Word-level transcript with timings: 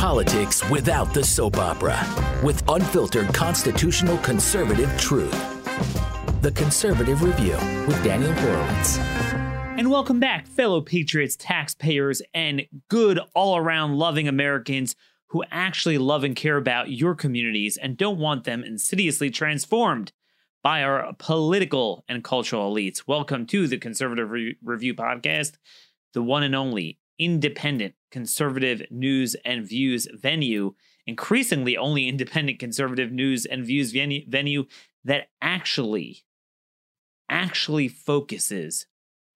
Politics 0.00 0.66
without 0.70 1.12
the 1.12 1.22
soap 1.22 1.58
opera, 1.58 1.94
with 2.42 2.66
unfiltered 2.70 3.34
constitutional 3.34 4.16
conservative 4.16 4.90
truth. 4.98 5.30
The 6.40 6.50
Conservative 6.52 7.22
Review 7.22 7.58
with 7.86 8.02
Daniel 8.02 8.32
Horowitz. 8.32 8.96
And 8.96 9.90
welcome 9.90 10.18
back, 10.18 10.46
fellow 10.46 10.80
patriots, 10.80 11.36
taxpayers, 11.36 12.22
and 12.32 12.62
good 12.88 13.20
all 13.34 13.58
around 13.58 13.96
loving 13.98 14.26
Americans 14.26 14.96
who 15.26 15.44
actually 15.50 15.98
love 15.98 16.24
and 16.24 16.34
care 16.34 16.56
about 16.56 16.90
your 16.90 17.14
communities 17.14 17.76
and 17.76 17.98
don't 17.98 18.18
want 18.18 18.44
them 18.44 18.64
insidiously 18.64 19.28
transformed 19.28 20.12
by 20.62 20.82
our 20.82 21.12
political 21.18 22.06
and 22.08 22.24
cultural 22.24 22.74
elites. 22.74 23.02
Welcome 23.06 23.44
to 23.48 23.66
the 23.66 23.76
Conservative 23.76 24.30
Re- 24.30 24.56
Review 24.64 24.94
Podcast, 24.94 25.58
the 26.14 26.22
one 26.22 26.42
and 26.42 26.54
only 26.54 26.98
independent 27.18 27.92
conservative 28.10 28.82
news 28.90 29.36
and 29.44 29.66
views 29.66 30.08
venue, 30.12 30.74
increasingly 31.06 31.76
only 31.76 32.08
independent 32.08 32.58
conservative 32.58 33.12
news 33.12 33.46
and 33.46 33.64
views 33.64 33.92
venue, 33.92 34.24
venue 34.28 34.64
that 35.04 35.28
actually 35.40 36.24
actually 37.28 37.88
focuses 37.88 38.86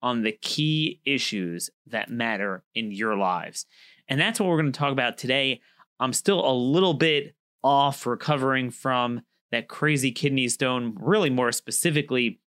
on 0.02 0.22
the 0.22 0.32
key 0.32 1.00
issues 1.04 1.70
that 1.86 2.10
matter 2.10 2.64
in 2.74 2.90
your 2.90 3.16
lives. 3.16 3.66
And 4.08 4.20
that's 4.20 4.38
what 4.38 4.48
we're 4.48 4.60
going 4.60 4.72
to 4.72 4.78
talk 4.78 4.92
about 4.92 5.16
today. 5.16 5.60
I'm 6.00 6.12
still 6.12 6.46
a 6.46 6.52
little 6.52 6.94
bit 6.94 7.34
off 7.62 8.06
recovering 8.06 8.70
from 8.70 9.22
that 9.50 9.68
crazy 9.68 10.10
kidney 10.10 10.48
stone, 10.48 10.94
really 11.00 11.30
more 11.30 11.52
specifically 11.52 12.40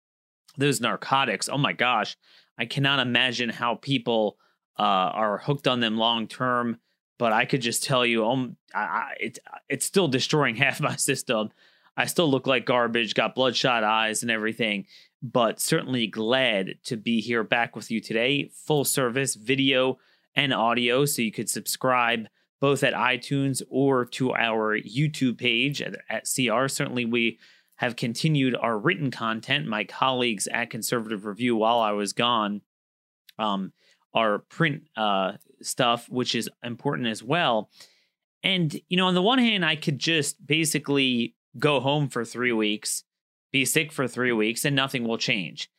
those 0.57 0.81
narcotics. 0.81 1.49
Oh 1.49 1.57
my 1.57 1.73
gosh, 1.73 2.17
I 2.59 2.65
cannot 2.65 2.99
imagine 2.99 3.49
how 3.49 3.75
people 3.75 4.37
uh, 4.79 4.81
are 4.83 5.37
hooked 5.39 5.67
on 5.67 5.79
them 5.79 5.97
long 5.97 6.27
term. 6.27 6.77
But 7.19 7.33
I 7.33 7.45
could 7.45 7.61
just 7.61 7.83
tell 7.83 8.05
you, 8.05 8.27
um, 8.27 8.57
I, 8.73 8.79
I, 8.79 9.13
it, 9.19 9.39
it's 9.69 9.85
still 9.85 10.07
destroying 10.07 10.55
half 10.57 10.79
my 10.79 10.95
system. 10.95 11.49
I 11.95 12.05
still 12.05 12.29
look 12.29 12.45
like 12.45 12.65
garbage, 12.65 13.15
got 13.15 13.33
bloodshot 13.33 13.83
eyes 13.83 14.21
and 14.21 14.29
everything, 14.29 14.85
but 15.23 15.59
certainly 15.59 16.05
glad 16.05 16.75
to 16.83 16.95
be 16.95 17.21
here 17.21 17.43
back 17.43 17.75
with 17.75 17.89
you 17.89 17.99
today. 17.99 18.51
Full 18.67 18.85
service 18.85 19.33
video 19.33 19.97
and 20.35 20.53
audio, 20.53 21.05
so 21.05 21.23
you 21.23 21.31
could 21.31 21.49
subscribe 21.49 22.27
both 22.59 22.83
at 22.83 22.93
iTunes 22.93 23.61
or 23.69 24.05
to 24.05 24.33
our 24.33 24.79
YouTube 24.79 25.39
page 25.39 25.81
at, 25.81 25.95
at 26.09 26.29
CR. 26.33 26.67
Certainly, 26.67 27.05
we 27.05 27.39
have 27.77 27.95
continued 27.95 28.55
our 28.55 28.77
written 28.77 29.09
content. 29.09 29.67
My 29.67 29.83
colleagues 29.83 30.47
at 30.47 30.69
Conservative 30.69 31.25
Review, 31.25 31.55
while 31.55 31.79
I 31.79 31.91
was 31.91 32.13
gone, 32.13 32.61
um, 33.39 33.73
our 34.17 34.39
print 34.39 34.81
uh, 34.97 35.33
stuff, 35.61 36.09
which 36.09 36.33
is 36.33 36.49
important 36.63 37.07
as 37.07 37.21
well. 37.23 37.69
And, 38.43 38.75
you 38.89 38.97
know, 38.97 39.07
on 39.07 39.15
the 39.15 39.21
one 39.21 39.39
hand, 39.39 39.63
I 39.63 39.75
could 39.75 39.99
just 39.99 40.45
basically 40.45 41.35
go 41.57 41.79
home 41.79 42.09
for 42.09 42.25
three 42.25 42.51
weeks, 42.51 43.03
be 43.51 43.63
sick 43.63 43.91
for 43.91 44.07
three 44.07 44.31
weeks, 44.31 44.65
and 44.65 44.75
nothing 44.75 45.07
will 45.07 45.17
change. 45.17 45.69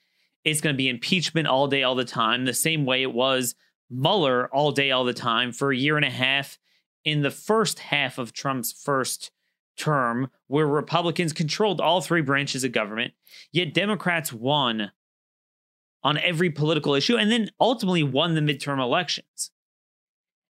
It's 0.44 0.61
going 0.61 0.75
to 0.75 0.78
be 0.78 0.89
impeachment 0.89 1.48
all 1.48 1.66
day, 1.66 1.83
all 1.83 1.94
the 1.94 2.05
time, 2.05 2.44
the 2.44 2.55
same 2.55 2.84
way 2.84 3.03
it 3.03 3.12
was 3.12 3.55
Mueller 3.91 4.48
all 4.55 4.70
day, 4.70 4.91
all 4.91 5.05
the 5.05 5.14
time 5.14 5.53
for 5.53 5.72
a 5.72 5.77
year 5.77 5.97
and 5.97 6.05
a 6.05 6.11
half 6.11 6.59
in 7.05 7.22
the 7.22 7.31
first 7.31 7.78
half 7.78 8.19
of 8.19 8.33
Trump's 8.33 8.72
first 8.72 9.31
term, 9.77 10.28
where 10.47 10.66
Republicans 10.66 11.33
controlled 11.33 11.81
all 11.81 12.00
three 12.00 12.22
branches 12.22 12.64
of 12.64 12.72
government, 12.72 13.14
yet 13.53 13.75
Democrats 13.75 14.33
won 14.33 14.91
on 16.02 16.18
every 16.18 16.50
political 16.50 16.94
issue 16.94 17.16
and 17.16 17.30
then 17.30 17.50
ultimately 17.60 18.02
won 18.02 18.34
the 18.34 18.41
midterm 18.41 18.80
elections. 18.80 19.50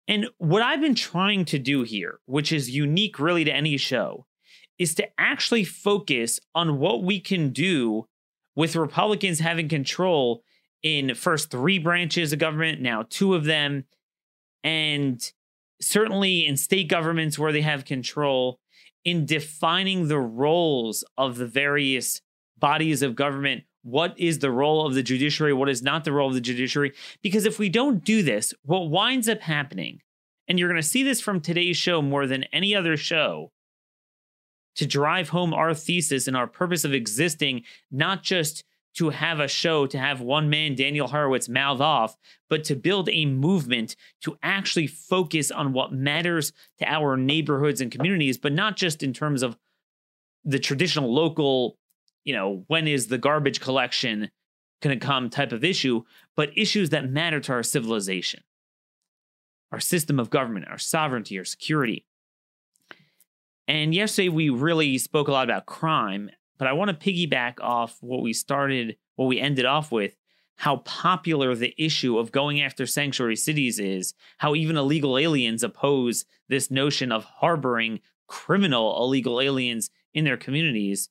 And 0.07 0.27
what 0.37 0.61
I've 0.61 0.81
been 0.81 0.95
trying 0.95 1.45
to 1.45 1.59
do 1.59 1.83
here, 1.83 2.19
which 2.25 2.51
is 2.51 2.69
unique 2.69 3.19
really 3.19 3.43
to 3.45 3.53
any 3.53 3.77
show, 3.77 4.25
is 4.77 4.95
to 4.95 5.07
actually 5.17 5.63
focus 5.63 6.39
on 6.55 6.79
what 6.79 7.03
we 7.03 7.19
can 7.19 7.49
do 7.49 8.07
with 8.55 8.75
Republicans 8.75 9.39
having 9.39 9.69
control 9.69 10.43
in 10.83 11.13
first 11.13 11.51
three 11.51 11.77
branches 11.77 12.33
of 12.33 12.39
government, 12.39 12.81
now 12.81 13.05
two 13.09 13.35
of 13.35 13.45
them, 13.45 13.85
and 14.63 15.31
certainly 15.79 16.45
in 16.45 16.57
state 16.57 16.87
governments 16.87 17.37
where 17.37 17.51
they 17.51 17.61
have 17.61 17.85
control 17.85 18.59
in 19.03 19.25
defining 19.25 20.07
the 20.07 20.19
roles 20.19 21.03
of 21.17 21.37
the 21.37 21.47
various 21.47 22.21
bodies 22.57 23.01
of 23.01 23.15
government 23.15 23.63
what 23.83 24.13
is 24.19 24.39
the 24.39 24.51
role 24.51 24.85
of 24.85 24.93
the 24.93 25.03
judiciary, 25.03 25.53
what 25.53 25.69
is 25.69 25.81
not 25.81 26.03
the 26.03 26.11
role 26.11 26.27
of 26.27 26.33
the 26.33 26.41
judiciary. 26.41 26.93
Because 27.21 27.45
if 27.45 27.59
we 27.59 27.69
don't 27.69 28.03
do 28.03 28.21
this, 28.21 28.53
what 28.63 28.89
winds 28.89 29.27
up 29.27 29.41
happening, 29.41 30.01
and 30.47 30.59
you're 30.59 30.69
going 30.69 30.81
to 30.81 30.87
see 30.87 31.03
this 31.03 31.21
from 31.21 31.39
today's 31.39 31.77
show 31.77 32.01
more 32.01 32.27
than 32.27 32.43
any 32.45 32.75
other 32.75 32.97
show, 32.97 33.51
to 34.75 34.85
drive 34.85 35.29
home 35.29 35.53
our 35.53 35.73
thesis 35.73 36.27
and 36.27 36.37
our 36.37 36.47
purpose 36.47 36.83
of 36.83 36.93
existing, 36.93 37.63
not 37.91 38.23
just 38.23 38.63
to 38.93 39.09
have 39.09 39.39
a 39.39 39.47
show, 39.47 39.85
to 39.85 39.97
have 39.97 40.21
one 40.21 40.49
man, 40.49 40.75
Daniel 40.75 41.07
Horowitz, 41.07 41.47
mouth 41.47 41.79
off, 41.79 42.17
but 42.49 42.63
to 42.65 42.75
build 42.75 43.09
a 43.09 43.25
movement 43.25 43.95
to 44.21 44.37
actually 44.43 44.87
focus 44.87 45.49
on 45.49 45.73
what 45.73 45.93
matters 45.93 46.51
to 46.79 46.85
our 46.85 47.15
neighborhoods 47.15 47.79
and 47.79 47.91
communities, 47.91 48.37
but 48.37 48.51
not 48.51 48.75
just 48.75 49.01
in 49.01 49.13
terms 49.13 49.43
of 49.43 49.57
the 50.43 50.59
traditional 50.59 51.13
local 51.13 51.77
you 52.23 52.33
know, 52.33 52.63
when 52.67 52.87
is 52.87 53.07
the 53.07 53.17
garbage 53.17 53.59
collection 53.59 54.29
going 54.81 54.97
to 54.99 55.05
come 55.05 55.29
type 55.29 55.51
of 55.51 55.63
issue, 55.63 56.03
but 56.35 56.57
issues 56.57 56.89
that 56.89 57.09
matter 57.09 57.39
to 57.39 57.53
our 57.53 57.63
civilization, 57.63 58.41
our 59.71 59.79
system 59.79 60.19
of 60.19 60.29
government, 60.29 60.67
our 60.67 60.77
sovereignty, 60.77 61.37
our 61.37 61.45
security. 61.45 62.05
And 63.67 63.93
yesterday 63.93 64.29
we 64.29 64.49
really 64.49 64.97
spoke 64.97 65.27
a 65.27 65.31
lot 65.31 65.45
about 65.45 65.65
crime, 65.65 66.29
but 66.57 66.67
I 66.67 66.73
want 66.73 66.89
to 66.89 67.11
piggyback 67.11 67.55
off 67.61 67.97
what 68.01 68.21
we 68.21 68.33
started, 68.33 68.97
what 69.15 69.27
we 69.27 69.39
ended 69.39 69.65
off 69.65 69.91
with, 69.91 70.15
how 70.57 70.77
popular 70.77 71.55
the 71.55 71.73
issue 71.77 72.17
of 72.19 72.31
going 72.31 72.61
after 72.61 72.85
sanctuary 72.85 73.35
cities 73.35 73.79
is, 73.79 74.13
how 74.39 74.55
even 74.55 74.77
illegal 74.77 75.17
aliens 75.17 75.63
oppose 75.63 76.25
this 76.49 76.69
notion 76.69 77.11
of 77.11 77.23
harboring 77.23 77.99
criminal 78.27 79.03
illegal 79.03 79.41
aliens 79.41 79.89
in 80.13 80.23
their 80.23 80.37
communities 80.37 81.09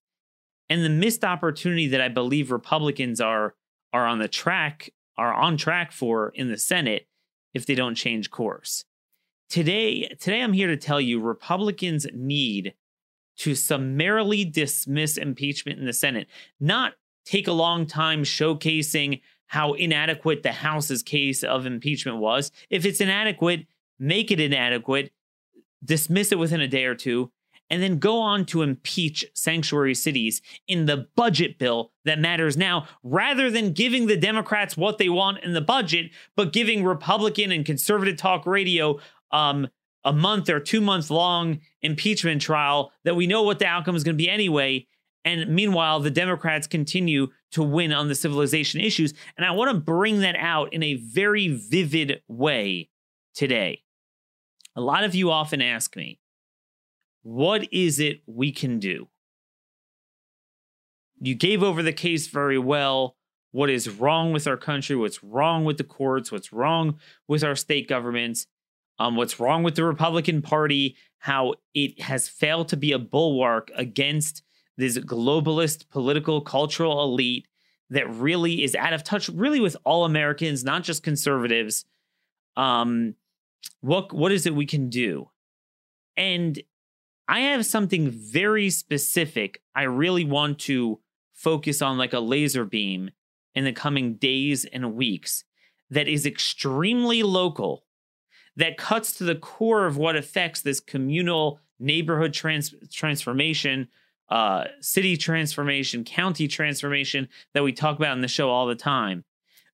and 0.71 0.85
the 0.85 0.89
missed 0.89 1.25
opportunity 1.25 1.89
that 1.89 2.01
I 2.01 2.09
believe 2.09 2.51
Republicans 2.51 3.21
are 3.21 3.55
are 3.93 4.07
on 4.07 4.21
the 4.21 4.29
track 4.29 4.91
are 5.19 5.35
on 5.35 5.57
track 5.57 5.93
for 5.93 6.31
in 6.31 6.49
the 6.49 6.57
Senate 6.57 7.09
if 7.53 7.67
they 7.67 7.75
don't 7.75 7.97
change 7.97 8.31
course. 8.31 8.85
Today, 9.51 10.07
today 10.21 10.41
I'm 10.41 10.53
here 10.53 10.69
to 10.69 10.77
tell 10.77 11.01
you 11.01 11.21
Republicans 11.21 12.07
need 12.15 12.75
to 13.39 13.57
summarily 13.57 14.45
dismiss 14.45 15.17
impeachment 15.17 15.81
in 15.81 15.87
the 15.87 15.93
Senate, 15.93 16.29
not 16.61 16.95
take 17.25 17.49
a 17.49 17.53
long 17.53 17.85
time 17.85 18.23
showcasing 18.23 19.21
how 19.49 19.73
inadequate 19.73 20.45
the 20.45 20.53
House's 20.53 21.03
case 21.03 21.43
of 21.43 21.67
impeachment 21.67 22.19
was. 22.19 22.53
If 22.71 22.87
it's 22.87 23.01
inadequate, 23.01 23.67
make 23.99 24.31
it 24.31 24.39
inadequate, 24.39 25.11
dismiss 25.85 26.31
it 26.31 26.39
within 26.39 26.61
a 26.61 26.69
day 26.69 26.85
or 26.85 26.95
two, 26.95 27.33
and 27.71 27.83
then 27.83 27.99
go 27.99 28.21
on 28.21 28.45
to 28.47 28.63
impeach 28.63 29.25
sanctuary 29.35 29.95
cities 29.95 30.43
in 30.67 30.87
the 30.87 31.09
budget 31.17 31.59
bill 31.59 31.93
that 32.05 32.19
matters 32.19 32.57
now, 32.57 32.89
rather 33.03 33.51
than 33.51 33.73
giving 33.73 34.07
the 34.07 34.17
Democrats 34.17 34.77
what 34.77 34.99
they 34.99 35.09
want 35.09 35.43
in 35.45 35.53
the 35.53 35.61
budget, 35.61 36.11
but 36.37 36.53
giving 36.53 36.85
Republican 36.85 37.53
and 37.53 37.65
conservative 37.65 38.17
talk 38.17 38.45
radio 38.47 38.99
um, 39.31 39.69
a 40.05 40.13
month 40.13 40.49
or 40.49 40.61
two 40.61 40.81
month 40.81 41.11
long 41.11 41.61
impeachment 41.83 42.43
trial 42.43 42.93
that 43.05 43.17
we 43.17 43.27
know 43.27 43.43
what 43.43 43.59
the 43.59 43.67
outcome 43.67 43.97
is 43.97 44.05
going 44.05 44.17
to 44.17 44.23
be 44.23 44.31
anyway. 44.31 44.87
And 45.25 45.55
meanwhile, 45.55 46.01
the 46.01 46.11
Democrats 46.11 46.67
continue 46.67 47.29
to 47.53 47.63
win 47.63 47.93
on 47.93 48.09
the 48.09 48.15
civilization 48.15 48.81
issues. 48.81 49.13
And 49.37 49.45
I 49.45 49.51
want 49.51 49.71
to 49.71 49.79
bring 49.79 50.21
that 50.21 50.37
out 50.37 50.73
in 50.73 50.83
a 50.83 50.95
very 50.95 51.49
vivid 51.49 52.23
way 52.27 52.89
today. 53.35 53.83
A 54.77 54.81
lot 54.81 55.05
of 55.05 55.15
you 55.15 55.31
often 55.31 55.61
ask 55.61 55.95
me, 55.97 56.19
what 57.23 57.73
is 57.73 58.01
it 58.01 58.23
we 58.27 58.53
can 58.53 58.79
do? 58.79 59.09
You 61.21 61.35
gave 61.35 61.63
over 61.63 61.83
the 61.83 61.93
case 61.93 62.29
very 62.29 62.59
well. 62.59 63.17
What 63.53 63.69
is 63.69 63.91
wrong 63.91 64.33
with 64.33 64.47
our 64.47 64.57
country? 64.57 64.97
What's 64.97 65.23
wrong 65.23 65.65
with 65.65 65.77
the 65.77 65.85
courts? 65.85 66.33
What's 66.33 66.53
wrong 66.53 66.99
with 67.29 67.45
our 67.45 67.57
state 67.57 67.89
governments? 67.89 68.47
Um, 68.99 69.17
what's 69.17 69.41
wrong 69.41 69.63
with 69.63 69.75
the 69.75 69.85
Republican 69.85 70.41
Party? 70.41 70.97
How 71.19 71.55
it 71.75 72.01
has 72.01 72.29
failed 72.29 72.69
to 72.69 72.77
be 72.77 72.93
a 72.93 72.99
bulwark 72.99 73.71
against 73.75 74.43
this 74.77 74.99
globalist 74.99 75.89
political 75.91 76.41
cultural 76.41 77.03
elite 77.05 77.47
that 77.91 78.09
really 78.09 78.63
is 78.63 78.75
out 78.75 78.93
of 78.93 79.05
touch, 79.05 79.29
really 79.29 79.61
with 79.61 79.77
all 79.85 80.05
Americans, 80.05 80.65
not 80.65 80.83
just 80.83 81.03
conservatives. 81.03 81.85
Um, 82.57 83.15
what 83.81 84.13
what 84.13 84.33
is 84.33 84.47
it 84.47 84.55
we 84.55 84.67
can 84.67 84.89
do? 84.89 85.29
And 86.17 86.61
I 87.31 87.41
have 87.43 87.65
something 87.65 88.11
very 88.11 88.71
specific 88.71 89.63
I 89.73 89.85
really 89.85 90.25
want 90.25 90.59
to 90.61 90.99
focus 91.33 91.81
on, 91.81 91.97
like 91.97 92.13
a 92.13 92.19
laser 92.19 92.65
beam, 92.65 93.13
in 93.55 93.65
the 93.65 93.73
coming 93.73 94.15
days 94.15 94.65
and 94.65 94.95
weeks 94.95 95.45
that 95.91 96.09
is 96.09 96.27
extremely 96.27 97.23
local, 97.23 97.85
that 98.57 98.77
cuts 98.77 99.13
to 99.13 99.25
the 99.25 99.37
core 99.37 99.87
of 99.87 99.97
what 99.97 100.17
affects 100.17 100.61
this 100.61 100.81
communal 100.81 101.61
neighborhood 101.79 102.33
trans- 102.33 102.75
transformation, 102.93 103.89
uh, 104.29 104.65
city 104.81 105.17
transformation, 105.17 106.03
county 106.03 106.49
transformation 106.49 107.29
that 107.55 107.63
we 107.63 107.73
talk 107.73 107.97
about 107.97 108.17
in 108.17 108.23
the 108.23 108.29
show 108.29 108.51
all 108.51 108.67
the 108.67 108.75
time. 108.75 109.25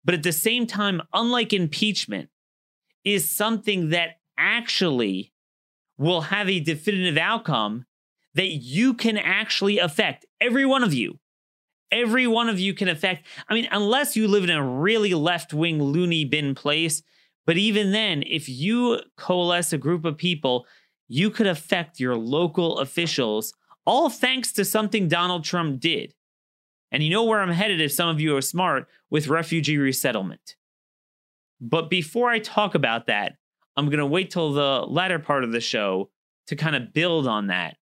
But 0.05 0.15
at 0.15 0.23
the 0.23 0.33
same 0.33 0.67
time, 0.67 1.01
unlike 1.15 1.55
impeachment, 1.55 2.29
is 3.03 3.31
something 3.31 3.91
that 3.91 4.21
actually 4.37 5.33
will 5.99 6.23
have 6.23 6.49
a 6.49 6.61
definitive 6.61 7.17
outcome 7.17 7.87
that 8.35 8.49
you 8.49 8.95
can 8.95 9.17
actually 9.17 9.79
affect. 9.79 10.27
Every 10.41 10.67
one 10.67 10.85
of 10.85 10.93
you. 10.93 11.19
Every 11.91 12.27
one 12.27 12.49
of 12.49 12.59
you 12.59 12.75
can 12.75 12.89
affect. 12.89 13.27
I 13.49 13.55
mean, 13.55 13.69
unless 13.71 14.17
you 14.17 14.29
live 14.29 14.45
in 14.45 14.51
a 14.51 14.63
really 14.63 15.15
left 15.15 15.55
wing 15.55 15.83
loony 15.83 16.25
bin 16.25 16.55
place. 16.55 17.03
But 17.47 17.57
even 17.57 17.93
then, 17.93 18.25
if 18.27 18.49
you 18.49 19.01
coalesce 19.17 19.73
a 19.73 19.79
group 19.79 20.05
of 20.05 20.19
people, 20.19 20.67
you 21.09 21.31
could 21.31 21.47
affect 21.47 22.01
your 22.01 22.17
local 22.17 22.81
officials, 22.81 23.55
all 23.87 24.11
thanks 24.11 24.53
to 24.53 24.65
something 24.65 25.07
Donald 25.07 25.45
Trump 25.45 25.81
did. 25.81 26.13
And 26.91 27.03
you 27.03 27.11
know 27.11 27.25
where 27.25 27.41
I'm 27.41 27.51
headed 27.51 27.81
if 27.81 27.93
some 27.93 28.09
of 28.09 28.21
you 28.21 28.37
are 28.37 28.43
smart 28.43 28.89
with 29.11 29.29
refugee 29.29 29.79
resettlement. 29.79 30.57
But 31.61 31.89
before 31.89 32.29
I 32.29 32.39
talk 32.39 32.75
about 32.75 33.07
that, 33.07 33.37
I'm 33.77 33.87
going 33.87 33.99
to 33.99 34.07
wait 34.07 34.31
till 34.31 34.53
the 34.53 34.85
latter 34.87 35.19
part 35.19 35.45
of 35.45 35.53
the 35.53 35.61
show 35.61 36.11
to 36.47 36.57
kind 36.57 36.77
of 36.77 36.93
build 36.93 37.27
on 37.27 37.49
that, 37.49 37.77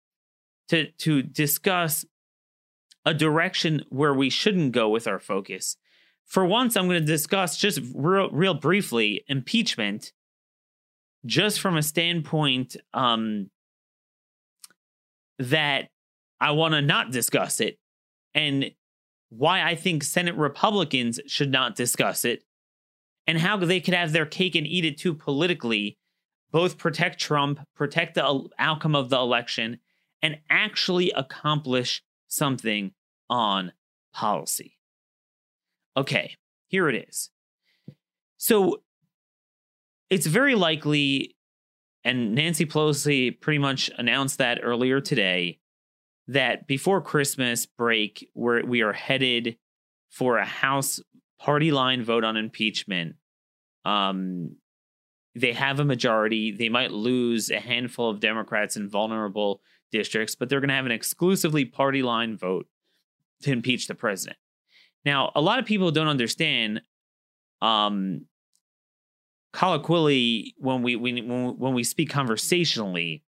to, 0.69 0.91
to 0.93 1.23
discuss 1.23 2.05
a 3.05 3.13
direction 3.13 3.85
where 3.91 4.15
we 4.15 4.31
shouldn't 4.31 4.73
go 4.73 4.89
with 4.89 5.07
our 5.07 5.19
focus. 5.19 5.77
For 6.25 6.45
once, 6.45 6.77
I'm 6.77 6.87
going 6.87 7.01
to 7.01 7.07
discuss 7.07 7.57
just 7.57 7.81
real, 7.95 8.31
real 8.31 8.55
briefly 8.55 9.25
impeachment, 9.27 10.13
just 11.27 11.61
from 11.61 11.77
a 11.77 11.83
standpoint 11.83 12.77
um, 12.95 13.51
that 15.39 15.89
I 16.41 16.53
want 16.53 16.75
to 16.75 16.83
not 16.83 17.11
discuss 17.11 17.61
it, 17.61 17.79
and 18.35 18.71
why 19.29 19.63
I 19.63 19.75
think 19.75 20.05
Senate 20.05 20.37
Republicans 20.37 21.21
should 21.27 21.51
not 21.51 21.75
discuss 21.75 22.25
it, 22.25 22.45
and 23.27 23.39
how 23.39 23.57
they 23.57 23.81
could 23.81 23.95
have 23.95 24.13
their 24.13 24.27
cake 24.27 24.55
and 24.55 24.67
eat 24.67 24.85
it 24.85 24.99
too 24.99 25.15
politically, 25.15 25.97
both 26.51 26.79
protect 26.79 27.19
Trump, 27.19 27.61
protect 27.75 28.15
the 28.15 28.49
outcome 28.59 28.95
of 28.95 29.11
the 29.11 29.17
election, 29.17 29.79
and 30.21 30.39
actually 30.51 31.11
accomplish 31.13 32.03
something 32.29 32.93
on 33.29 33.73
policy. 34.13 34.77
Okay, 35.97 36.37
here 36.69 36.89
it 36.89 37.07
is. 37.09 37.31
So 38.37 38.83
it's 40.11 40.27
very 40.27 40.55
likely, 40.55 41.37
and 42.05 42.35
Nancy 42.35 42.67
Pelosi 42.67 43.41
pretty 43.41 43.59
much 43.59 43.91
announced 43.97 44.39
that 44.39 44.61
earlier 44.63 45.01
today, 45.01 45.59
that 46.29 46.67
before 46.67 47.01
Christmas 47.01 47.67
break, 47.67 48.29
we're, 48.35 48.65
we 48.65 48.83
are 48.83 48.93
headed 48.93 49.57
for 50.11 50.39
a 50.39 50.45
House 50.45 51.01
party 51.43 51.73
line 51.73 52.05
vote 52.05 52.25
on 52.25 52.37
impeachment. 52.37 53.17
Um, 53.85 54.57
they 55.35 55.53
have 55.53 55.81
a 55.81 55.85
majority. 55.85 56.53
They 56.53 56.69
might 56.69 56.93
lose 56.93 57.51
a 57.51 57.59
handful 57.59 58.11
of 58.11 58.21
Democrats 58.21 58.77
in 58.77 58.89
vulnerable 58.89 59.61
districts, 59.91 60.35
but 60.35 60.49
they're 60.49 60.61
going 60.61 60.69
to 60.69 60.75
have 60.75 60.87
an 60.87 60.93
exclusively 60.93 61.65
party 61.65 62.03
line 62.03 62.37
vote 62.37 62.67
to 63.43 63.51
impeach 63.51 63.89
the 63.89 63.95
president. 63.95 64.39
Now, 65.05 65.33
a 65.35 65.41
lot 65.41 65.59
of 65.59 65.65
people 65.65 65.91
don't 65.91 66.07
understand 66.07 66.83
um, 67.61 68.27
colloquially 69.53 70.55
when 70.59 70.83
we 70.83 70.95
when 70.95 71.27
when 71.59 71.75
we 71.75 71.83
speak 71.83 72.11
conversationally, 72.11 73.25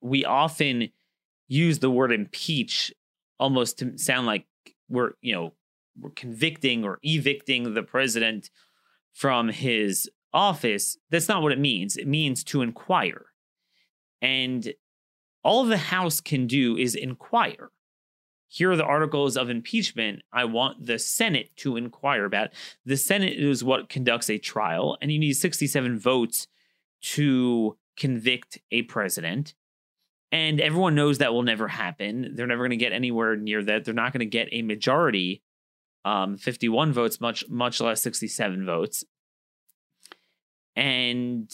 we 0.00 0.24
often 0.24 0.88
use 1.46 1.78
the 1.78 1.90
word 1.90 2.12
impeach 2.12 2.92
almost 3.38 3.78
to 3.78 3.96
sound 3.98 4.26
like 4.26 4.46
we're 4.88 5.12
you 5.20 5.34
know 5.34 5.52
convicting 6.14 6.84
or 6.84 6.98
evicting 7.02 7.74
the 7.74 7.82
president 7.82 8.50
from 9.12 9.48
his 9.48 10.10
office. 10.32 10.96
That's 11.10 11.28
not 11.28 11.42
what 11.42 11.52
it 11.52 11.58
means. 11.58 11.96
It 11.96 12.06
means 12.06 12.42
to 12.44 12.62
inquire, 12.62 13.26
and 14.20 14.72
all 15.44 15.64
the 15.64 15.76
House 15.76 16.20
can 16.20 16.46
do 16.46 16.76
is 16.76 16.94
inquire 16.94 17.70
here 18.52 18.70
are 18.70 18.76
the 18.76 18.84
articles 18.84 19.38
of 19.38 19.48
impeachment 19.48 20.20
I 20.30 20.44
want 20.44 20.84
the 20.84 20.98
Senate 20.98 21.56
to 21.56 21.78
inquire 21.78 22.26
about. 22.26 22.50
The 22.84 22.98
Senate 22.98 23.32
is 23.32 23.64
what 23.64 23.88
conducts 23.88 24.28
a 24.28 24.36
trial, 24.36 24.98
and 25.00 25.10
you 25.10 25.18
need 25.18 25.32
67 25.32 25.98
votes 25.98 26.48
to 27.14 27.78
convict 27.96 28.58
a 28.70 28.82
president. 28.82 29.54
And 30.30 30.60
everyone 30.60 30.94
knows 30.94 31.16
that 31.18 31.32
will 31.32 31.42
never 31.42 31.66
happen. 31.66 32.34
They're 32.34 32.46
never 32.46 32.64
going 32.64 32.78
to 32.78 32.84
get 32.84 32.92
anywhere 32.92 33.36
near 33.36 33.62
that. 33.64 33.86
They're 33.86 33.94
not 33.94 34.12
going 34.12 34.20
to 34.20 34.26
get 34.26 34.48
a 34.52 34.60
majority, 34.60 35.42
um, 36.04 36.36
51 36.36 36.92
votes, 36.92 37.20
much 37.20 37.48
much 37.48 37.80
less 37.80 38.02
67 38.02 38.64
votes. 38.66 39.04
And 40.74 41.50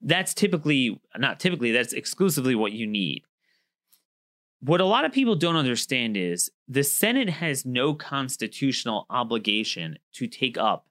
that's 0.00 0.34
typically 0.34 1.00
not 1.16 1.40
typically 1.40 1.72
that's 1.72 1.92
exclusively 1.92 2.54
what 2.54 2.72
you 2.72 2.86
need 2.86 3.22
what 4.60 4.80
a 4.80 4.84
lot 4.84 5.04
of 5.04 5.12
people 5.12 5.34
don't 5.34 5.56
understand 5.56 6.16
is 6.16 6.50
the 6.68 6.84
Senate 6.84 7.30
has 7.30 7.64
no 7.64 7.94
constitutional 7.94 9.06
obligation 9.08 9.98
to 10.12 10.26
take 10.26 10.58
up 10.58 10.86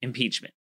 impeachment. 0.00 0.54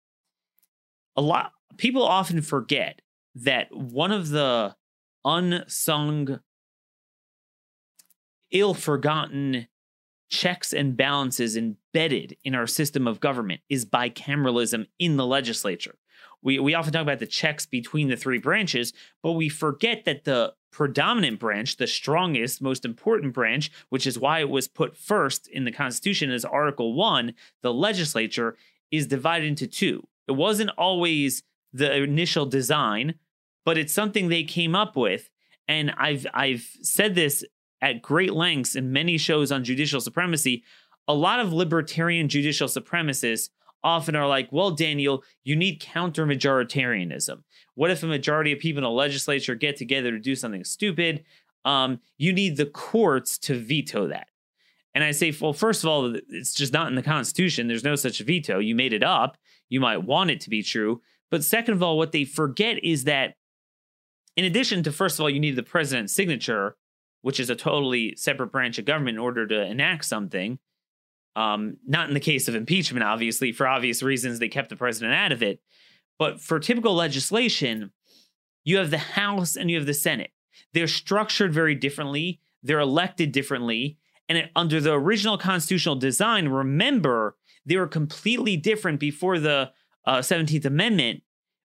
A 1.17 1.21
lot 1.21 1.53
people 1.77 2.03
often 2.03 2.41
forget 2.41 3.01
that 3.35 3.69
one 3.75 4.11
of 4.11 4.31
the 4.31 4.75
unsung 5.25 6.41
ill-forgotten 8.51 9.67
checks 10.29 10.73
and 10.73 10.97
balances 10.97 11.57
embedded 11.57 12.37
in 12.45 12.55
our 12.55 12.67
system 12.67 13.07
of 13.07 13.21
government 13.21 13.61
is 13.69 13.85
bicameralism 13.85 14.87
in 14.99 15.17
the 15.17 15.27
legislature. 15.27 15.97
We, 16.43 16.59
we 16.59 16.75
often 16.75 16.93
talk 16.93 17.03
about 17.03 17.21
the 17.21 17.27
checks 17.27 17.67
between 17.67 18.09
the 18.09 18.17
three 18.17 18.39
branches, 18.39 18.93
but 19.23 19.33
we 19.33 19.49
forget 19.49 20.05
that 20.05 20.25
the 20.25 20.55
predominant 20.71 21.39
branch, 21.39 21.77
the 21.77 21.87
strongest, 21.87 22.61
most 22.61 22.85
important 22.85 23.33
branch, 23.33 23.71
which 23.89 24.07
is 24.07 24.19
why 24.19 24.41
it 24.41 24.51
was 24.51 24.69
put 24.69 24.97
first 24.97 25.47
in 25.49 25.65
the 25.65 25.73
Constitution 25.73 26.31
as 26.31 26.45
Article 26.45 26.95
1, 26.95 27.33
the 27.63 27.73
legislature 27.73 28.57
is 28.91 29.07
divided 29.07 29.47
into 29.47 29.67
two. 29.67 30.07
It 30.29 30.33
wasn't 30.33 30.71
always 30.77 31.43
the 31.73 32.03
initial 32.03 32.45
design, 32.45 33.15
but 33.65 33.79
it's 33.79 33.95
something 33.95 34.29
they 34.29 34.45
came 34.45 34.75
up 34.75 34.97
with. 34.97 35.31
And 35.67 35.93
I've 35.97 36.27
I've 36.35 36.69
said 36.83 37.15
this 37.15 37.43
at 37.85 38.01
great 38.01 38.33
lengths 38.33 38.75
in 38.75 38.93
many 38.93 39.19
shows 39.19 39.53
on 39.53 39.63
judicial 39.63 40.01
supremacy. 40.01 40.65
A 41.07 41.13
lot 41.13 41.39
of 41.39 41.53
libertarian 41.53 42.31
judicial 42.31 42.67
supremacists 42.67 43.51
often 43.85 44.17
are 44.17 44.27
like, 44.27 44.49
well, 44.51 44.71
Daniel, 44.71 45.23
you 45.45 45.55
need 45.55 45.81
counter 45.81 46.25
majoritarianism. 46.25 47.43
What 47.75 47.91
if 47.91 48.03
a 48.03 48.07
majority 48.07 48.53
of 48.53 48.59
people 48.59 48.79
in 48.79 48.85
the 48.85 48.91
legislature 48.91 49.55
get 49.55 49.77
together 49.77 50.13
to 50.13 50.19
do 50.19 50.35
something 50.35 50.65
stupid? 50.65 51.25
Um, 51.67 52.01
you 52.17 52.33
need 52.33 52.57
the 52.57 52.65
courts 52.65 53.37
to 53.41 53.59
veto 53.59 54.09
that. 54.09 54.29
And 54.95 55.05
I 55.05 55.11
say, 55.11 55.35
well, 55.39 55.53
first 55.53 55.85
of 55.85 55.91
all, 55.91 56.17
it's 56.31 56.55
just 56.55 56.73
not 56.73 56.89
in 56.89 56.95
the 56.95 57.03
Constitution. 57.03 57.67
There's 57.69 57.85
no 57.85 57.97
such 57.97 58.21
veto. 58.21 58.61
You 58.61 58.75
made 58.75 58.95
it 58.95 59.03
up. 59.03 59.37
You 59.69 59.81
might 59.81 60.05
want 60.05 60.31
it 60.31 60.41
to 60.41 60.51
be 60.51 60.63
true. 60.63 61.03
But 61.31 61.45
second 61.45 61.75
of 61.75 61.83
all, 61.83 61.99
what 61.99 62.13
they 62.13 62.25
forget 62.25 62.83
is 62.83 63.05
that 63.05 63.35
in 64.37 64.47
addition 64.47 64.83
to, 64.85 64.93
first 64.93 65.19
of 65.19 65.23
all, 65.23 65.31
you 65.31 65.41
need 65.41 65.57
the 65.57 65.63
president's 65.63 66.15
signature, 66.15 66.77
which 67.25 67.41
is 67.41 67.49
a 67.49 67.57
totally 67.57 68.15
separate 68.17 68.49
branch 68.49 68.79
of 68.79 68.85
government 68.85 69.15
in 69.15 69.19
order 69.19 69.47
to 69.47 69.65
enact 69.65 70.05
something. 70.05 70.59
Um, 71.35 71.79
not 71.87 72.09
in 72.09 72.13
the 72.13 72.21
case 72.21 72.49
of 72.49 72.55
impeachment, 72.55 73.03
obviously, 73.03 73.51
for 73.51 73.67
obvious 73.67 74.03
reasons, 74.03 74.39
they 74.39 74.49
kept 74.51 74.69
the 74.69 74.77
president 74.77 75.15
out 75.15 75.33
of 75.33 75.43
it. 75.43 75.59
But 76.19 76.43
for 76.43 76.61
typical 76.61 76.95
legislation, 76.95 77.93
you 78.63 78.77
have 78.77 78.91
the 78.91 78.99
House 78.99 79.57
and 79.57 79.71
you 79.71 79.79
have 79.79 79.87
the 79.87 79.95
Senate. 79.95 80.33
They're 80.75 80.87
structured 80.87 81.55
very 81.55 81.75
differently, 81.75 82.41
they're 82.63 82.79
elected 82.79 83.33
differently. 83.33 83.97
And 84.29 84.37
it, 84.37 84.51
under 84.55 84.79
the 84.79 84.93
original 84.93 85.39
constitutional 85.39 85.97
design, 85.97 86.49
remember, 86.49 87.37
they 87.65 87.79
were 87.79 87.89
completely 87.89 88.59
different 88.59 89.01
before 89.01 89.39
the 89.39 89.73
uh, 90.05 90.19
17th 90.19 90.67
Amendment 90.67 91.23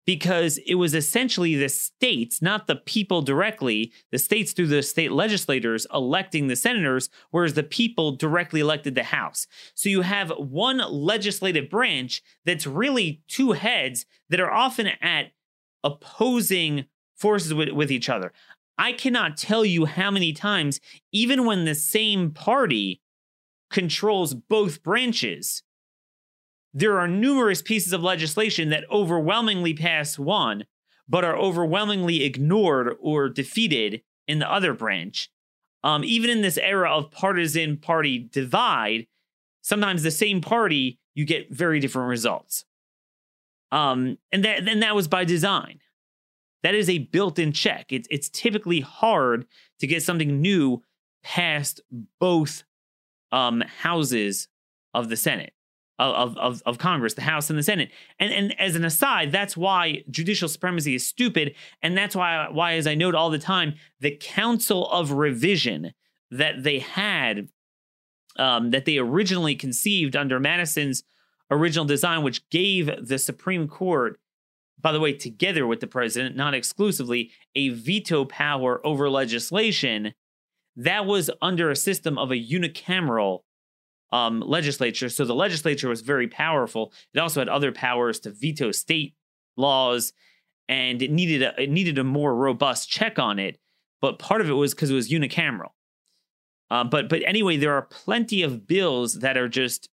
because 0.06 0.58
it 0.66 0.74
was 0.74 0.94
essentially 0.94 1.54
the 1.54 1.68
states, 1.68 2.42
not 2.42 2.66
the 2.66 2.76
people 2.76 3.22
directly, 3.22 3.92
the 4.12 4.18
states 4.18 4.52
through 4.52 4.66
the 4.66 4.82
state 4.82 5.12
legislators 5.12 5.86
electing 5.92 6.48
the 6.48 6.56
senators, 6.56 7.08
whereas 7.30 7.54
the 7.54 7.62
people 7.62 8.12
directly 8.12 8.60
elected 8.60 8.94
the 8.94 9.04
House. 9.04 9.46
So 9.74 9.88
you 9.88 10.02
have 10.02 10.30
one 10.36 10.78
legislative 10.78 11.70
branch 11.70 12.22
that's 12.44 12.66
really 12.66 13.22
two 13.28 13.52
heads 13.52 14.04
that 14.28 14.40
are 14.40 14.52
often 14.52 14.88
at 15.00 15.32
opposing 15.82 16.86
forces 17.14 17.54
with, 17.54 17.70
with 17.70 17.90
each 17.90 18.08
other. 18.08 18.32
I 18.76 18.92
cannot 18.92 19.36
tell 19.36 19.64
you 19.64 19.84
how 19.84 20.10
many 20.10 20.32
times, 20.32 20.80
even 21.12 21.46
when 21.46 21.64
the 21.64 21.74
same 21.74 22.32
party 22.32 23.00
controls 23.70 24.34
both 24.34 24.82
branches, 24.82 25.62
there 26.74 26.98
are 26.98 27.06
numerous 27.06 27.62
pieces 27.62 27.92
of 27.92 28.02
legislation 28.02 28.70
that 28.70 28.84
overwhelmingly 28.90 29.72
pass 29.74 30.18
one, 30.18 30.64
but 31.08 31.24
are 31.24 31.36
overwhelmingly 31.36 32.24
ignored 32.24 32.96
or 33.00 33.28
defeated 33.28 34.02
in 34.26 34.40
the 34.40 34.50
other 34.50 34.74
branch. 34.74 35.30
Um, 35.84 36.02
even 36.02 36.30
in 36.30 36.42
this 36.42 36.58
era 36.58 36.90
of 36.90 37.12
partisan 37.12 37.76
party 37.76 38.18
divide, 38.18 39.06
sometimes 39.62 40.02
the 40.02 40.10
same 40.10 40.40
party 40.40 40.98
you 41.14 41.24
get 41.24 41.52
very 41.52 41.78
different 41.78 42.08
results. 42.08 42.64
Um, 43.70 44.18
and 44.32 44.44
that 44.44 44.64
then 44.64 44.80
that 44.80 44.96
was 44.96 45.08
by 45.08 45.24
design. 45.24 45.78
That 46.62 46.74
is 46.74 46.88
a 46.88 46.98
built-in 46.98 47.52
check. 47.52 47.92
It's 47.92 48.08
it's 48.10 48.28
typically 48.30 48.80
hard 48.80 49.46
to 49.80 49.86
get 49.86 50.02
something 50.02 50.40
new 50.40 50.82
past 51.22 51.80
both 52.18 52.64
um, 53.30 53.60
houses 53.60 54.48
of 54.92 55.08
the 55.08 55.16
Senate 55.16 55.52
of, 55.98 56.36
of, 56.36 56.62
of 56.66 56.78
Congress, 56.78 57.14
the 57.14 57.22
House 57.22 57.50
and 57.50 57.58
the 57.58 57.62
Senate. 57.62 57.90
And 58.18 58.32
and 58.32 58.60
as 58.60 58.74
an 58.74 58.84
aside, 58.84 59.30
that's 59.32 59.56
why 59.56 60.02
judicial 60.10 60.48
supremacy 60.48 60.94
is 60.94 61.06
stupid. 61.06 61.54
And 61.82 61.96
that's 61.96 62.16
why 62.16 62.48
why, 62.50 62.74
as 62.74 62.86
I 62.86 62.94
note 62.94 63.14
all 63.14 63.30
the 63.30 63.38
time, 63.38 63.74
the 64.00 64.16
Council 64.20 64.88
of 64.90 65.12
Revision 65.12 65.92
that 66.30 66.62
they 66.62 66.80
had, 66.80 67.48
um, 68.38 68.70
that 68.70 68.86
they 68.86 68.98
originally 68.98 69.54
conceived 69.54 70.16
under 70.16 70.40
Madison's 70.40 71.04
original 71.50 71.84
design, 71.84 72.22
which 72.24 72.48
gave 72.48 72.90
the 73.06 73.18
Supreme 73.18 73.68
Court, 73.68 74.18
by 74.80 74.90
the 74.90 75.00
way, 75.00 75.12
together 75.12 75.66
with 75.66 75.78
the 75.78 75.86
president, 75.86 76.34
not 76.34 76.54
exclusively, 76.54 77.30
a 77.54 77.68
veto 77.68 78.24
power 78.24 78.84
over 78.84 79.08
legislation. 79.08 80.14
That 80.74 81.06
was 81.06 81.30
under 81.40 81.70
a 81.70 81.76
system 81.76 82.18
of 82.18 82.32
a 82.32 82.34
unicameral 82.34 83.42
um, 84.12 84.40
legislature. 84.40 85.08
So 85.08 85.24
the 85.24 85.34
legislature 85.34 85.88
was 85.88 86.00
very 86.00 86.28
powerful. 86.28 86.92
It 87.12 87.18
also 87.18 87.40
had 87.40 87.48
other 87.48 87.72
powers 87.72 88.20
to 88.20 88.30
veto 88.30 88.72
state 88.72 89.14
laws, 89.56 90.12
and 90.68 91.02
it 91.02 91.10
needed 91.10 91.42
a, 91.42 91.62
it 91.62 91.70
needed 91.70 91.98
a 91.98 92.04
more 92.04 92.34
robust 92.34 92.88
check 92.88 93.18
on 93.18 93.38
it. 93.38 93.58
But 94.00 94.18
part 94.18 94.40
of 94.40 94.48
it 94.48 94.54
was 94.54 94.74
because 94.74 94.90
it 94.90 94.94
was 94.94 95.10
unicameral. 95.10 95.70
Uh, 96.70 96.84
but 96.84 97.08
but 97.08 97.22
anyway, 97.26 97.56
there 97.56 97.74
are 97.74 97.82
plenty 97.82 98.42
of 98.42 98.66
bills 98.66 99.20
that 99.20 99.36
are 99.36 99.48
just 99.48 99.88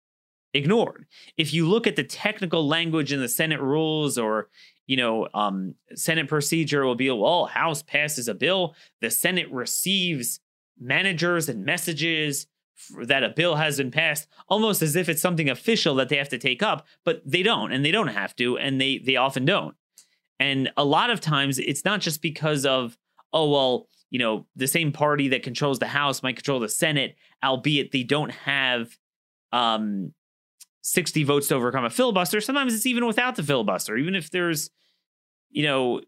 ignored. 0.53 1.05
If 1.37 1.53
you 1.53 1.67
look 1.67 1.87
at 1.87 1.95
the 1.95 2.03
technical 2.03 2.67
language 2.67 3.11
in 3.11 3.19
the 3.19 3.29
Senate 3.29 3.61
rules 3.61 4.17
or 4.17 4.49
you 4.87 4.95
know, 4.95 5.27
um, 5.33 5.75
Senate 5.95 6.29
procedure 6.29 6.85
will 6.85 6.95
be, 6.95 7.11
well, 7.11 7.45
House 7.45 7.83
passes 7.83 8.29
a 8.29 8.33
bill, 8.33 8.73
the 9.01 9.11
Senate 9.11 9.51
receives 9.51 10.39
managers 10.79 11.49
and 11.49 11.65
messages 11.65 12.47
that 13.05 13.23
a 13.23 13.29
bill 13.29 13.55
has 13.55 13.77
been 13.77 13.91
passed 13.91 14.27
almost 14.47 14.81
as 14.81 14.95
if 14.95 15.09
it's 15.09 15.21
something 15.21 15.49
official 15.49 15.95
that 15.95 16.09
they 16.09 16.17
have 16.17 16.29
to 16.29 16.37
take 16.37 16.61
up 16.61 16.85
but 17.03 17.21
they 17.25 17.43
don't 17.43 17.71
and 17.71 17.83
they 17.83 17.91
don't 17.91 18.07
have 18.07 18.35
to 18.35 18.57
and 18.57 18.79
they 18.79 18.97
they 18.99 19.15
often 19.15 19.45
don't. 19.45 19.75
And 20.39 20.69
a 20.77 20.85
lot 20.85 21.09
of 21.09 21.19
times 21.19 21.57
it's 21.57 21.83
not 21.83 22.01
just 22.01 22.21
because 22.21 22.65
of 22.65 22.97
oh 23.33 23.49
well 23.49 23.87
you 24.09 24.19
know 24.19 24.45
the 24.55 24.67
same 24.67 24.91
party 24.91 25.27
that 25.29 25.43
controls 25.43 25.79
the 25.79 25.87
house 25.87 26.23
might 26.23 26.35
control 26.35 26.59
the 26.59 26.69
senate 26.69 27.15
albeit 27.43 27.91
they 27.91 28.03
don't 28.03 28.31
have 28.31 28.97
um 29.51 30.13
60 30.81 31.23
votes 31.23 31.49
to 31.49 31.55
overcome 31.55 31.83
a 31.83 31.89
filibuster. 31.89 32.39
Sometimes 32.39 32.73
it's 32.73 32.85
even 32.85 33.05
without 33.05 33.35
the 33.35 33.43
filibuster 33.43 33.97
even 33.97 34.15
if 34.15 34.29
there's 34.29 34.69
you 35.49 35.63
know 35.63 36.01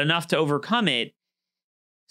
enough 0.00 0.26
to 0.28 0.36
overcome 0.36 0.88
it 0.88 1.14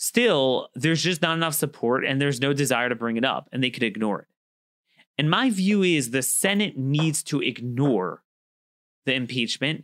Still, 0.01 0.70
there's 0.74 1.03
just 1.03 1.22
not 1.22 1.38
enough 1.38 1.53
support 1.53 2.03
and 2.03 2.20
there's 2.20 2.41
no 2.41 2.53
desire 2.53 2.89
to 2.89 2.96
bring 2.96 3.17
it 3.17 3.24
up, 3.24 3.48
and 3.51 3.63
they 3.63 3.70
could 3.70 3.84
ignore 3.84 4.22
it. 4.22 4.27
And 5.20 5.29
my 5.29 5.51
view 5.51 5.84
is 5.84 6.10
the 6.10 6.24
Senate 6.24 6.75
needs 6.75 7.22
to 7.25 7.39
ignore 7.39 8.24
the 9.05 9.13
impeachment. 9.13 9.84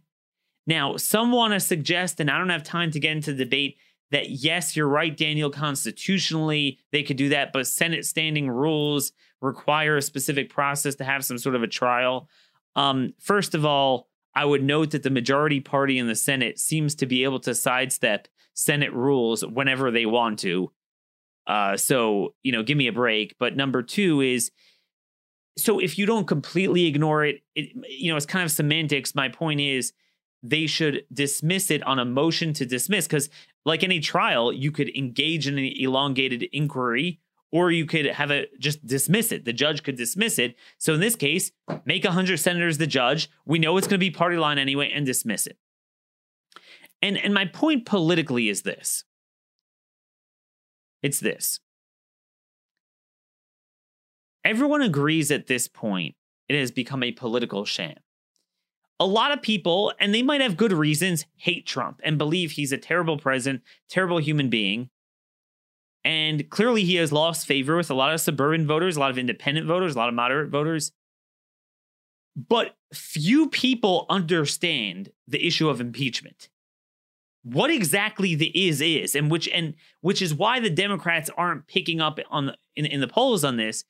Now, 0.65 0.97
some 0.97 1.31
want 1.31 1.53
to 1.53 1.59
suggest, 1.59 2.19
and 2.19 2.31
I 2.31 2.39
don't 2.39 2.49
have 2.49 2.63
time 2.63 2.89
to 2.91 2.99
get 2.99 3.11
into 3.11 3.31
the 3.31 3.45
debate, 3.45 3.77
that 4.09 4.31
yes, 4.31 4.75
you're 4.75 4.87
right, 4.87 5.15
Daniel, 5.15 5.51
constitutionally 5.51 6.79
they 6.91 7.03
could 7.03 7.17
do 7.17 7.29
that, 7.29 7.53
but 7.53 7.67
Senate 7.67 8.03
standing 8.03 8.49
rules 8.49 9.11
require 9.39 9.97
a 9.97 10.01
specific 10.01 10.49
process 10.49 10.95
to 10.95 11.03
have 11.03 11.25
some 11.25 11.37
sort 11.37 11.53
of 11.53 11.61
a 11.61 11.67
trial. 11.67 12.27
Um, 12.75 13.13
first 13.19 13.53
of 13.53 13.65
all, 13.65 14.09
I 14.33 14.45
would 14.45 14.63
note 14.63 14.89
that 14.91 15.03
the 15.03 15.11
majority 15.11 15.59
party 15.59 15.99
in 15.99 16.07
the 16.07 16.15
Senate 16.15 16.57
seems 16.57 16.95
to 16.95 17.05
be 17.05 17.23
able 17.23 17.39
to 17.41 17.53
sidestep 17.53 18.27
Senate 18.57 18.91
rules 18.91 19.45
whenever 19.45 19.91
they 19.91 20.07
want 20.07 20.39
to. 20.39 20.71
Uh, 21.45 21.77
so, 21.77 22.33
you 22.41 22.51
know, 22.51 22.63
give 22.63 22.75
me 22.75 22.87
a 22.87 22.91
break. 22.91 23.35
But 23.39 23.55
number 23.55 23.83
two 23.83 24.21
is 24.21 24.51
so 25.57 25.79
if 25.79 25.97
you 25.97 26.07
don't 26.07 26.27
completely 26.27 26.85
ignore 26.85 27.23
it, 27.23 27.41
it, 27.55 27.69
you 27.87 28.11
know, 28.11 28.17
it's 28.17 28.25
kind 28.25 28.43
of 28.43 28.51
semantics. 28.51 29.13
My 29.13 29.29
point 29.29 29.61
is 29.61 29.93
they 30.41 30.65
should 30.65 31.05
dismiss 31.13 31.69
it 31.69 31.83
on 31.83 31.99
a 31.99 32.05
motion 32.05 32.51
to 32.53 32.65
dismiss 32.65 33.05
because, 33.05 33.29
like 33.63 33.83
any 33.83 33.99
trial, 33.99 34.51
you 34.51 34.71
could 34.71 34.89
engage 34.95 35.47
in 35.47 35.57
an 35.59 35.71
elongated 35.77 36.43
inquiry 36.51 37.19
or 37.51 37.71
you 37.71 37.85
could 37.85 38.07
have 38.07 38.31
it 38.31 38.59
just 38.59 38.85
dismiss 38.85 39.31
it. 39.31 39.45
The 39.45 39.53
judge 39.53 39.83
could 39.83 39.97
dismiss 39.97 40.39
it. 40.39 40.55
So 40.79 40.95
in 40.95 40.99
this 40.99 41.15
case, 41.15 41.51
make 41.85 42.03
100 42.03 42.37
senators 42.37 42.79
the 42.79 42.87
judge. 42.87 43.29
We 43.45 43.59
know 43.59 43.77
it's 43.77 43.87
going 43.87 43.99
to 43.99 44.05
be 44.05 44.11
party 44.11 44.37
line 44.37 44.57
anyway 44.57 44.91
and 44.93 45.05
dismiss 45.05 45.45
it. 45.45 45.57
And 47.01 47.17
and 47.17 47.33
my 47.33 47.45
point 47.45 47.85
politically 47.85 48.49
is 48.49 48.63
this. 48.63 49.03
It's 51.03 51.19
this. 51.19 51.59
Everyone 54.43 54.81
agrees 54.81 55.29
at 55.29 55.47
this 55.47 55.67
point 55.67 56.15
it 56.49 56.57
has 56.57 56.71
become 56.71 57.03
a 57.03 57.11
political 57.11 57.65
sham. 57.65 57.97
A 58.99 59.05
lot 59.05 59.31
of 59.31 59.41
people, 59.41 59.93
and 59.99 60.13
they 60.13 60.23
might 60.23 60.41
have 60.41 60.57
good 60.57 60.71
reasons, 60.71 61.25
hate 61.35 61.67
Trump 61.67 62.01
and 62.03 62.17
believe 62.17 62.51
he's 62.51 62.71
a 62.71 62.77
terrible 62.77 63.17
president, 63.17 63.61
terrible 63.89 64.17
human 64.17 64.49
being. 64.49 64.89
And 66.03 66.49
clearly, 66.49 66.83
he 66.83 66.95
has 66.95 67.11
lost 67.11 67.45
favor 67.45 67.75
with 67.75 67.91
a 67.91 67.93
lot 67.93 68.13
of 68.13 68.21
suburban 68.21 68.65
voters, 68.65 68.95
a 68.95 68.99
lot 69.01 69.11
of 69.11 69.17
independent 69.17 69.67
voters, 69.67 69.93
a 69.93 69.97
lot 69.97 70.07
of 70.07 70.15
moderate 70.15 70.49
voters. 70.49 70.93
But 72.35 72.75
few 72.93 73.49
people 73.49 74.05
understand 74.09 75.11
the 75.27 75.45
issue 75.45 75.67
of 75.67 75.81
impeachment 75.81 76.49
what 77.53 77.69
exactly 77.69 78.35
the 78.35 78.51
is 78.67 78.81
is 78.81 79.15
and 79.15 79.31
which 79.31 79.47
and 79.49 79.73
which 80.01 80.21
is 80.21 80.33
why 80.33 80.59
the 80.59 80.69
democrats 80.69 81.29
aren't 81.37 81.67
picking 81.67 82.01
up 82.01 82.19
on 82.29 82.47
the, 82.47 82.57
in, 82.75 82.85
in 82.85 82.99
the 82.99 83.07
polls 83.07 83.43
on 83.43 83.57
this. 83.57 83.85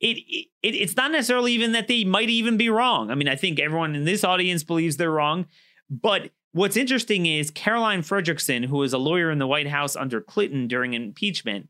It, 0.00 0.18
it 0.62 0.74
it's 0.74 0.96
not 0.96 1.12
necessarily 1.12 1.52
even 1.52 1.72
that 1.72 1.86
they 1.86 2.04
might 2.04 2.28
even 2.28 2.56
be 2.56 2.68
wrong. 2.68 3.10
I 3.10 3.14
mean 3.14 3.28
i 3.28 3.36
think 3.36 3.58
everyone 3.58 3.94
in 3.94 4.04
this 4.04 4.24
audience 4.24 4.62
believes 4.62 4.96
they're 4.96 5.10
wrong. 5.10 5.46
But 5.88 6.30
what's 6.52 6.76
interesting 6.76 7.26
is 7.26 7.50
caroline 7.50 8.02
fredrickson 8.02 8.66
who 8.66 8.76
was 8.76 8.92
a 8.92 8.98
lawyer 8.98 9.30
in 9.30 9.38
the 9.38 9.46
white 9.46 9.68
house 9.68 9.96
under 9.96 10.20
clinton 10.20 10.68
during 10.68 10.92
impeachment 10.92 11.68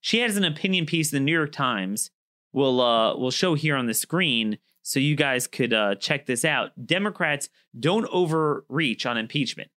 she 0.00 0.18
has 0.18 0.36
an 0.36 0.44
opinion 0.44 0.84
piece 0.84 1.12
in 1.12 1.16
the 1.18 1.24
new 1.24 1.32
york 1.32 1.52
times. 1.52 2.10
We'll 2.52 2.80
uh 2.80 3.16
we'll 3.16 3.30
show 3.30 3.54
here 3.54 3.76
on 3.76 3.86
the 3.86 3.94
screen 3.94 4.58
so 4.82 4.98
you 4.98 5.14
guys 5.14 5.46
could 5.46 5.72
uh, 5.72 5.94
check 5.94 6.26
this 6.26 6.44
out. 6.44 6.72
Democrats 6.84 7.48
don't 7.78 8.04
overreach 8.12 9.06
on 9.06 9.16
impeachment 9.16 9.70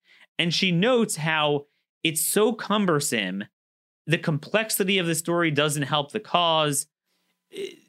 and 0.43 0.53
she 0.53 0.73
notes 0.73 1.15
how 1.15 1.67
it's 2.03 2.21
so 2.21 2.53
cumbersome. 2.53 3.45
The 4.09 4.19
complexity 4.19 4.99
of 4.99 5.07
the 5.07 5.15
story 5.15 5.53
doesn't 5.53 5.85
help 5.85 6.11
the 6.11 6.19
cause. 6.19 6.89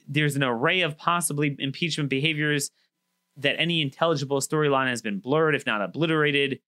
There's 0.07 0.35
an 0.35 0.43
array 0.43 0.81
of 0.81 0.95
possibly 0.95 1.55
impeachment 1.57 2.11
behaviors 2.11 2.69
that 3.37 3.59
any 3.59 3.81
intelligible 3.81 4.39
storyline 4.39 4.87
has 4.87 5.01
been 5.01 5.17
blurred, 5.17 5.55
if 5.55 5.65
not 5.65 5.81
obliterated. 5.81 6.59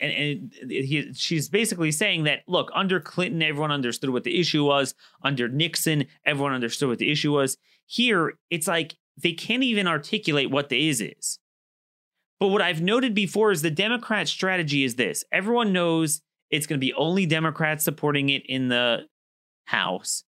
And, 0.00 0.12
and 0.12 0.70
he, 0.70 1.12
she's 1.12 1.48
basically 1.48 1.90
saying 1.90 2.22
that 2.24 2.42
look, 2.46 2.70
under 2.72 3.00
Clinton, 3.00 3.42
everyone 3.42 3.72
understood 3.72 4.10
what 4.10 4.22
the 4.22 4.38
issue 4.38 4.64
was. 4.64 4.94
Under 5.24 5.48
Nixon, 5.48 6.06
everyone 6.24 6.52
understood 6.52 6.88
what 6.88 6.98
the 6.98 7.10
issue 7.10 7.32
was. 7.32 7.56
Here, 7.84 8.34
it's 8.48 8.68
like 8.68 8.94
they 9.20 9.32
can't 9.32 9.64
even 9.64 9.88
articulate 9.88 10.52
what 10.52 10.68
the 10.68 10.88
is 10.88 11.00
is. 11.00 11.39
But 12.40 12.48
what 12.48 12.62
I've 12.62 12.80
noted 12.80 13.14
before 13.14 13.52
is 13.52 13.60
the 13.60 13.70
Democrat 13.70 14.26
strategy 14.26 14.82
is 14.82 14.96
this 14.96 15.22
everyone 15.30 15.72
knows 15.72 16.22
it's 16.50 16.66
going 16.66 16.80
to 16.80 16.84
be 16.84 16.94
only 16.94 17.26
Democrats 17.26 17.84
supporting 17.84 18.30
it 18.30 18.42
in 18.46 18.68
the 18.68 19.06
House. 19.66 20.24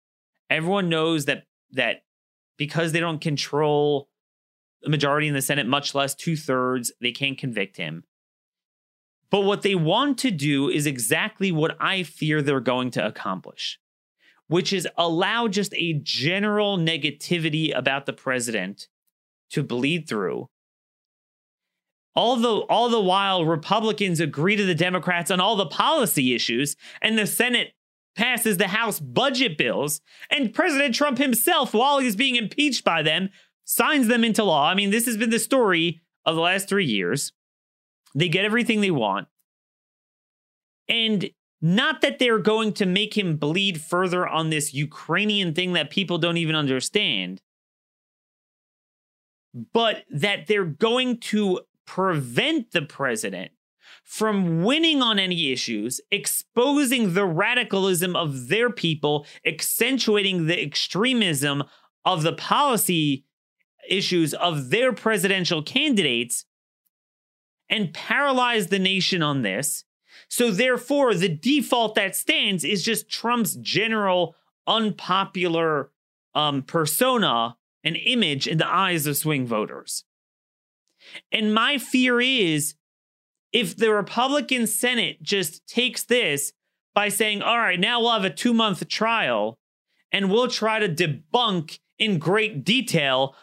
Everyone 0.50 0.88
knows 0.88 1.25
that 1.25 1.45
that 1.73 2.02
because 2.59 2.92
they 2.92 3.00
don't 3.00 3.21
control 3.21 4.09
the 4.83 4.90
majority 4.90 5.26
in 5.26 5.35
the 5.35 5.42
Senate, 5.42 5.66
much 5.66 5.95
less 5.95 6.14
two 6.14 6.37
thirds, 6.37 6.92
they 7.00 7.12
can't 7.12 7.38
convict 7.38 7.76
him. 7.76 8.04
But 9.31 9.40
what 9.40 9.62
they 9.62 9.75
want 9.75 10.19
to 10.19 10.31
do 10.31 10.69
is 10.69 10.85
exactly 10.85 11.50
what 11.50 11.76
I 11.81 12.02
fear 12.02 12.42
they're 12.42 12.61
going 12.61 12.90
to 12.92 13.07
accomplish, 13.07 13.81
which 14.49 14.73
is 14.73 14.87
allow 14.99 15.49
just 15.49 15.73
a 15.75 15.95
general 15.95 16.76
negativity 16.76 17.75
about 17.75 18.04
the 18.04 18.12
president 18.12 18.88
to 19.50 19.62
bleed 19.62 20.07
through 20.07 20.49
all 22.14 22.37
the 22.37 22.49
all 22.49 22.88
the 22.88 23.00
while 23.00 23.45
Republicans 23.45 24.21
agree 24.21 24.57
to 24.57 24.64
the 24.64 24.75
Democrats 24.75 25.31
on 25.31 25.40
all 25.40 25.57
the 25.57 25.66
policy 25.66 26.35
issues, 26.35 26.76
and 27.00 27.19
the 27.19 27.26
Senate 27.26 27.73
passes 28.14 28.59
the 28.59 28.69
House 28.69 29.00
budget 29.00 29.57
bills, 29.57 30.00
and 30.31 30.52
President 30.52 30.95
Trump 30.95 31.19
himself, 31.19 31.73
while 31.73 31.99
he's 31.99 32.16
being 32.16 32.37
impeached 32.37 32.85
by 32.85 33.02
them, 33.02 33.31
signs 33.64 34.09
them 34.09 34.25
into 34.25 34.45
law. 34.45 34.69
I 34.69 34.75
mean, 34.75 34.90
this 34.90 35.07
has 35.07 35.16
been 35.16 35.31
the 35.31 35.38
story 35.38 36.02
of 36.26 36.35
the 36.35 36.42
last 36.42 36.69
three 36.69 36.85
years. 36.85 37.33
They 38.14 38.28
get 38.28 38.45
everything 38.45 38.81
they 38.81 38.90
want. 38.90 39.28
And 40.88 41.31
not 41.62 42.02
that 42.02 42.19
they're 42.19 42.38
going 42.38 42.73
to 42.75 42.87
make 42.87 43.16
him 43.16 43.37
bleed 43.37 43.81
further 43.81 44.26
on 44.26 44.50
this 44.50 44.75
Ukrainian 44.75 45.54
thing 45.54 45.73
that 45.73 45.90
people 45.90 46.19
don't 46.19 46.37
even 46.37 46.57
understand, 46.57 47.40
but 49.73 50.04
that 50.11 50.49
they're 50.49 50.64
going 50.64 51.19
to 51.19 51.61
prevent 51.92 52.72
the 52.72 52.80
president 52.80 53.52
from 54.02 54.64
winning 54.64 55.02
on 55.02 55.18
any 55.18 55.52
issues, 55.52 56.00
exposing 56.11 57.12
the 57.12 57.26
radicalism 57.26 58.16
of 58.16 58.49
their 58.49 58.70
people, 58.70 59.26
accentuating 59.44 60.46
the 60.46 60.58
extremism 60.58 61.62
of 62.06 62.22
the 62.22 62.32
policy 62.32 63.26
issues 63.90 64.32
of 64.32 64.70
their 64.70 64.94
presidential 64.94 65.62
candidates, 65.62 66.46
and 67.68 67.92
paralyze 67.92 68.68
the 68.68 68.78
nation 68.78 69.22
on 69.22 69.42
this. 69.42 69.84
So, 70.28 70.50
therefore, 70.50 71.12
the 71.12 71.28
default 71.28 71.94
that 71.96 72.16
stands 72.16 72.64
is 72.64 72.82
just 72.82 73.11
Trump's 73.11 73.54
general 73.56 74.34
unpopular 74.66 75.90
um, 76.34 76.62
persona 76.62 77.58
and 77.84 77.99
image 77.99 78.49
in 78.49 78.56
the 78.56 78.66
eyes 78.66 79.06
of 79.06 79.18
swing 79.18 79.46
voters. 79.46 80.04
And 81.31 81.54
my 81.54 81.78
fear 81.78 82.21
is 82.21 82.75
if 83.52 83.76
the 83.76 83.92
Republican 83.92 84.66
Senate 84.66 85.23
just 85.23 85.66
takes 85.66 86.04
this 86.04 86.52
by 86.95 87.09
saying, 87.09 87.42
all 87.42 87.59
right, 87.59 87.78
now 87.78 88.00
we'll 88.00 88.12
have 88.12 88.25
a 88.25 88.31
two 88.31 88.54
month 88.54 88.87
trial 88.88 89.59
and 90.11 90.31
we'll 90.31 90.49
try 90.49 90.78
to 90.78 90.88
debunk 90.88 91.78
in 91.99 92.19
great 92.19 92.64
detail 92.64 93.35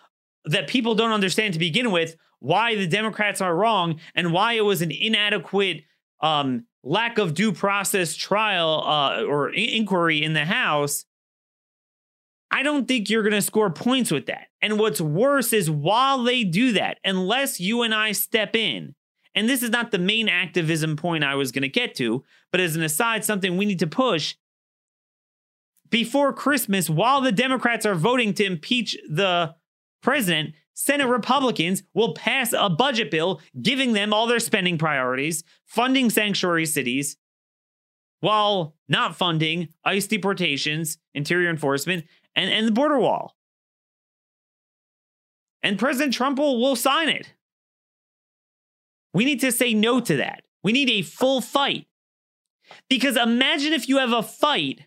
that 0.45 0.67
people 0.67 0.95
don't 0.95 1.11
understand 1.11 1.53
to 1.53 1.59
begin 1.59 1.91
with 1.91 2.15
why 2.39 2.75
the 2.75 2.87
Democrats 2.87 3.41
are 3.41 3.55
wrong 3.55 3.99
and 4.15 4.31
why 4.33 4.53
it 4.53 4.61
was 4.61 4.81
an 4.81 4.91
inadequate 4.91 5.83
um, 6.21 6.65
lack 6.83 7.17
of 7.17 7.33
due 7.33 7.51
process 7.51 8.15
trial 8.15 8.83
uh, 8.85 9.23
or 9.23 9.49
inquiry 9.49 10.23
in 10.23 10.33
the 10.33 10.45
House. 10.45 11.05
I 12.51 12.63
don't 12.63 12.87
think 12.87 13.09
you're 13.09 13.23
going 13.23 13.33
to 13.33 13.41
score 13.41 13.69
points 13.69 14.11
with 14.11 14.25
that. 14.25 14.47
And 14.61 14.79
what's 14.79 14.99
worse 14.99 15.53
is 15.53 15.69
while 15.69 16.23
they 16.23 16.43
do 16.43 16.73
that, 16.73 16.97
unless 17.03 17.59
you 17.59 17.83
and 17.83 17.93
I 17.93 18.11
step 18.11 18.55
in, 18.55 18.95
and 19.35 19.47
this 19.47 19.61
is 19.61 19.69
not 19.69 19.91
the 19.91 19.99
main 19.99 20.27
activism 20.27 20.95
point 20.95 21.23
I 21.23 21.35
was 21.35 21.51
going 21.51 21.61
to 21.61 21.69
get 21.69 21.95
to, 21.95 22.23
but 22.51 22.59
as 22.59 22.75
an 22.75 22.81
aside, 22.81 23.23
something 23.23 23.55
we 23.55 23.65
need 23.65 23.79
to 23.79 23.87
push. 23.87 24.35
Before 25.89 26.33
Christmas, 26.33 26.89
while 26.89 27.21
the 27.21 27.31
Democrats 27.31 27.85
are 27.85 27.95
voting 27.95 28.33
to 28.35 28.45
impeach 28.45 28.97
the 29.07 29.55
president, 30.01 30.55
Senate 30.73 31.07
Republicans 31.07 31.83
will 31.93 32.13
pass 32.13 32.53
a 32.53 32.69
budget 32.69 33.11
bill 33.11 33.41
giving 33.61 33.93
them 33.93 34.13
all 34.13 34.27
their 34.27 34.39
spending 34.39 34.77
priorities, 34.77 35.43
funding 35.65 36.09
sanctuary 36.09 36.65
cities, 36.65 37.17
while 38.21 38.75
not 38.87 39.15
funding 39.15 39.69
ICE 39.83 40.05
deportations, 40.07 40.97
interior 41.13 41.49
enforcement, 41.49 42.05
and, 42.39 42.49
and 42.49 42.65
the 42.65 42.71
border 42.71 42.97
wall. 42.97 43.35
And 45.61 45.77
President 45.77 46.13
Trump 46.13 46.39
will, 46.39 46.59
will 46.59 46.77
sign 46.77 47.09
it. 47.09 47.33
We 49.13 49.25
need 49.25 49.41
to 49.41 49.51
say 49.51 49.73
no 49.73 49.99
to 49.99 50.15
that. 50.15 50.43
We 50.63 50.71
need 50.71 50.89
a 50.89 51.01
full 51.01 51.41
fight. 51.41 51.87
Because 52.89 53.17
imagine 53.17 53.73
if 53.73 53.89
you 53.89 53.97
have 53.97 54.13
a 54.13 54.23
fight 54.23 54.85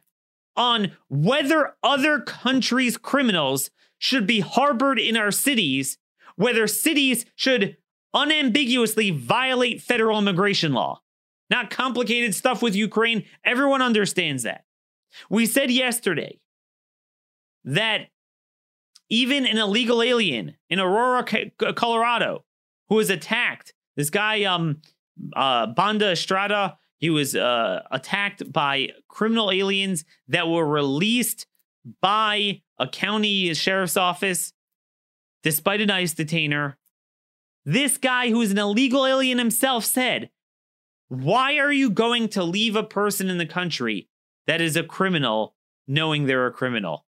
on 0.56 0.92
whether 1.10 1.74
other 1.82 2.20
countries' 2.20 2.96
criminals 2.96 3.70
should 3.98 4.26
be 4.26 4.40
harbored 4.40 4.98
in 4.98 5.16
our 5.16 5.30
cities, 5.30 5.98
whether 6.36 6.66
cities 6.66 7.26
should 7.34 7.76
unambiguously 8.14 9.10
violate 9.10 9.82
federal 9.82 10.18
immigration 10.18 10.72
law. 10.72 11.02
Not 11.50 11.68
complicated 11.68 12.34
stuff 12.34 12.62
with 12.62 12.74
Ukraine. 12.74 13.24
Everyone 13.44 13.82
understands 13.82 14.44
that. 14.44 14.64
We 15.28 15.44
said 15.44 15.70
yesterday 15.70 16.38
that 17.64 18.08
even 19.08 19.46
an 19.46 19.58
illegal 19.58 20.02
alien 20.02 20.56
in 20.70 20.80
Aurora, 20.80 21.24
Colorado, 21.74 22.44
who 22.88 22.96
was 22.96 23.10
attacked 23.10 23.74
this 23.96 24.10
guy, 24.10 24.44
um, 24.44 24.80
uh, 25.36 25.66
Banda 25.66 26.12
Estrada, 26.12 26.78
he 26.98 27.10
was 27.10 27.36
uh, 27.36 27.82
attacked 27.90 28.50
by 28.50 28.90
criminal 29.08 29.50
aliens 29.50 30.04
that 30.28 30.48
were 30.48 30.66
released 30.66 31.46
by 32.00 32.62
a 32.78 32.88
county 32.88 33.52
sheriff's 33.54 33.96
office 33.96 34.52
despite 35.42 35.80
an 35.80 35.90
ICE 35.90 36.14
detainer. 36.14 36.78
This 37.64 37.98
guy, 37.98 38.30
who 38.30 38.40
is 38.40 38.50
an 38.50 38.58
illegal 38.58 39.06
alien 39.06 39.38
himself, 39.38 39.84
said, 39.84 40.30
Why 41.08 41.58
are 41.58 41.72
you 41.72 41.90
going 41.90 42.28
to 42.30 42.44
leave 42.44 42.76
a 42.76 42.82
person 42.82 43.28
in 43.28 43.38
the 43.38 43.46
country 43.46 44.08
that 44.46 44.60
is 44.60 44.76
a 44.76 44.82
criminal 44.82 45.54
knowing 45.86 46.26
they're 46.26 46.46
a 46.46 46.52
criminal? 46.52 47.04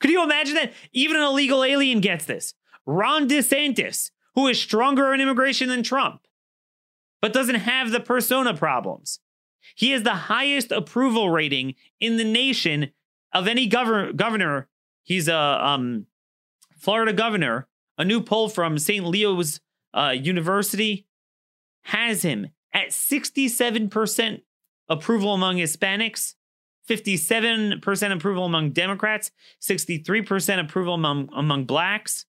Could 0.00 0.10
you 0.10 0.22
imagine 0.22 0.54
that? 0.54 0.72
Even 0.92 1.16
an 1.16 1.22
illegal 1.22 1.64
alien 1.64 2.00
gets 2.00 2.24
this. 2.24 2.54
Ron 2.84 3.28
DeSantis, 3.28 4.10
who 4.34 4.46
is 4.46 4.60
stronger 4.60 5.06
on 5.12 5.20
immigration 5.20 5.68
than 5.68 5.82
Trump, 5.82 6.20
but 7.20 7.32
doesn't 7.32 7.56
have 7.56 7.90
the 7.90 8.00
persona 8.00 8.54
problems. 8.54 9.20
He 9.74 9.90
has 9.90 10.02
the 10.02 10.14
highest 10.14 10.70
approval 10.70 11.30
rating 11.30 11.74
in 12.00 12.16
the 12.16 12.24
nation 12.24 12.92
of 13.32 13.48
any 13.48 13.66
governor. 13.66 14.12
governor. 14.12 14.68
He's 15.02 15.28
a 15.28 15.36
um, 15.36 16.06
Florida 16.76 17.12
governor. 17.12 17.66
A 17.98 18.04
new 18.04 18.20
poll 18.20 18.48
from 18.48 18.78
St. 18.78 19.04
Leo's 19.04 19.60
uh, 19.94 20.10
University 20.10 21.06
has 21.84 22.22
him 22.22 22.48
at 22.72 22.88
67% 22.88 24.42
approval 24.88 25.32
among 25.32 25.56
Hispanics, 25.56 26.34
57% 26.88 28.12
approval 28.12 28.44
among 28.44 28.70
Democrats, 28.70 29.30
63% 29.60 30.60
approval 30.60 30.94
among, 30.94 31.28
among 31.34 31.64
blacks, 31.64 32.26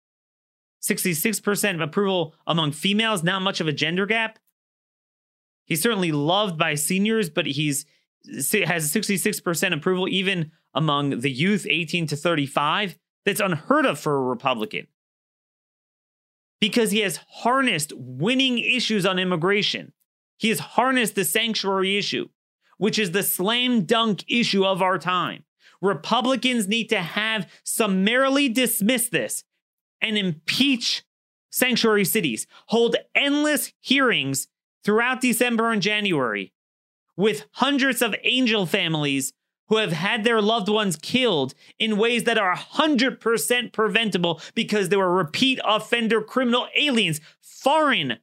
66% 0.81 1.81
approval 1.81 2.35
among 2.45 2.71
females, 2.71 3.23
not 3.23 3.41
much 3.41 3.59
of 3.61 3.67
a 3.67 3.73
gender 3.73 4.05
gap. 4.05 4.39
He's 5.65 5.81
certainly 5.81 6.11
loved 6.11 6.57
by 6.57 6.75
seniors, 6.75 7.29
but 7.29 7.45
he's 7.45 7.85
has 8.25 8.91
66% 8.91 9.73
approval 9.73 10.07
even 10.09 10.51
among 10.73 11.21
the 11.21 11.31
youth 11.31 11.65
18 11.69 12.07
to 12.07 12.15
35. 12.15 12.97
That's 13.25 13.39
unheard 13.39 13.85
of 13.85 13.99
for 13.99 14.15
a 14.15 14.21
Republican. 14.21 14.87
Because 16.59 16.91
he 16.91 16.99
has 17.01 17.19
harnessed 17.29 17.93
winning 17.95 18.57
issues 18.57 19.05
on 19.05 19.19
immigration. 19.19 19.93
He 20.37 20.49
has 20.49 20.59
harnessed 20.59 21.15
the 21.15 21.25
sanctuary 21.25 21.97
issue, 21.97 22.29
which 22.77 22.97
is 22.99 23.11
the 23.11 23.23
slam 23.23 23.83
dunk 23.83 24.23
issue 24.27 24.65
of 24.65 24.81
our 24.81 24.97
time. 24.97 25.43
Republicans 25.81 26.67
need 26.67 26.89
to 26.89 27.01
have 27.01 27.49
summarily 27.63 28.49
dismiss 28.49 29.09
this 29.09 29.43
and 30.01 30.17
impeach 30.17 31.03
sanctuary 31.51 32.05
cities, 32.05 32.47
hold 32.67 32.95
endless 33.15 33.73
hearings 33.79 34.47
throughout 34.83 35.21
December 35.21 35.71
and 35.71 35.81
January 35.81 36.53
with 37.15 37.45
hundreds 37.53 38.01
of 38.01 38.15
angel 38.23 38.65
families 38.65 39.33
who 39.69 39.77
have 39.77 39.91
had 39.91 40.23
their 40.23 40.41
loved 40.41 40.69
ones 40.69 40.95
killed 40.95 41.53
in 41.77 41.97
ways 41.97 42.23
that 42.23 42.37
are 42.37 42.55
100% 42.55 43.73
preventable 43.73 44.39
because 44.55 44.89
they 44.89 44.95
were 44.95 45.13
repeat 45.13 45.59
offender 45.65 46.21
criminal 46.21 46.67
aliens, 46.75 47.19
foreign 47.41 48.17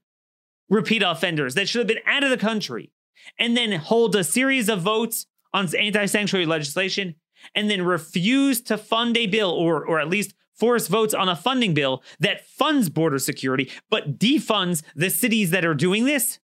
repeat 0.71 1.03
offenders 1.03 1.55
that 1.55 1.69
should 1.69 1.81
have 1.81 1.87
been 1.87 1.99
out 2.07 2.25
of 2.25 2.31
the 2.31 2.39
country, 2.39 2.91
and 3.39 3.57
then 3.57 3.73
hold 3.73 4.15
a 4.17 4.25
series 4.25 4.69
of 4.69 4.83
votes 4.83 5.27
on 5.53 5.69
anti 5.77 6.07
sanctuary 6.07 6.47
legislation, 6.47 7.15
and 7.55 7.71
then 7.71 7.83
refuse 7.83 8.61
to 8.63 8.79
fund 8.79 9.17
a 9.17 9.27
bill 9.27 9.51
or, 9.51 9.85
or 9.85 10.01
at 10.01 10.09
least 10.09 10.35
force 10.55 10.87
votes 10.89 11.15
on 11.15 11.29
a 11.29 11.37
funding 11.37 11.75
bill 11.75 12.03
that 12.21 12.47
funds 12.47 12.89
border 12.89 13.19
security 13.19 13.71
but 13.91 14.19
defunds 14.19 14.83
the 14.95 15.11
cities 15.11 15.51
that 15.51 15.65
are 15.65 15.75
doing 15.75 16.05
this? 16.05 16.39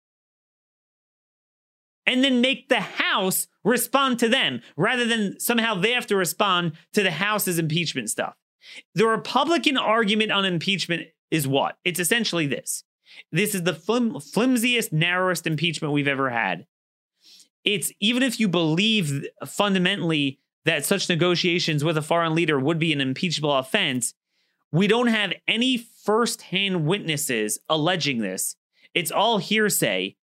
And 2.07 2.25
then 2.25 2.41
make 2.41 2.69
the 2.69 2.81
House 2.81 3.47
respond 3.63 4.19
to 4.19 4.29
them 4.29 4.63
rather 4.77 5.07
than 5.07 5.39
somehow 5.39 5.75
they 5.75 5.93
have 5.93 6.07
to 6.09 6.17
respond 6.17 6.73
to 6.93 7.03
the 7.03 7.11
House's 7.11 7.59
impeachment 7.59 8.11
stuff. 8.11 8.35
The 8.95 9.07
Republican 9.07 9.77
argument 9.77 10.33
on 10.33 10.45
impeachment 10.45 11.09
is 11.31 11.47
what? 11.47 11.77
It's 11.85 12.01
essentially 12.01 12.47
this 12.47 12.85
this 13.33 13.55
is 13.55 13.65
the 13.65 13.75
flim- 13.75 14.21
flimsiest, 14.21 14.93
narrowest 14.93 15.47
impeachment 15.47 15.93
we've 15.93 16.09
ever 16.09 16.31
had. 16.31 16.67
It's 17.65 17.93
even 18.01 18.23
if 18.23 18.41
you 18.41 18.49
believe 18.49 19.27
fundamentally 19.47 20.41
that 20.65 20.85
such 20.85 21.09
negotiations 21.09 21.85
with 21.85 21.97
a 21.97 22.03
foreign 22.03 22.35
leader 22.35 22.59
would 22.59 22.79
be 22.79 22.93
an 22.93 23.01
impeachable 23.01 23.55
offense, 23.55 24.15
we 24.73 24.87
don't 24.87 25.09
have 25.09 25.33
any 25.49 25.77
firsthand 25.77 26.87
witnesses 26.87 27.59
alleging 27.69 28.19
this. 28.19 28.57
It's 28.95 29.11
all 29.11 29.39
hearsay. 29.39 30.17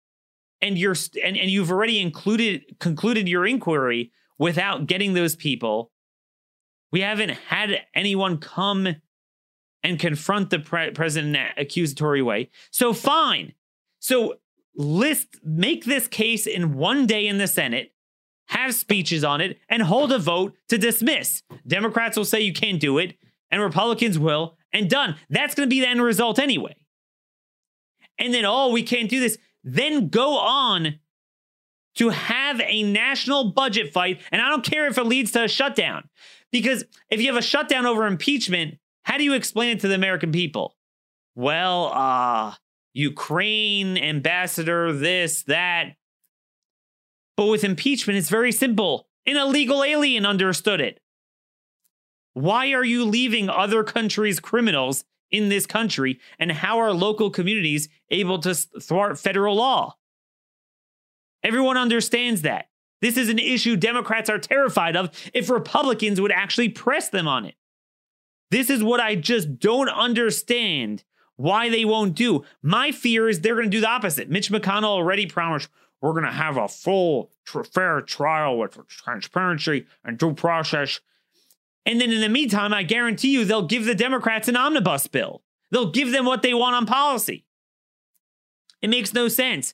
And 0.61 0.77
you're 0.77 0.95
and, 1.23 1.37
and 1.37 1.51
you've 1.51 1.71
already 1.71 1.99
included 1.99 2.79
concluded 2.79 3.27
your 3.27 3.45
inquiry 3.45 4.11
without 4.39 4.87
getting 4.87 5.13
those 5.13 5.35
people. 5.35 5.91
We 6.91 7.01
haven't 7.01 7.29
had 7.29 7.85
anyone 7.93 8.39
come 8.39 8.95
and 9.83 9.99
confront 9.99 10.49
the 10.49 10.59
pre- 10.59 10.91
president 10.91 11.35
in 11.35 11.41
an 11.41 11.51
accusatory 11.57 12.21
way. 12.21 12.49
So 12.71 12.93
fine. 12.93 13.53
So 13.99 14.35
list 14.77 15.39
make 15.43 15.85
this 15.85 16.07
case 16.07 16.47
in 16.47 16.75
one 16.75 17.05
day 17.05 17.27
in 17.27 17.37
the 17.37 17.47
Senate, 17.47 17.93
have 18.49 18.73
speeches 18.73 19.23
on 19.23 19.41
it, 19.41 19.59
and 19.67 19.81
hold 19.81 20.11
a 20.11 20.19
vote 20.19 20.55
to 20.69 20.77
dismiss. 20.77 21.43
Democrats 21.67 22.15
will 22.15 22.25
say 22.25 22.39
you 22.39 22.53
can't 22.53 22.79
do 22.79 22.97
it, 22.97 23.15
and 23.51 23.61
Republicans 23.61 24.17
will, 24.17 24.57
and 24.71 24.89
done. 24.89 25.15
That's 25.29 25.55
going 25.55 25.67
to 25.67 25.73
be 25.73 25.81
the 25.81 25.87
end 25.87 26.01
result 26.01 26.39
anyway. 26.39 26.75
And 28.19 28.33
then, 28.33 28.45
oh, 28.45 28.71
we 28.71 28.83
can't 28.83 29.09
do 29.09 29.19
this. 29.19 29.37
Then 29.63 30.09
go 30.09 30.37
on 30.37 30.99
to 31.95 32.09
have 32.09 32.61
a 32.61 32.83
national 32.83 33.51
budget 33.51 33.91
fight. 33.91 34.21
And 34.31 34.41
I 34.41 34.49
don't 34.49 34.63
care 34.63 34.87
if 34.87 34.97
it 34.97 35.03
leads 35.03 35.31
to 35.31 35.43
a 35.43 35.47
shutdown, 35.47 36.09
because 36.51 36.85
if 37.09 37.19
you 37.19 37.27
have 37.27 37.37
a 37.37 37.41
shutdown 37.41 37.85
over 37.85 38.05
impeachment, 38.05 38.77
how 39.03 39.17
do 39.17 39.23
you 39.23 39.33
explain 39.33 39.75
it 39.75 39.79
to 39.81 39.87
the 39.87 39.95
American 39.95 40.31
people? 40.31 40.75
Well, 41.35 41.91
uh, 41.93 42.53
Ukraine 42.97 43.95
ambassador, 43.95 44.91
this, 44.91 45.43
that. 45.43 45.97
But 47.35 47.45
with 47.45 47.63
impeachment, 47.63 48.17
it's 48.17 48.29
very 48.29 48.51
simple. 48.51 49.07
An 49.27 49.37
illegal 49.37 49.83
alien 49.83 50.25
understood 50.25 50.81
it. 50.81 50.99
Why 52.33 52.71
are 52.71 52.83
you 52.83 53.05
leaving 53.05 53.49
other 53.49 53.83
countries' 53.83 54.39
criminals 54.39 55.05
in 55.29 55.49
this 55.49 55.67
country? 55.67 56.19
And 56.39 56.51
how 56.51 56.79
are 56.79 56.91
local 56.91 57.29
communities 57.29 57.87
able 58.09 58.39
to 58.39 58.55
thwart 58.55 59.19
federal 59.19 59.57
law? 59.57 59.97
Everyone 61.43 61.77
understands 61.77 62.41
that. 62.41 62.69
This 63.03 63.15
is 63.15 63.29
an 63.29 63.37
issue 63.37 63.75
Democrats 63.75 64.27
are 64.27 64.39
terrified 64.39 64.95
of 64.95 65.11
if 65.35 65.51
Republicans 65.51 66.19
would 66.19 66.31
actually 66.31 66.69
press 66.69 67.09
them 67.09 67.27
on 67.27 67.45
it. 67.45 67.53
This 68.49 68.71
is 68.71 68.83
what 68.83 68.99
I 68.99 69.13
just 69.13 69.59
don't 69.59 69.89
understand 69.89 71.03
why 71.37 71.69
they 71.69 71.85
won't 71.85 72.15
do. 72.15 72.43
My 72.61 72.91
fear 72.91 73.29
is 73.29 73.39
they're 73.39 73.55
going 73.55 73.71
to 73.71 73.77
do 73.77 73.81
the 73.81 73.87
opposite. 73.87 74.29
Mitch 74.29 74.51
McConnell 74.51 74.85
already 74.85 75.25
promised 75.25 75.69
we're 76.01 76.11
going 76.11 76.25
to 76.25 76.31
have 76.31 76.57
a 76.57 76.67
full, 76.67 77.31
fair 77.71 78.01
trial 78.01 78.57
with 78.57 78.77
transparency 78.87 79.87
and 80.03 80.17
due 80.17 80.33
process. 80.33 80.99
And 81.85 82.01
then 82.01 82.11
in 82.11 82.21
the 82.21 82.29
meantime, 82.29 82.73
I 82.73 82.83
guarantee 82.83 83.31
you 83.31 83.45
they'll 83.45 83.65
give 83.65 83.85
the 83.85 83.95
Democrats 83.95 84.47
an 84.47 84.57
omnibus 84.57 85.07
bill. 85.07 85.41
They'll 85.71 85.91
give 85.91 86.11
them 86.11 86.25
what 86.25 86.41
they 86.41 86.53
want 86.53 86.75
on 86.75 86.85
policy. 86.85 87.45
It 88.81 88.89
makes 88.89 89.13
no 89.13 89.27
sense. 89.27 89.73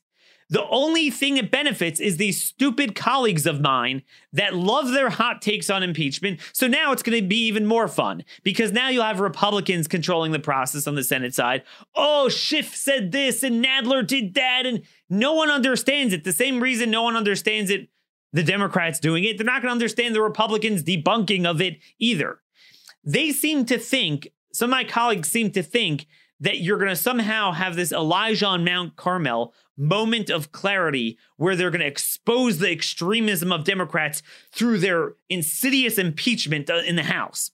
The 0.53 0.69
only 0.69 1.09
thing 1.09 1.37
it 1.37 1.49
benefits 1.49 1.99
is 1.99 2.17
these 2.17 2.39
stupid 2.39 2.93
colleagues 2.93 3.47
of 3.47 3.59
mine 3.59 4.03
that 4.33 4.53
love 4.53 4.91
their 4.91 5.09
hot 5.09 5.41
takes 5.41 5.67
on 5.67 5.81
impeachment. 5.81 6.39
So 6.53 6.67
now 6.67 6.91
it's 6.91 7.01
going 7.01 7.19
to 7.19 7.27
be 7.27 7.47
even 7.47 7.65
more 7.65 7.87
fun 7.87 8.23
because 8.43 8.71
now 8.71 8.89
you'll 8.89 9.03
have 9.03 9.19
Republicans 9.19 9.87
controlling 9.87 10.31
the 10.31 10.37
process 10.37 10.85
on 10.85 10.93
the 10.93 11.03
Senate 11.03 11.33
side. 11.33 11.63
Oh, 11.95 12.29
Schiff 12.29 12.75
said 12.75 13.11
this 13.11 13.41
and 13.41 13.65
Nadler 13.65 14.05
did 14.05 14.35
that. 14.35 14.67
And 14.67 14.83
no 15.09 15.33
one 15.33 15.49
understands 15.49 16.13
it. 16.13 16.23
The 16.23 16.31
same 16.31 16.61
reason 16.61 16.91
no 16.91 17.01
one 17.01 17.15
understands 17.15 17.71
it, 17.71 17.89
the 18.31 18.43
Democrats 18.43 18.99
doing 18.99 19.23
it, 19.23 19.39
they're 19.39 19.45
not 19.45 19.63
going 19.63 19.69
to 19.69 19.71
understand 19.71 20.13
the 20.13 20.21
Republicans 20.21 20.83
debunking 20.83 21.47
of 21.47 21.61
it 21.61 21.79
either. 21.97 22.41
They 23.03 23.31
seem 23.31 23.65
to 23.65 23.79
think, 23.79 24.27
some 24.51 24.69
of 24.69 24.77
my 24.77 24.83
colleagues 24.83 25.29
seem 25.29 25.49
to 25.53 25.63
think 25.63 26.05
that 26.39 26.59
you're 26.59 26.77
going 26.77 26.89
to 26.89 26.95
somehow 26.95 27.53
have 27.53 27.75
this 27.75 27.91
Elijah 27.91 28.45
on 28.45 28.65
Mount 28.65 28.97
Carmel 28.97 29.53
moment 29.77 30.29
of 30.29 30.51
clarity 30.51 31.17
where 31.37 31.55
they're 31.55 31.71
going 31.71 31.81
to 31.81 31.87
expose 31.87 32.59
the 32.59 32.71
extremism 32.71 33.51
of 33.51 33.63
Democrats 33.63 34.21
through 34.51 34.77
their 34.77 35.13
insidious 35.29 35.97
impeachment 35.97 36.69
uh, 36.69 36.77
in 36.85 36.95
the 36.95 37.03
House. 37.03 37.51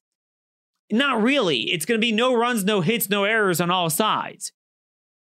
Not 0.91 1.21
really. 1.21 1.71
It's 1.71 1.85
going 1.85 1.99
to 1.99 2.05
be 2.05 2.11
no 2.11 2.35
runs, 2.35 2.63
no 2.63 2.81
hits, 2.81 3.09
no 3.09 3.23
errors 3.23 3.61
on 3.61 3.71
all 3.71 3.89
sides. 3.89 4.51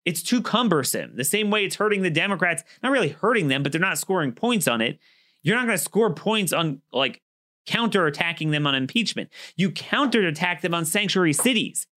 It's 0.06 0.22
too 0.22 0.42
cumbersome. 0.42 1.16
The 1.16 1.24
same 1.24 1.50
way 1.50 1.64
it's 1.64 1.78
hurting 1.78 2.02
the 2.02 2.10
Democrats, 2.10 2.64
not 2.82 2.92
really 2.92 3.10
hurting 3.10 3.48
them, 3.48 3.64
but 3.64 3.72
they're 3.72 3.80
not 3.80 3.98
scoring 3.98 4.34
points 4.34 4.68
on 4.68 4.82
it. 4.82 5.00
You're 5.42 5.56
not 5.56 5.66
going 5.66 5.78
to 5.78 5.84
score 5.84 6.14
points 6.14 6.52
on 6.52 6.82
like 6.92 7.22
counterattacking 7.68 8.52
them 8.52 8.68
on 8.68 8.76
impeachment. 8.76 9.30
You 9.56 9.72
counterattack 9.72 10.62
them 10.62 10.74
on 10.74 10.86
sanctuary 10.86 11.34
cities. 11.34 11.88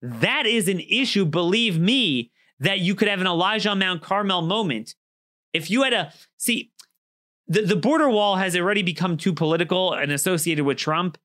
That 0.00 0.46
is 0.46 0.68
an 0.68 0.80
issue, 0.80 1.24
believe 1.24 1.78
me, 1.78 2.30
that 2.60 2.80
you 2.80 2.94
could 2.94 3.08
have 3.08 3.20
an 3.20 3.26
Elijah 3.26 3.74
Mount 3.74 4.02
Carmel 4.02 4.42
moment. 4.42 4.94
If 5.52 5.70
you 5.70 5.82
had 5.82 5.92
a 5.92 6.12
see, 6.36 6.72
the, 7.48 7.62
the 7.62 7.76
border 7.76 8.10
wall 8.10 8.36
has 8.36 8.56
already 8.56 8.82
become 8.82 9.16
too 9.16 9.32
political 9.32 9.92
and 9.92 10.10
associated 10.10 10.64
with 10.64 10.78
Trump. 10.78 11.18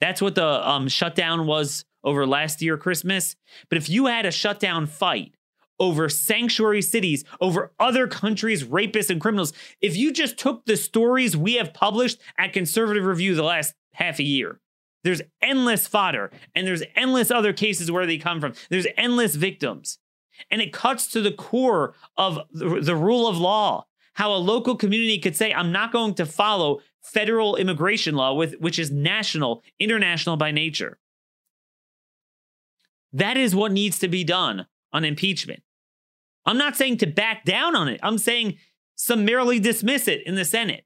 That's 0.00 0.22
what 0.22 0.34
the 0.34 0.68
um, 0.68 0.88
shutdown 0.88 1.46
was 1.46 1.84
over 2.04 2.26
last 2.26 2.62
year, 2.62 2.76
Christmas. 2.76 3.36
But 3.68 3.78
if 3.78 3.88
you 3.88 4.06
had 4.06 4.26
a 4.26 4.30
shutdown 4.30 4.86
fight 4.86 5.34
over 5.80 6.08
sanctuary 6.08 6.82
cities, 6.82 7.24
over 7.40 7.72
other 7.78 8.06
countries' 8.06 8.64
rapists 8.64 9.10
and 9.10 9.20
criminals, 9.20 9.52
if 9.80 9.96
you 9.96 10.12
just 10.12 10.38
took 10.38 10.64
the 10.66 10.76
stories 10.76 11.36
we 11.36 11.54
have 11.54 11.74
published 11.74 12.18
at 12.36 12.52
Conservative 12.52 13.04
Review 13.04 13.34
the 13.34 13.42
last 13.42 13.74
half 13.92 14.18
a 14.18 14.24
year, 14.24 14.60
there's 15.04 15.22
endless 15.40 15.86
fodder 15.86 16.30
and 16.54 16.66
there's 16.66 16.82
endless 16.96 17.30
other 17.30 17.52
cases 17.52 17.90
where 17.90 18.06
they 18.06 18.18
come 18.18 18.40
from. 18.40 18.54
There's 18.70 18.86
endless 18.96 19.36
victims. 19.36 19.98
And 20.50 20.60
it 20.60 20.72
cuts 20.72 21.06
to 21.08 21.20
the 21.20 21.32
core 21.32 21.94
of 22.16 22.38
the, 22.52 22.96
rule 22.96 23.26
of 23.26 23.38
law. 23.38 23.86
How 24.14 24.32
a 24.32 24.36
local 24.36 24.76
community 24.76 25.18
could 25.18 25.36
say, 25.36 25.52
I'm 25.52 25.72
not 25.72 25.92
going 25.92 26.14
to 26.14 26.26
follow 26.26 26.80
federal 27.02 27.56
immigration 27.56 28.14
law, 28.14 28.34
with, 28.34 28.54
which 28.58 28.78
is 28.78 28.90
national, 28.90 29.62
international 29.78 30.36
by 30.36 30.50
nature. 30.50 30.98
That 33.12 33.36
is 33.36 33.54
what 33.54 33.72
needs 33.72 33.98
to 34.00 34.08
be 34.08 34.24
done 34.24 34.66
on 34.92 35.04
impeachment. 35.04 35.62
I'm 36.44 36.58
not 36.58 36.76
saying 36.76 36.98
to 36.98 37.06
back 37.06 37.44
down 37.44 37.76
on 37.76 37.88
it. 37.88 38.00
I'm 38.02 38.18
saying 38.18 38.56
summarily 38.94 39.60
dismiss 39.60 40.08
it 40.08 40.22
in 40.26 40.34
the 40.34 40.44
Senate. 40.44 40.84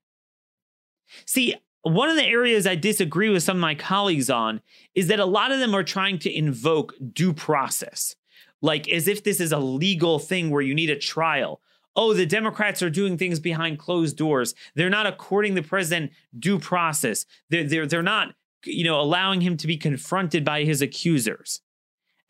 See, 1.25 1.55
one 1.83 2.09
of 2.09 2.17
the 2.17 2.27
areas 2.27 2.67
I 2.67 2.75
disagree 2.75 3.29
with 3.29 3.43
some 3.43 3.57
of 3.57 3.61
my 3.61 3.75
colleagues 3.75 4.31
on 4.31 4.61
is 4.95 5.09
that 5.09 5.21
a 5.21 5.25
lot 5.25 5.51
of 5.51 5.59
them 5.59 5.75
are 5.75 5.83
trying 5.83 6.19
to 6.21 6.33
invoke 6.33 6.95
due 7.13 7.33
process 7.33 8.15
like 8.63 8.89
as 8.89 9.09
if 9.09 9.23
this 9.25 9.41
is 9.41 9.53
a 9.53 9.59
legal 9.59 10.19
thing 10.19 10.51
where 10.51 10.63
you 10.63 10.75
need 10.75 10.89
a 10.89 10.99
trial. 10.99 11.61
Oh, 11.95 12.15
the 12.15 12.25
Democrats 12.25 12.83
are 12.83 12.89
doing 12.89 13.19
things 13.19 13.39
behind 13.39 13.79
closed 13.79 14.17
doors. 14.17 14.55
They're 14.75 14.89
not 14.89 15.07
according 15.07 15.55
the 15.55 15.63
president 15.63 16.13
due 16.39 16.59
process. 16.59 17.27
They're, 17.51 17.65
they're, 17.65 17.87
they're 17.87 18.03
not, 18.03 18.29
you 18.65 18.85
know, 18.85 18.99
allowing 18.99 19.43
him 19.43 19.59
to 19.59 19.67
be 19.67 19.77
confronted 19.77 20.45
by 20.45 20.65
his 20.65 20.81
accusers. 20.81 21.61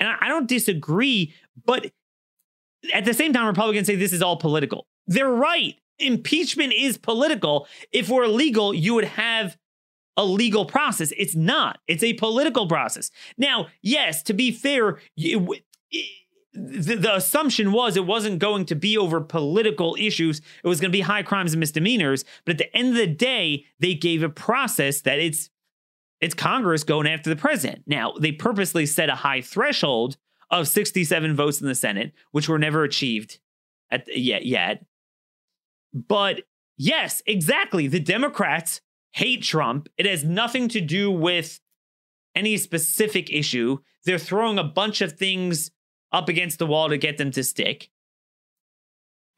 And 0.00 0.08
I, 0.08 0.16
I 0.22 0.28
don't 0.28 0.48
disagree, 0.48 1.34
but 1.64 1.92
at 2.92 3.04
the 3.04 3.14
same 3.14 3.32
time, 3.32 3.46
Republicans 3.46 3.86
say 3.86 3.94
this 3.94 4.12
is 4.12 4.22
all 4.22 4.36
political. 4.36 4.88
They're 5.06 5.30
right. 5.30 5.76
Impeachment 6.00 6.72
is 6.72 6.98
political. 6.98 7.68
If 7.92 8.08
we're 8.08 8.26
legal, 8.26 8.74
you 8.74 8.94
would 8.94 9.04
have 9.04 9.56
a 10.16 10.24
legal 10.24 10.64
process. 10.64 11.12
It's 11.16 11.36
not. 11.36 11.78
It's 11.86 12.02
a 12.02 12.14
political 12.14 12.66
process. 12.66 13.10
Now, 13.38 13.68
yes, 13.82 14.22
to 14.24 14.34
be 14.34 14.50
fair, 14.50 14.98
it, 15.16 15.62
it, 15.90 16.06
the, 16.54 16.96
the, 16.96 17.16
assumption 17.16 17.72
was 17.72 17.96
it 17.96 18.06
wasn't 18.06 18.38
going 18.38 18.66
to 18.66 18.74
be 18.74 18.98
over 18.98 19.20
political 19.20 19.96
issues. 19.98 20.40
It 20.62 20.68
was 20.68 20.80
going 20.80 20.90
to 20.90 20.96
be 20.96 21.00
high 21.00 21.22
crimes 21.22 21.54
and 21.54 21.60
misdemeanors. 21.60 22.24
But 22.44 22.52
at 22.52 22.58
the 22.58 22.76
end 22.76 22.90
of 22.90 22.94
the 22.96 23.06
day, 23.06 23.64
they 23.78 23.94
gave 23.94 24.22
a 24.22 24.28
process 24.28 25.00
that 25.02 25.18
it's 25.18 25.50
it's 26.20 26.34
Congress 26.34 26.84
going 26.84 27.08
after 27.08 27.30
the 27.30 27.36
president. 27.36 27.82
Now 27.86 28.12
they 28.12 28.32
purposely 28.32 28.86
set 28.86 29.08
a 29.08 29.16
high 29.16 29.40
threshold 29.40 30.16
of 30.50 30.68
67 30.68 31.34
votes 31.34 31.60
in 31.60 31.66
the 31.66 31.74
Senate, 31.74 32.12
which 32.30 32.48
were 32.48 32.58
never 32.58 32.84
achieved 32.84 33.40
at 33.90 34.06
yet 34.14 34.44
yet. 34.44 34.84
But 35.94 36.42
yes, 36.76 37.22
exactly. 37.26 37.86
The 37.88 38.00
Democrats 38.00 38.82
hate 39.12 39.42
Trump. 39.42 39.88
It 39.96 40.06
has 40.06 40.22
nothing 40.22 40.68
to 40.68 40.80
do 40.80 41.10
with 41.10 41.60
any 42.34 42.56
specific 42.56 43.30
issue. 43.30 43.78
They're 44.04 44.18
throwing 44.18 44.58
a 44.58 44.64
bunch 44.64 45.00
of 45.00 45.14
things 45.14 45.70
up 46.12 46.28
against 46.28 46.58
the 46.58 46.66
wall 46.66 46.88
to 46.88 46.98
get 46.98 47.18
them 47.18 47.30
to 47.32 47.42
stick. 47.42 47.90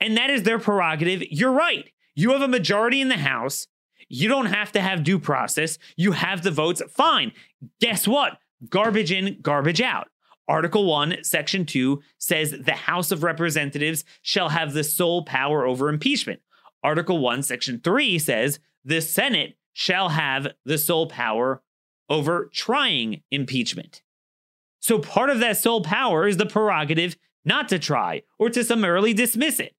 And 0.00 0.16
that 0.16 0.30
is 0.30 0.42
their 0.42 0.58
prerogative. 0.58 1.22
You're 1.30 1.52
right. 1.52 1.88
You 2.14 2.32
have 2.32 2.42
a 2.42 2.48
majority 2.48 3.00
in 3.00 3.08
the 3.08 3.16
House. 3.16 3.66
You 4.08 4.28
don't 4.28 4.46
have 4.46 4.72
to 4.72 4.80
have 4.80 5.04
due 5.04 5.18
process. 5.18 5.78
You 5.96 6.12
have 6.12 6.42
the 6.42 6.50
votes. 6.50 6.82
Fine. 6.90 7.32
Guess 7.80 8.06
what? 8.06 8.38
Garbage 8.68 9.12
in, 9.12 9.38
garbage 9.40 9.80
out. 9.80 10.08
Article 10.46 10.84
1, 10.84 11.24
Section 11.24 11.64
2 11.64 12.02
says 12.18 12.50
the 12.50 12.72
House 12.72 13.10
of 13.10 13.22
Representatives 13.22 14.04
shall 14.20 14.50
have 14.50 14.74
the 14.74 14.84
sole 14.84 15.24
power 15.24 15.66
over 15.66 15.88
impeachment. 15.88 16.40
Article 16.82 17.18
1, 17.18 17.42
Section 17.42 17.80
3 17.82 18.18
says 18.18 18.60
the 18.84 19.00
Senate 19.00 19.56
shall 19.72 20.10
have 20.10 20.48
the 20.64 20.76
sole 20.76 21.06
power 21.06 21.62
over 22.10 22.50
trying 22.52 23.22
impeachment. 23.30 24.02
So 24.84 24.98
part 24.98 25.30
of 25.30 25.40
that 25.40 25.56
sole 25.56 25.80
power 25.80 26.28
is 26.28 26.36
the 26.36 26.44
prerogative 26.44 27.16
not 27.42 27.70
to 27.70 27.78
try 27.78 28.20
or 28.38 28.50
to 28.50 28.62
summarily 28.62 29.14
dismiss 29.14 29.58
it. 29.58 29.74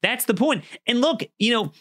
That's 0.00 0.24
the 0.24 0.32
point. 0.32 0.64
And 0.86 1.02
look, 1.02 1.22
you 1.38 1.52
know, 1.52 1.72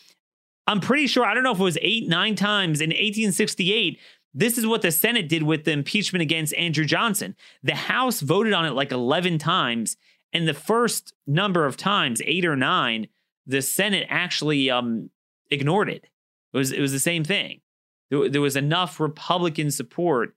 I'm 0.68 0.82
pretty 0.82 1.08
sure, 1.08 1.24
I 1.24 1.34
don't 1.34 1.44
know 1.44 1.54
if 1.54 1.60
it 1.62 1.64
was 1.64 1.78
eight, 1.82 2.10
nine 2.10 2.36
times 2.36 2.82
in 2.82 2.90
1868, 2.90 3.98
This 4.34 4.58
is 4.58 4.68
what 4.68 4.82
the 4.82 4.92
Senate 4.92 5.30
did 5.30 5.44
with 5.44 5.64
the 5.64 5.72
impeachment 5.72 6.22
against 6.22 6.54
Andrew 6.56 6.84
Johnson. 6.84 7.34
The 7.64 7.76
House 7.76 8.20
voted 8.20 8.52
on 8.52 8.66
it 8.66 8.72
like 8.72 8.92
11 8.92 9.38
times, 9.38 9.96
and 10.34 10.50
the 10.50 10.54
first 10.54 11.14
number 11.26 11.66
of 11.66 11.78
times, 11.78 12.22
eight 12.26 12.44
or 12.44 12.58
nine, 12.58 13.08
the 13.48 13.62
Senate 13.62 14.06
actually 14.10 14.70
um, 14.70 15.12
ignored 15.50 15.90
it. 15.90 16.08
It 16.52 16.58
was 16.58 16.74
it 16.74 16.82
was 16.82 16.92
the 16.92 17.00
same 17.00 17.24
thing. 17.24 17.62
There, 18.10 18.28
there 18.28 18.42
was 18.42 18.58
enough 18.58 19.00
Republican 19.00 19.72
support 19.72 20.36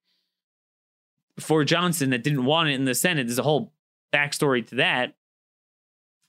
for 1.41 1.65
Johnson 1.65 2.11
that 2.11 2.23
didn't 2.23 2.45
want 2.45 2.69
it 2.69 2.75
in 2.75 2.85
the 2.85 2.95
Senate. 2.95 3.27
There's 3.27 3.39
a 3.39 3.43
whole 3.43 3.73
backstory 4.13 4.67
to 4.69 4.77
that, 4.77 5.15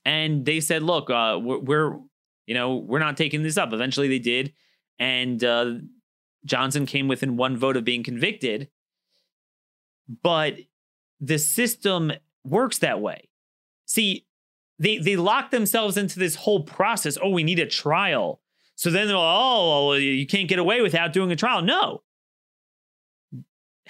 and 0.04 0.44
they 0.44 0.60
said, 0.60 0.82
"Look, 0.82 1.10
uh, 1.10 1.38
we're, 1.40 1.58
we're 1.58 1.98
you 2.46 2.54
know 2.54 2.76
we're 2.76 2.98
not 2.98 3.16
taking 3.16 3.42
this 3.42 3.56
up." 3.56 3.72
Eventually, 3.72 4.08
they 4.08 4.18
did, 4.18 4.52
and 4.98 5.42
uh, 5.42 5.74
Johnson 6.44 6.86
came 6.86 7.08
within 7.08 7.36
one 7.36 7.56
vote 7.56 7.76
of 7.76 7.84
being 7.84 8.02
convicted. 8.02 8.68
But 10.22 10.58
the 11.20 11.38
system 11.38 12.12
works 12.44 12.78
that 12.78 13.00
way. 13.00 13.28
See, 13.86 14.26
they 14.78 14.98
they 14.98 15.16
lock 15.16 15.50
themselves 15.50 15.96
into 15.96 16.18
this 16.18 16.34
whole 16.34 16.62
process. 16.62 17.18
Oh, 17.22 17.30
we 17.30 17.44
need 17.44 17.58
a 17.58 17.66
trial. 17.66 18.40
So 18.76 18.90
then 18.90 19.08
they're 19.08 19.16
like, 19.16 19.36
oh, 19.38 19.88
well, 19.88 19.98
you 19.98 20.26
can't 20.26 20.48
get 20.48 20.58
away 20.58 20.80
without 20.80 21.12
doing 21.12 21.30
a 21.30 21.36
trial. 21.36 21.60
No. 21.60 22.02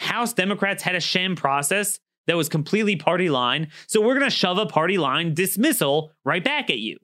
House 0.00 0.32
Democrats 0.32 0.82
had 0.82 0.94
a 0.94 1.00
sham 1.00 1.36
process 1.36 2.00
that 2.26 2.36
was 2.36 2.48
completely 2.48 2.96
party 2.96 3.28
line. 3.28 3.68
So 3.86 4.00
we're 4.00 4.18
going 4.18 4.30
to 4.30 4.34
shove 4.34 4.56
a 4.58 4.66
party 4.66 4.96
line 4.96 5.34
dismissal 5.34 6.12
right 6.24 6.42
back 6.42 6.70
at 6.70 6.78
you. 6.78 6.96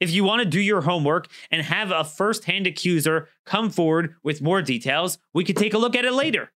If 0.00 0.10
you 0.10 0.24
want 0.24 0.42
to 0.42 0.48
do 0.48 0.60
your 0.60 0.80
homework 0.80 1.28
and 1.50 1.62
have 1.62 1.90
a 1.90 2.04
first-hand 2.04 2.66
accuser 2.66 3.28
come 3.46 3.70
forward 3.70 4.14
with 4.22 4.42
more 4.42 4.62
details, 4.62 5.18
we 5.32 5.44
could 5.44 5.56
take 5.56 5.74
a 5.74 5.78
look 5.78 5.96
at 5.96 6.04
it 6.04 6.12
later. 6.12 6.50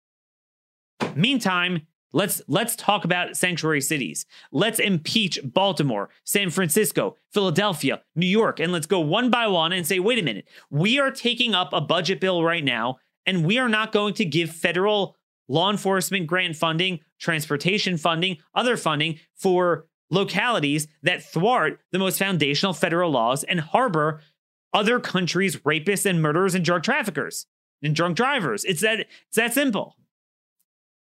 Meantime, 1.16 1.88
let's 2.14 2.42
let's 2.48 2.76
talk 2.76 3.06
about 3.06 3.38
sanctuary 3.38 3.82
cities. 3.82 4.26
Let's 4.52 4.80
impeach 4.80 5.40
Baltimore, 5.44 6.10
San 6.24 6.50
Francisco, 6.50 7.18
Philadelphia, 7.34 8.02
New 8.16 8.28
York, 8.28 8.60
and 8.60 8.72
let's 8.72 8.88
go 8.88 9.00
one 9.00 9.30
by 9.30 9.48
one 9.48 9.74
and 9.74 9.86
say, 9.86 10.00
wait 10.00 10.20
a 10.20 10.24
minute, 10.24 10.48
we 10.70 11.00
are 11.00 11.12
taking 11.12 11.56
up 11.56 11.72
a 11.72 11.82
budget 11.82 12.20
bill 12.20 12.44
right 12.44 12.64
now, 12.64 12.98
and 13.26 13.46
we 13.46 13.58
are 13.58 13.70
not 13.70 13.92
going 13.92 14.14
to 14.16 14.26
give 14.26 14.52
federal 14.52 15.18
law 15.52 15.70
enforcement 15.70 16.28
grant 16.28 16.56
funding, 16.56 17.00
transportation 17.20 17.98
funding, 17.98 18.38
other 18.56 18.78
funding 18.78 19.20
for 19.36 19.86
localities 20.10 20.88
that 21.04 21.24
thwart 21.24 21.80
the 21.92 22.00
most 22.00 22.18
foundational 22.18 22.74
federal 22.74 23.12
laws 23.12 23.44
and 23.44 23.60
harbor 23.60 24.22
other 24.74 25.00
countries' 25.00 25.58
rapists 25.58 26.06
and 26.06 26.22
murderers 26.22 26.56
and 26.56 26.64
drug 26.64 26.84
traffickers 26.84 27.46
and 27.84 27.94
drunk 27.94 28.16
drivers. 28.16 28.64
It's 28.64 28.82
that 28.82 29.02
it's 29.02 29.36
that 29.36 29.54
simple. 29.54 29.98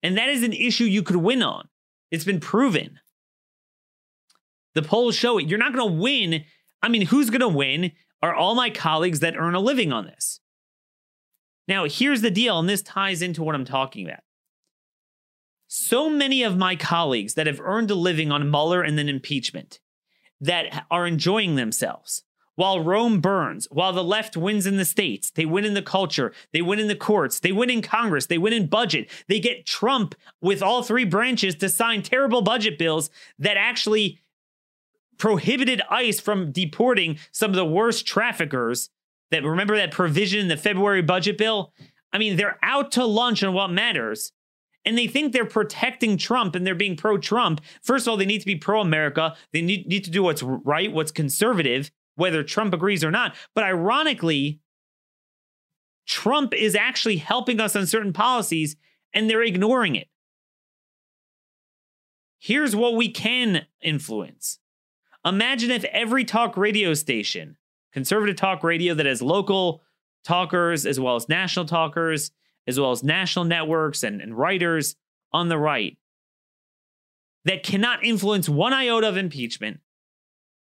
And 0.03 0.17
that 0.17 0.31
is 0.31 0.43
an 0.43 0.55
issue 0.55 0.85
you 0.85 1.03
could 1.03 1.17
win 1.17 1.43
on. 1.43 1.69
It's 2.11 2.25
been 2.25 2.41
proven. 2.41 2.99
The 4.75 4.83
polls 4.83 5.15
show 5.15 5.39
it. 5.39 5.49
You're 5.49 5.59
not 5.59 5.75
going 5.75 5.89
to 5.89 6.01
win. 6.01 6.45
I 6.83 6.89
mean, 6.89 7.07
who's 7.07 7.29
going 7.29 7.41
to 7.41 7.49
win 7.49 7.93
are 8.23 8.35
all 8.35 8.55
my 8.55 8.71
colleagues 8.71 9.21
that 9.21 9.37
earn 9.37 9.55
a 9.55 9.61
living 9.61 9.93
on 9.93 10.07
this. 10.07 10.41
Now, 11.69 11.85
here's 11.85 12.23
the 12.23 12.31
deal, 12.31 12.59
and 12.59 12.69
this 12.69 12.83
ties 12.83 13.23
into 13.23 13.43
what 13.43 13.55
I'm 13.55 13.65
talking 13.65 14.07
about 14.07 14.21
so 15.75 16.11
many 16.11 16.43
of 16.43 16.59
my 16.59 16.77
colleagues 16.77 17.33
that 17.33 17.47
have 17.47 17.59
earned 17.59 17.91
a 17.91 17.95
living 17.95 18.31
on 18.31 18.51
Mueller 18.51 18.83
and 18.83 18.99
then 18.99 19.09
impeachment 19.09 19.81
that 20.39 20.85
are 20.91 21.07
enjoying 21.07 21.55
themselves. 21.55 22.25
While 22.57 22.81
Rome 22.81 23.23
burns, 23.23 23.67
while 23.71 23.95
the 23.95 24.05
left 24.05 24.37
wins 24.37 24.67
in 24.67 24.77
the 24.77 24.85
states, 24.85 25.31
they 25.31 25.47
win 25.47 25.65
in 25.65 25.73
the 25.73 25.81
culture, 25.81 26.35
they 26.53 26.61
win 26.61 26.79
in 26.79 26.89
the 26.89 26.95
courts, 26.95 27.41
they 27.41 27.53
win 27.53 27.71
in 27.71 27.81
Congress, 27.81 28.27
they 28.27 28.37
win 28.37 28.53
in 28.53 28.67
budget. 28.67 29.09
They 29.29 29.41
get 29.41 29.65
Trump 29.65 30.15
with 30.43 30.63
all 30.63 30.83
three 30.83 31.07
branches 31.07 31.55
to 31.55 31.71
sign 31.71 32.03
terrible 32.03 32.43
budget 32.43 32.79
bills 32.79 33.09
that 33.39 33.57
actually 33.57 34.21
prohibited 35.17 35.81
ICE 35.89 36.21
from 36.21 36.53
deporting 36.53 37.19
some 37.31 37.51
of 37.51 37.57
the 37.57 37.65
worst 37.65 38.07
traffickers. 38.07 38.91
That 39.33 39.45
remember 39.45 39.77
that 39.77 39.91
provision 39.91 40.41
in 40.41 40.49
the 40.49 40.57
February 40.57 41.03
budget 41.03 41.37
bill? 41.37 41.73
I 42.13 42.19
mean, 42.19 42.37
they're 42.37 42.59
out 42.63 42.93
to 42.93 43.05
lunch 43.05 43.43
on 43.43 43.53
what 43.55 43.69
matters 43.69 44.33
and 44.85 44.99
they 44.99 45.07
think 45.07 45.33
they're 45.33 45.45
protecting 45.45 46.17
Trump 46.17 46.55
and 46.55 46.67
they're 46.67 46.75
being 46.75 46.97
pro 46.97 47.19
Trump. 47.19 47.61
First 47.83 48.07
of 48.07 48.11
all, 48.11 48.17
they 48.17 48.27
need 48.27 48.41
to 48.41 48.47
be 48.47 48.57
pro 48.57 48.81
America. 48.81 49.37
They 49.53 49.63
need, 49.63 49.87
need 49.87 50.05
to 50.05 50.11
do 50.11 50.23
what's 50.23 50.43
right, 50.43 50.93
what's 50.93 51.13
conservative, 51.13 51.91
whether 52.17 52.43
Trump 52.43 52.75
agrees 52.75 53.05
or 53.05 53.11
not. 53.11 53.35
But 53.55 53.65
ironically, 53.65 54.61
Trump 56.07 56.53
is 56.53 56.75
actually 56.75 57.17
helping 57.17 57.61
us 57.61 57.77
on 57.77 57.87
certain 57.87 58.13
policies 58.13 58.77
and 59.15 59.29
they're 59.31 59.43
ignoring 59.43 59.95
it. 59.95 60.09
Here's 62.39 62.75
what 62.75 62.97
we 62.97 63.09
can 63.09 63.67
influence. 63.81 64.59
Imagine 65.25 65.71
if 65.71 65.85
every 65.85 66.25
talk 66.25 66.57
radio 66.57 66.95
station, 66.95 67.57
conservative 67.93 68.37
talk 68.37 68.63
radio 68.63 68.95
that 68.95 69.07
has 69.07 69.23
local 69.23 69.83
talkers 70.25 70.87
as 70.87 70.99
well 71.01 71.17
as 71.17 71.29
national 71.29 71.67
talkers, 71.67 72.31
as 72.67 72.79
well 72.79 72.93
as 72.93 73.03
national 73.03 73.45
networks 73.45 74.03
and, 74.03 74.21
and 74.21 74.37
writers 74.37 74.97
on 75.33 75.49
the 75.49 75.59
right 75.59 75.99
that 77.45 77.63
cannot 77.63 78.05
influence 78.05 78.49
one 78.49 78.73
iota 78.73 79.09
of 79.09 79.17
impeachment. 79.17 79.81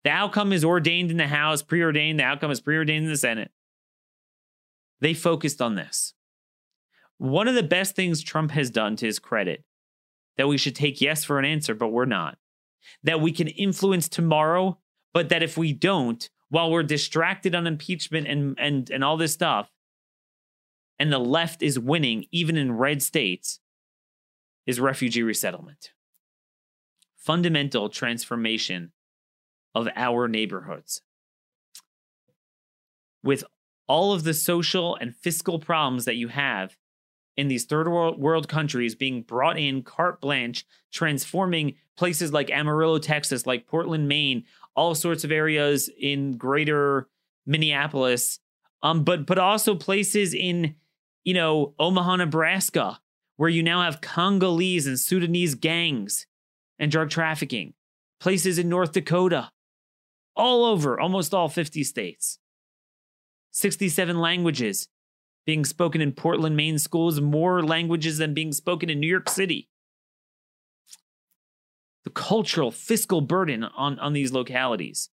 The 0.03 0.09
outcome 0.11 0.53
is 0.53 0.63
ordained 0.63 1.09
in 1.09 1.17
the 1.17 1.27
House, 1.27 1.61
preordained. 1.61 2.19
The 2.19 2.25
outcome 2.25 2.51
is 2.51 2.61
preordained 2.61 3.05
in 3.05 3.11
the 3.11 3.17
Senate. 3.17 3.51
They 4.99 5.13
focused 5.13 5.61
on 5.61 5.75
this. 5.75 6.13
One 7.17 7.47
of 7.47 7.55
the 7.55 7.63
best 7.63 7.95
things 7.95 8.21
Trump 8.21 8.51
has 8.51 8.69
done 8.69 8.95
to 8.97 9.05
his 9.05 9.19
credit 9.19 9.63
that 10.37 10.47
we 10.47 10.57
should 10.57 10.75
take 10.75 11.01
yes 11.01 11.23
for 11.23 11.39
an 11.39 11.45
answer, 11.45 11.73
but 11.73 11.89
we're 11.89 12.05
not. 12.05 12.37
That 13.03 13.21
we 13.21 13.31
can 13.31 13.47
influence 13.47 14.09
tomorrow, 14.09 14.77
but 15.13 15.29
that 15.29 15.41
if 15.41 15.57
we 15.57 15.73
don't, 15.73 16.29
while 16.49 16.71
we're 16.71 16.83
distracted 16.83 17.55
on 17.55 17.67
impeachment 17.67 18.27
and, 18.27 18.57
and, 18.59 18.89
and 18.89 19.03
all 19.03 19.17
this 19.17 19.33
stuff, 19.33 19.71
and 20.99 21.11
the 21.11 21.19
left 21.19 21.61
is 21.61 21.77
winning 21.77 22.25
even 22.31 22.57
in 22.57 22.77
red 22.77 23.01
states 23.01 23.59
is 24.65 24.79
refugee 24.79 25.23
resettlement. 25.23 25.91
Fundamental 27.17 27.89
transformation 27.89 28.91
of 29.73 29.87
our 29.95 30.27
neighborhoods. 30.27 31.01
With 33.23 33.43
all 33.87 34.13
of 34.13 34.23
the 34.23 34.33
social 34.33 34.95
and 34.95 35.15
fiscal 35.15 35.59
problems 35.59 36.05
that 36.05 36.15
you 36.15 36.29
have 36.29 36.77
in 37.37 37.47
these 37.47 37.65
third 37.65 37.89
world 37.89 38.47
countries 38.47 38.95
being 38.95 39.21
brought 39.21 39.57
in 39.57 39.83
carte 39.83 40.21
blanche, 40.21 40.65
transforming 40.91 41.75
places 41.97 42.31
like 42.31 42.49
Amarillo, 42.49 42.97
Texas, 42.97 43.45
like 43.45 43.67
Portland, 43.67 44.07
Maine, 44.07 44.43
all 44.75 44.95
sorts 44.95 45.23
of 45.23 45.31
areas 45.31 45.89
in 45.99 46.37
greater 46.37 47.07
Minneapolis, 47.45 48.39
um, 48.83 49.03
but 49.03 49.25
but 49.25 49.37
also 49.37 49.75
places 49.75 50.33
in 50.33 50.75
you 51.25 51.33
know, 51.33 51.73
Omaha, 51.77 52.17
Nebraska, 52.17 53.01
where 53.35 53.49
you 53.49 53.63
now 53.63 53.81
have 53.81 53.99
Congolese 53.99 54.87
and 54.87 54.97
Sudanese 54.97 55.55
gangs 55.55 56.27
and 56.79 56.91
drug 56.91 57.09
trafficking, 57.09 57.73
places 58.21 58.57
in 58.57 58.69
North 58.69 58.93
Dakota, 58.93 59.51
all 60.35 60.63
over 60.63 60.97
almost 60.99 61.33
all 61.33 61.49
50 61.49 61.83
states. 61.83 62.39
67 63.51 64.19
languages 64.19 64.87
being 65.45 65.65
spoken 65.65 66.01
in 66.01 66.11
Portland, 66.11 66.57
Maine 66.57 66.79
schools, 66.79 67.21
more 67.21 67.63
languages 67.63 68.17
than 68.17 68.33
being 68.33 68.51
spoken 68.51 68.89
in 68.89 68.99
New 68.99 69.07
York 69.07 69.29
City. 69.29 69.69
The 72.03 72.09
cultural, 72.09 72.71
fiscal 72.71 73.21
burden 73.21 73.63
on, 73.63 73.99
on 73.99 74.13
these 74.13 74.31
localities. 74.31 75.09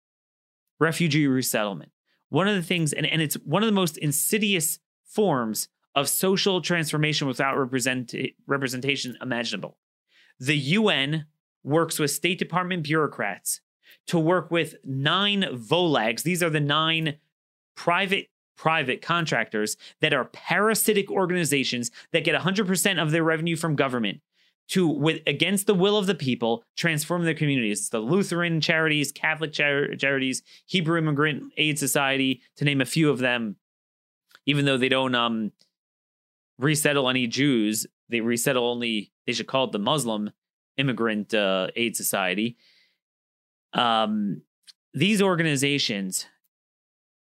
Refugee 0.78 1.26
resettlement. 1.26 1.90
One 2.28 2.48
of 2.48 2.54
the 2.54 2.62
things, 2.62 2.92
and, 2.92 3.06
and 3.06 3.20
it's 3.20 3.34
one 3.34 3.62
of 3.62 3.66
the 3.66 3.72
most 3.72 3.98
insidious 3.98 4.78
forms 5.04 5.68
of 5.94 6.08
social 6.08 6.60
transformation 6.60 7.26
without 7.26 7.58
represent, 7.58 8.14
representation 8.46 9.16
imaginable. 9.20 9.76
The 10.38 10.56
UN 10.56 11.26
works 11.62 11.98
with 11.98 12.12
State 12.12 12.38
Department 12.38 12.84
bureaucrats 12.84 13.60
to 14.06 14.18
work 14.18 14.50
with 14.50 14.76
nine 14.84 15.42
VOLAGs. 15.42 16.22
These 16.22 16.42
are 16.42 16.50
the 16.50 16.60
nine 16.60 17.16
private 17.76 18.29
private 18.60 19.00
contractors 19.00 19.76
that 20.00 20.12
are 20.12 20.26
parasitic 20.26 21.10
organizations 21.10 21.90
that 22.12 22.24
get 22.24 22.40
100% 22.40 23.02
of 23.02 23.10
their 23.10 23.24
revenue 23.24 23.56
from 23.56 23.74
government 23.74 24.20
to 24.68 24.86
with 24.86 25.20
against 25.26 25.66
the 25.66 25.74
will 25.74 25.96
of 25.96 26.06
the 26.06 26.14
people 26.14 26.62
transform 26.76 27.24
their 27.24 27.34
communities 27.34 27.88
the 27.88 27.98
lutheran 27.98 28.60
charities 28.60 29.10
catholic 29.10 29.52
char- 29.52 29.94
charities 29.96 30.42
hebrew 30.66 30.98
immigrant 30.98 31.42
aid 31.56 31.76
society 31.76 32.40
to 32.56 32.64
name 32.64 32.80
a 32.80 32.86
few 32.86 33.10
of 33.10 33.18
them 33.18 33.56
even 34.46 34.64
though 34.66 34.76
they 34.76 34.88
don't 34.88 35.14
um 35.16 35.50
resettle 36.60 37.08
any 37.08 37.26
Jews. 37.26 37.86
They 38.08 38.20
resettle 38.20 38.68
only, 38.68 39.12
they 39.26 39.32
should 39.32 39.46
call 39.46 39.64
it 39.64 39.72
the 39.72 39.78
Muslim 39.78 40.30
Immigrant 40.76 41.34
uh, 41.34 41.68
Aid 41.74 41.96
Society. 41.96 42.56
Um, 43.72 44.42
these 44.94 45.22
organizations 45.22 46.26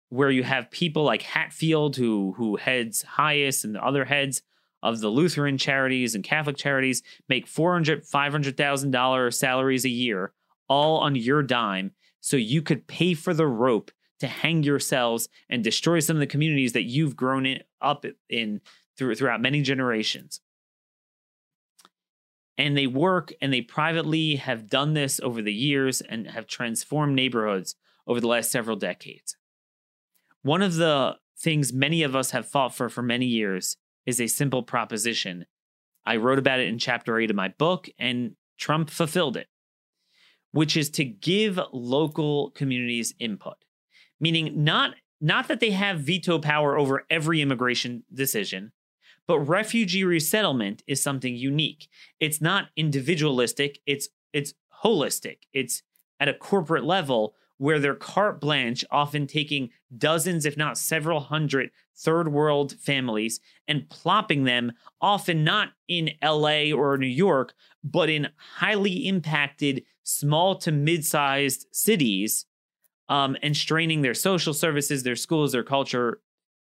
where 0.10 0.32
you 0.32 0.44
have 0.44 0.72
people 0.72 1.04
like 1.04 1.22
Hetfield 1.22 1.96
who 1.96 2.34
who 2.38 2.56
heads 2.56 3.04
HIAS 3.18 3.64
and 3.64 3.76
the 3.76 3.84
other 3.84 4.06
heads 4.06 4.42
of 4.84 5.02
the 5.02 5.10
Lutheran 5.10 5.58
charities 5.58 6.16
and 6.16 6.24
Catholic 6.24 6.56
charities 6.56 7.02
make 7.28 7.48
$400, 7.48 8.10
$500,000 8.10 9.34
salaries 9.34 9.86
a 9.86 9.90
year, 9.90 10.34
all 10.70 11.00
on 11.00 11.16
your 11.16 11.44
dime, 11.44 11.92
so 12.22 12.38
you 12.38 12.62
could 12.62 12.88
pay 12.88 13.14
for 13.14 13.34
the 13.34 13.48
rope 13.48 13.92
to 14.20 14.28
hang 14.28 14.64
yourselves 14.64 15.30
and 15.50 15.64
destroy 15.64 16.00
some 16.00 16.16
of 16.16 16.20
the 16.20 16.28
communities 16.28 16.74
that 16.74 16.84
you've 16.84 17.16
grown 17.16 17.46
in, 17.46 17.62
up 17.82 18.06
in 18.30 18.62
through, 18.98 19.16
throughout 19.16 19.42
many 19.42 19.62
generations. 19.62 20.42
And 22.58 22.76
they 22.76 22.88
work 22.88 23.32
and 23.40 23.54
they 23.54 23.62
privately 23.62 24.38
have 24.38 24.70
done 24.70 24.94
this 24.94 25.20
over 25.20 25.42
the 25.42 25.54
years 25.54 26.02
and 26.02 26.28
have 26.28 26.48
transformed 26.48 27.16
neighborhoods 27.16 27.76
over 28.08 28.20
the 28.20 28.28
last 28.28 28.50
several 28.52 28.76
decades. 28.76 29.36
One 30.48 30.62
of 30.62 30.76
the 30.76 31.18
things 31.38 31.74
many 31.74 32.04
of 32.04 32.16
us 32.16 32.32
have 32.32 32.48
fought 32.48 32.74
for 32.74 32.88
for 32.88 33.02
many 33.02 33.26
years 33.26 33.76
is 34.06 34.22
a 34.22 34.28
simple 34.28 34.64
proposition. 34.64 35.46
I 36.06 36.16
wrote 36.16 36.40
about 36.40 36.62
it 36.62 36.70
in 36.70 36.80
chapter 36.80 37.20
8 37.20 37.32
of 37.32 37.36
my 37.36 37.50
book, 37.50 37.90
and 38.00 38.38
Trump 38.58 38.90
fulfilled 38.90 39.36
it, 39.36 39.48
which 40.54 40.78
is 40.78 40.90
to 40.92 41.04
give 41.04 41.60
local 41.74 42.52
communities 42.52 43.14
input, 43.20 43.58
meaning 44.22 44.64
not, 44.64 44.92
not 45.20 45.50
that 45.50 45.60
they 45.60 45.72
have 45.72 46.00
veto 46.00 46.40
power 46.40 46.78
over 46.78 47.06
every 47.10 47.42
immigration 47.42 48.04
decision, 48.14 48.72
but 49.28 49.40
refugee 49.40 50.06
resettlement 50.06 50.82
is 50.88 51.04
something 51.04 51.36
unique. 51.36 51.90
It's 52.22 52.40
not 52.40 52.70
individualistic, 52.78 53.80
it's, 53.86 54.08
it's 54.32 54.54
holistic, 54.82 55.40
it's 55.52 55.84
at 56.22 56.30
a 56.30 56.34
corporate 56.34 56.86
level 56.86 57.36
where 57.58 57.80
they're 57.80 57.96
carte 57.96 58.40
blanche, 58.40 58.86
often 58.90 59.28
taking 59.28 59.72
dozens, 59.96 60.46
if 60.46 60.58
not 60.58 60.78
several 60.78 61.20
hundred 61.20 61.72
third 61.96 62.32
world 62.32 62.74
families 62.80 63.40
and 63.68 63.90
plopping 63.90 64.44
them, 64.44 64.72
often 65.02 65.44
not 65.44 65.70
in 65.88 66.12
LA 66.24 66.72
or 66.72 66.98
New 66.98 67.08
York, 67.08 67.54
but 67.84 68.10
in 68.10 68.30
highly 68.38 69.08
impacted 69.08 69.84
small 70.04 70.56
to 70.56 70.72
mid 70.72 71.06
sized 71.06 71.68
cities, 71.72 72.46
um, 73.10 73.38
and 73.42 73.56
straining 73.56 74.02
their 74.02 74.14
social 74.14 74.54
services, 74.54 75.04
their 75.04 75.16
schools, 75.16 75.52
their 75.52 75.64
culture. 75.64 76.22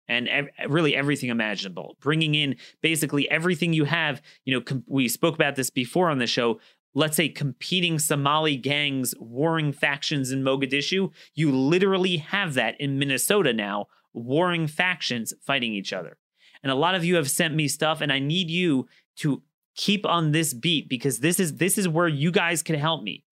And 0.08 0.26
ev- 0.28 0.48
really 0.68 0.96
everything 0.96 1.30
imaginable, 1.30 1.96
bringing 2.00 2.34
in 2.34 2.56
basically 2.82 3.30
everything 3.30 3.72
you 3.72 3.84
have. 3.84 4.20
You 4.44 4.54
know, 4.54 4.60
com- 4.60 4.82
we 4.88 5.06
spoke 5.06 5.36
about 5.36 5.54
this 5.54 5.70
before 5.70 6.10
on 6.10 6.18
the 6.18 6.26
show 6.26 6.58
let's 6.94 7.16
say 7.16 7.28
competing 7.28 7.98
Somali 7.98 8.56
gangs, 8.56 9.14
warring 9.18 9.72
factions 9.72 10.30
in 10.30 10.42
Mogadishu, 10.42 11.10
you 11.34 11.52
literally 11.52 12.18
have 12.18 12.54
that 12.54 12.80
in 12.80 12.98
Minnesota 12.98 13.52
now, 13.52 13.86
warring 14.12 14.66
factions 14.66 15.32
fighting 15.40 15.72
each 15.72 15.92
other. 15.92 16.18
And 16.62 16.70
a 16.70 16.76
lot 16.76 16.94
of 16.94 17.04
you 17.04 17.16
have 17.16 17.30
sent 17.30 17.54
me 17.54 17.68
stuff 17.68 18.00
and 18.00 18.12
I 18.12 18.18
need 18.18 18.50
you 18.50 18.86
to 19.16 19.42
keep 19.76 20.04
on 20.04 20.32
this 20.32 20.52
beat 20.52 20.88
because 20.88 21.20
this 21.20 21.40
is 21.40 21.56
this 21.56 21.78
is 21.78 21.88
where 21.88 22.08
you 22.08 22.30
guys 22.30 22.62
can 22.62 22.74
help 22.76 23.02
me. 23.02 23.24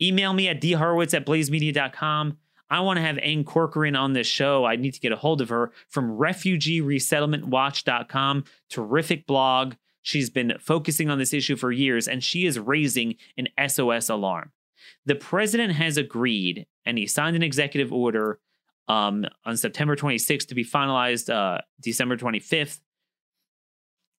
Email 0.00 0.32
me 0.32 0.48
at 0.48 0.60
dhorowitz 0.60 1.14
at 1.14 1.26
blazemedia.com. 1.26 2.38
I 2.70 2.80
want 2.80 2.96
to 2.96 3.02
have 3.02 3.18
Ann 3.18 3.44
Corcoran 3.44 3.94
on 3.94 4.14
this 4.14 4.26
show. 4.26 4.64
I 4.64 4.76
need 4.76 4.94
to 4.94 5.00
get 5.00 5.12
a 5.12 5.16
hold 5.16 5.42
of 5.42 5.50
her 5.50 5.72
from 5.90 6.10
refugee 6.10 6.80
refugeeresettlementwatch.com. 6.80 8.44
Terrific 8.70 9.26
blog. 9.26 9.74
She's 10.02 10.30
been 10.30 10.54
focusing 10.58 11.08
on 11.08 11.18
this 11.18 11.32
issue 11.32 11.56
for 11.56 11.70
years, 11.70 12.08
and 12.08 12.22
she 12.22 12.44
is 12.44 12.58
raising 12.58 13.16
an 13.38 13.48
SOS 13.68 14.08
alarm. 14.08 14.50
The 15.06 15.14
president 15.14 15.74
has 15.74 15.96
agreed, 15.96 16.66
and 16.84 16.98
he 16.98 17.06
signed 17.06 17.36
an 17.36 17.42
executive 17.42 17.92
order 17.92 18.40
um, 18.88 19.24
on 19.44 19.56
September 19.56 19.94
26th 19.94 20.48
to 20.48 20.54
be 20.54 20.64
finalized 20.64 21.32
uh, 21.32 21.60
December 21.80 22.16
25th, 22.16 22.80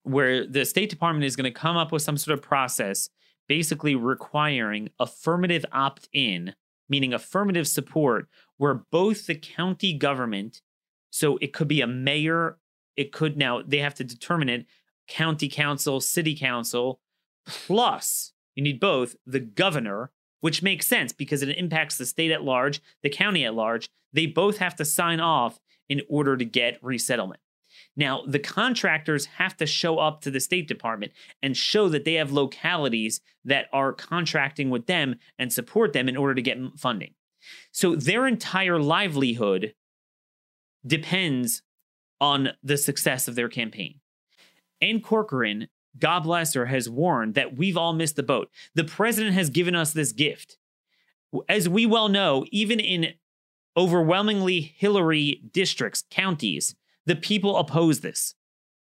where 0.03 0.47
the 0.47 0.65
State 0.65 0.89
Department 0.89 1.25
is 1.25 1.35
going 1.35 1.51
to 1.51 1.59
come 1.59 1.77
up 1.77 1.91
with 1.91 2.01
some 2.01 2.17
sort 2.17 2.37
of 2.37 2.43
process 2.43 3.09
basically 3.47 3.93
requiring 3.93 4.89
affirmative 4.99 5.65
opt 5.73 6.07
in, 6.13 6.55
meaning 6.87 7.13
affirmative 7.13 7.67
support, 7.67 8.27
where 8.57 8.73
both 8.73 9.27
the 9.27 9.35
county 9.35 9.93
government, 9.93 10.61
so 11.09 11.37
it 11.41 11.51
could 11.51 11.67
be 11.67 11.81
a 11.81 11.87
mayor, 11.87 12.57
it 12.95 13.11
could 13.11 13.35
now, 13.35 13.61
they 13.61 13.79
have 13.79 13.95
to 13.95 14.03
determine 14.03 14.47
it 14.47 14.65
county 15.07 15.49
council, 15.49 15.99
city 16.01 16.35
council, 16.35 16.99
plus 17.45 18.33
you 18.55 18.63
need 18.63 18.79
both 18.79 19.15
the 19.25 19.39
governor, 19.39 20.11
which 20.41 20.63
makes 20.63 20.87
sense 20.87 21.11
because 21.13 21.41
it 21.41 21.57
impacts 21.57 21.97
the 21.97 22.05
state 22.05 22.31
at 22.31 22.43
large, 22.43 22.81
the 23.01 23.09
county 23.09 23.45
at 23.45 23.55
large. 23.55 23.89
They 24.11 24.25
both 24.27 24.57
have 24.57 24.75
to 24.75 24.85
sign 24.85 25.19
off 25.19 25.59
in 25.89 26.01
order 26.09 26.37
to 26.37 26.45
get 26.45 26.83
resettlement. 26.83 27.41
Now, 27.95 28.23
the 28.27 28.39
contractors 28.39 29.25
have 29.25 29.57
to 29.57 29.65
show 29.65 29.97
up 29.97 30.21
to 30.21 30.31
the 30.31 30.39
State 30.39 30.67
Department 30.67 31.11
and 31.41 31.57
show 31.57 31.89
that 31.89 32.05
they 32.05 32.15
have 32.15 32.31
localities 32.31 33.21
that 33.45 33.67
are 33.73 33.93
contracting 33.93 34.69
with 34.69 34.85
them 34.85 35.15
and 35.37 35.51
support 35.51 35.93
them 35.93 36.07
in 36.07 36.17
order 36.17 36.35
to 36.35 36.41
get 36.41 36.57
funding. 36.77 37.13
So 37.71 37.95
their 37.95 38.27
entire 38.27 38.79
livelihood 38.79 39.73
depends 40.85 41.61
on 42.21 42.49
the 42.63 42.77
success 42.77 43.27
of 43.27 43.35
their 43.35 43.49
campaign. 43.49 43.99
Ann 44.83 45.01
Corcoran, 45.01 45.67
God 45.97 46.21
bless 46.21 46.53
her, 46.53 46.67
has 46.67 46.89
warned 46.89 47.35
that 47.35 47.55
we've 47.55 47.77
all 47.77 47.93
missed 47.93 48.15
the 48.15 48.23
boat. 48.23 48.49
The 48.75 48.83
president 48.83 49.33
has 49.35 49.49
given 49.49 49.75
us 49.75 49.93
this 49.93 50.11
gift. 50.11 50.57
As 51.47 51.69
we 51.69 51.85
well 51.85 52.09
know, 52.09 52.45
even 52.51 52.79
in 52.79 53.13
overwhelmingly 53.75 54.61
Hillary 54.61 55.41
districts, 55.51 56.03
counties, 56.09 56.75
the 57.05 57.15
people 57.15 57.57
oppose 57.57 58.01
this 58.01 58.35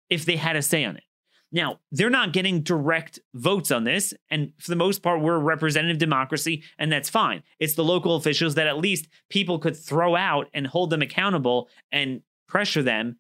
if 0.09 0.25
they 0.25 0.35
had 0.35 0.55
a 0.55 0.61
say 0.61 0.83
on 0.83 0.97
it. 0.97 1.03
Now, 1.51 1.79
they're 1.91 2.09
not 2.09 2.33
getting 2.33 2.63
direct 2.63 3.19
votes 3.35 3.69
on 3.69 3.83
this. 3.83 4.13
And 4.31 4.53
for 4.57 4.71
the 4.71 4.75
most 4.75 5.03
part, 5.03 5.21
we're 5.21 5.35
a 5.35 5.39
representative 5.39 5.99
democracy, 5.99 6.63
and 6.79 6.91
that's 6.91 7.09
fine. 7.09 7.43
It's 7.59 7.75
the 7.75 7.83
local 7.83 8.15
officials 8.15 8.55
that 8.55 8.67
at 8.67 8.79
least 8.79 9.07
people 9.29 9.59
could 9.59 9.77
throw 9.77 10.15
out 10.15 10.49
and 10.53 10.65
hold 10.65 10.89
them 10.89 11.03
accountable 11.03 11.69
and 11.91 12.23
pressure 12.47 12.81
them 12.81 13.17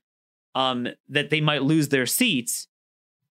um, 0.55 0.87
that 1.09 1.29
they 1.29 1.41
might 1.41 1.63
lose 1.63 1.89
their 1.89 2.05
seats 2.05 2.67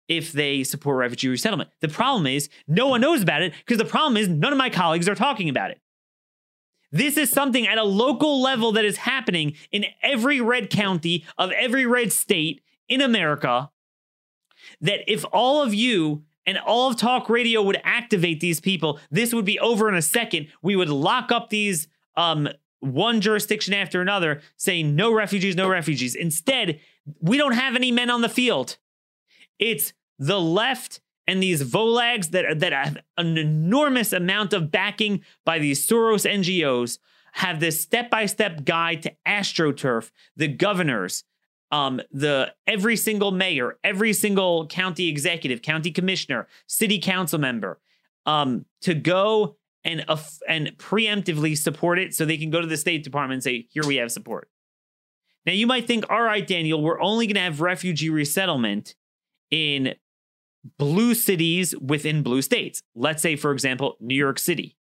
if 0.09 0.33
they 0.33 0.65
support 0.65 0.99
refugee 0.99 1.29
resettlement. 1.29 1.71
The 1.81 1.89
problem 1.89 2.27
is 2.27 2.49
no 2.67 2.89
one 2.89 3.01
knows 3.01 3.23
about 3.23 3.43
it 3.43 3.55
because 3.59 3.79
the 3.79 3.85
problem 3.85 4.17
is 4.17 4.29
none 4.29 4.53
of 4.53 4.59
my 4.59 4.71
colleagues 4.71 5.09
are 5.09 5.15
talking 5.15 5.49
about 5.49 5.71
it. 5.71 5.81
This 6.91 7.17
is 7.17 7.31
something 7.31 7.67
at 7.67 7.79
a 7.79 7.85
local 7.85 8.43
level 8.43 8.73
that 8.73 8.85
is 8.85 8.99
happening 8.99 9.55
in 9.71 9.87
every 10.03 10.41
red 10.41 10.69
county 10.69 11.25
of 11.39 11.51
every 11.53 11.87
red 11.87 12.13
state 12.13 12.63
in 12.89 13.01
America. 13.01 13.71
That 14.81 15.11
if 15.11 15.25
all 15.33 15.63
of 15.63 15.73
you 15.73 16.25
and 16.45 16.59
all 16.59 16.91
of 16.91 16.97
talk 16.97 17.31
radio 17.31 17.63
would 17.63 17.81
activate 17.83 18.41
these 18.41 18.61
people, 18.61 19.01
this 19.11 19.33
would 19.33 19.47
be 19.47 19.59
over 19.59 19.89
in 19.89 19.95
a 19.95 20.03
second. 20.03 20.49
We 20.61 20.77
would 20.77 20.91
lock 20.91 21.33
up 21.33 21.49
these 21.49 21.89
um, 22.15 22.49
one 22.81 23.21
jurisdiction 23.21 23.73
after 23.73 24.03
another, 24.03 24.43
saying 24.57 24.95
no 24.95 25.13
refugees, 25.13 25.57
no 25.57 25.69
refugees. 25.69 26.15
Instead, 26.15 26.81
we 27.21 27.37
don't 27.37 27.53
have 27.53 27.77
any 27.77 27.91
men 27.91 28.11
on 28.11 28.21
the 28.21 28.29
field. 28.29 28.79
It's 29.59 29.93
the 30.19 30.41
left 30.41 31.01
and 31.27 31.43
these 31.43 31.63
Volags 31.63 32.31
that, 32.31 32.61
that 32.61 32.73
have 32.73 32.99
an 33.17 33.39
enormous 33.39 34.13
amount 34.13 34.53
of 34.53 34.71
backing 34.71 35.23
by 35.45 35.59
these 35.59 35.87
Soros 35.87 36.29
NGOs 36.29 36.99
have 37.33 37.61
this 37.61 37.81
step 37.81 38.11
by 38.11 38.27
step 38.27 38.65
guide 38.65 39.03
to 39.03 39.15
AstroTurf, 39.27 40.11
the 40.37 40.49
governors, 40.49 41.25
um, 41.71 42.03
the 42.11 42.53
every 42.67 42.97
single 42.97 43.31
mayor, 43.31 43.79
every 43.83 44.13
single 44.13 44.67
county 44.67 45.09
executive, 45.09 45.63
county 45.63 45.91
commissioner, 45.91 46.47
city 46.67 46.99
council 46.99 47.39
member, 47.39 47.81
um, 48.27 48.67
to 48.83 48.95
go 48.95 49.57
and 49.85 50.05
uh, 50.09 50.19
and 50.47 50.77
preemptively 50.77 51.57
support 51.57 51.99
it, 51.99 52.15
so 52.15 52.25
they 52.25 52.37
can 52.37 52.51
go 52.51 52.61
to 52.61 52.67
the 52.67 52.77
State 52.77 53.03
Department 53.03 53.37
and 53.37 53.43
say, 53.43 53.67
"Here 53.71 53.85
we 53.87 53.97
have 53.97 54.13
support." 54.13 54.49
Now, 55.45 55.53
you 55.53 55.67
might 55.67 55.87
think, 55.87 56.05
all 56.09 56.23
right, 56.23 56.47
Daniel, 56.47 56.81
we're 56.81 57.01
only 57.01 57.27
going 57.27 57.35
to 57.35 57.41
have 57.41 57.61
refugee 57.61 58.11
resettlement 58.11 58.95
in 59.51 59.95
blue 60.79 61.15
cities 61.15 61.75
within 61.81 62.23
blue 62.23 62.43
states. 62.43 62.83
Let's 62.95 63.23
say, 63.23 63.37
for 63.37 63.53
example, 63.53 63.97
New 64.01 64.15
York 64.15 64.39
City. 64.39 64.77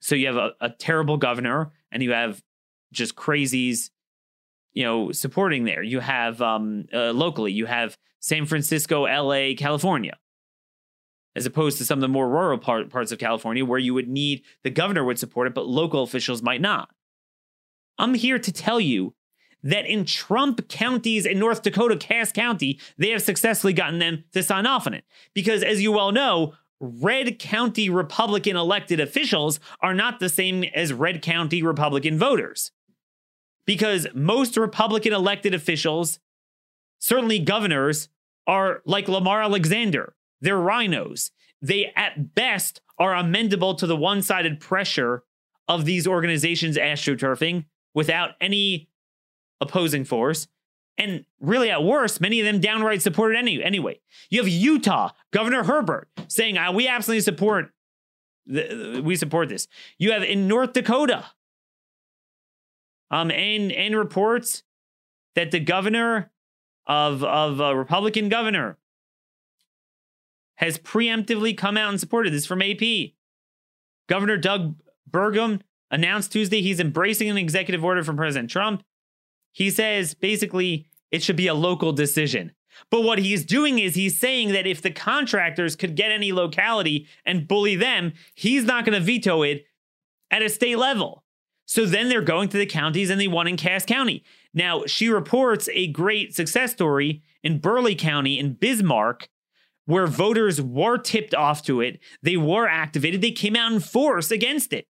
So 0.00 0.14
you 0.14 0.26
have 0.26 0.36
a, 0.36 0.52
a 0.60 0.68
terrible 0.68 1.16
governor 1.16 1.72
and 1.90 2.02
you 2.02 2.12
have 2.12 2.42
just 2.92 3.16
crazies, 3.16 3.88
you 4.74 4.84
know, 4.84 5.12
supporting 5.12 5.64
there. 5.64 5.82
You 5.82 6.00
have 6.00 6.42
um, 6.42 6.84
uh, 6.92 7.12
locally, 7.12 7.52
you 7.52 7.64
have 7.64 7.96
San 8.20 8.44
Francisco, 8.44 9.04
LA, 9.04 9.54
California, 9.56 10.18
as 11.34 11.46
opposed 11.46 11.78
to 11.78 11.86
some 11.86 11.98
of 11.98 12.02
the 12.02 12.08
more 12.08 12.28
rural 12.28 12.58
part, 12.58 12.90
parts 12.90 13.12
of 13.12 13.18
California 13.18 13.64
where 13.64 13.78
you 13.78 13.94
would 13.94 14.08
need 14.08 14.42
the 14.62 14.70
governor 14.70 15.04
would 15.04 15.18
support 15.18 15.46
it, 15.46 15.54
but 15.54 15.66
local 15.66 16.02
officials 16.02 16.42
might 16.42 16.60
not. 16.60 16.90
I'm 17.98 18.14
here 18.14 18.38
to 18.38 18.52
tell 18.52 18.80
you 18.80 19.14
that 19.62 19.86
in 19.86 20.04
Trump 20.04 20.68
counties 20.68 21.24
in 21.24 21.38
North 21.38 21.62
Dakota, 21.62 21.96
Cass 21.96 22.30
County, 22.32 22.78
they 22.98 23.10
have 23.10 23.22
successfully 23.22 23.72
gotten 23.72 23.98
them 23.98 24.24
to 24.32 24.42
sign 24.42 24.66
off 24.66 24.86
on 24.86 24.94
it. 24.94 25.04
Because 25.32 25.62
as 25.62 25.82
you 25.82 25.90
well 25.90 26.12
know, 26.12 26.52
red 26.80 27.38
county 27.38 27.88
Republican 27.88 28.56
elected 28.56 29.00
officials 29.00 29.58
are 29.80 29.94
not 29.94 30.20
the 30.20 30.28
same 30.28 30.64
as 30.74 30.92
red 30.92 31.22
county 31.22 31.62
Republican 31.62 32.18
voters. 32.18 32.72
Because 33.66 34.06
most 34.14 34.58
Republican 34.58 35.14
elected 35.14 35.54
officials 35.54 36.18
certainly 36.98 37.38
governors 37.38 38.10
are 38.46 38.82
like 38.84 39.08
Lamar 39.08 39.42
Alexander. 39.42 40.14
They're 40.42 40.58
rhinos. 40.58 41.30
They, 41.62 41.90
at 41.96 42.34
best, 42.34 42.82
are 42.98 43.14
amendable 43.14 43.78
to 43.78 43.86
the 43.86 43.96
one 43.96 44.20
sided 44.20 44.60
pressure 44.60 45.22
of 45.66 45.86
these 45.86 46.06
organizations 46.06 46.76
astroturfing 46.76 47.64
without 47.94 48.30
any 48.40 48.88
opposing 49.60 50.04
force. 50.04 50.48
And 50.96 51.24
really, 51.40 51.70
at 51.70 51.82
worst, 51.82 52.20
many 52.20 52.38
of 52.40 52.46
them 52.46 52.60
downright 52.60 53.02
supported 53.02 53.36
any, 53.36 53.62
anyway. 53.62 54.00
You 54.30 54.40
have 54.40 54.48
Utah, 54.48 55.10
Governor 55.32 55.64
Herbert, 55.64 56.08
saying, 56.28 56.56
uh, 56.56 56.72
we 56.72 56.86
absolutely 56.86 57.22
support 57.22 57.72
the, 58.46 59.00
we 59.04 59.16
support 59.16 59.48
this. 59.48 59.66
You 59.98 60.12
have 60.12 60.22
in 60.22 60.46
North 60.46 60.72
Dakota, 60.72 61.24
um, 63.10 63.30
and 63.30 63.72
and 63.72 63.96
reports 63.96 64.62
that 65.34 65.50
the 65.50 65.60
governor 65.60 66.30
of 66.86 67.24
of 67.24 67.60
a 67.60 67.76
Republican 67.76 68.28
governor 68.28 68.78
has 70.56 70.78
preemptively 70.78 71.56
come 71.56 71.76
out 71.76 71.90
and 71.90 72.00
supported 72.00 72.32
this 72.32 72.46
from 72.46 72.62
AP. 72.62 73.12
Governor 74.08 74.36
Doug 74.36 74.76
Burgum 75.10 75.60
announced 75.94 76.32
Tuesday 76.32 76.60
he's 76.60 76.80
embracing 76.80 77.30
an 77.30 77.38
executive 77.38 77.84
order 77.84 78.02
from 78.02 78.16
President 78.16 78.50
Trump. 78.50 78.82
He 79.52 79.70
says 79.70 80.12
basically 80.12 80.88
it 81.12 81.22
should 81.22 81.36
be 81.36 81.46
a 81.46 81.54
local 81.54 81.92
decision. 81.92 82.52
But 82.90 83.02
what 83.02 83.20
he's 83.20 83.44
doing 83.44 83.78
is 83.78 83.94
he's 83.94 84.18
saying 84.18 84.50
that 84.52 84.66
if 84.66 84.82
the 84.82 84.90
contractors 84.90 85.76
could 85.76 85.94
get 85.94 86.10
any 86.10 86.32
locality 86.32 87.06
and 87.24 87.46
bully 87.46 87.76
them, 87.76 88.12
he's 88.34 88.64
not 88.64 88.84
going 88.84 88.98
to 88.98 89.04
veto 89.04 89.42
it 89.42 89.64
at 90.32 90.42
a 90.42 90.48
state 90.48 90.78
level. 90.78 91.22
So 91.66 91.86
then 91.86 92.08
they're 92.08 92.20
going 92.20 92.48
to 92.48 92.58
the 92.58 92.66
counties 92.66 93.08
and 93.08 93.20
they 93.20 93.28
won 93.28 93.46
in 93.46 93.56
Cass 93.56 93.86
County. 93.86 94.24
Now, 94.52 94.84
she 94.86 95.08
reports 95.08 95.68
a 95.72 95.86
great 95.86 96.34
success 96.34 96.72
story 96.72 97.22
in 97.44 97.60
Burleigh 97.60 97.94
County 97.94 98.40
in 98.40 98.54
Bismarck 98.54 99.28
where 99.86 100.08
voters 100.08 100.60
were 100.60 100.98
tipped 100.98 101.34
off 101.34 101.62
to 101.62 101.80
it. 101.80 102.00
They 102.22 102.36
were 102.36 102.66
activated. 102.66 103.20
They 103.20 103.30
came 103.30 103.54
out 103.54 103.70
in 103.70 103.80
force 103.80 104.32
against 104.32 104.72
it. 104.72 104.86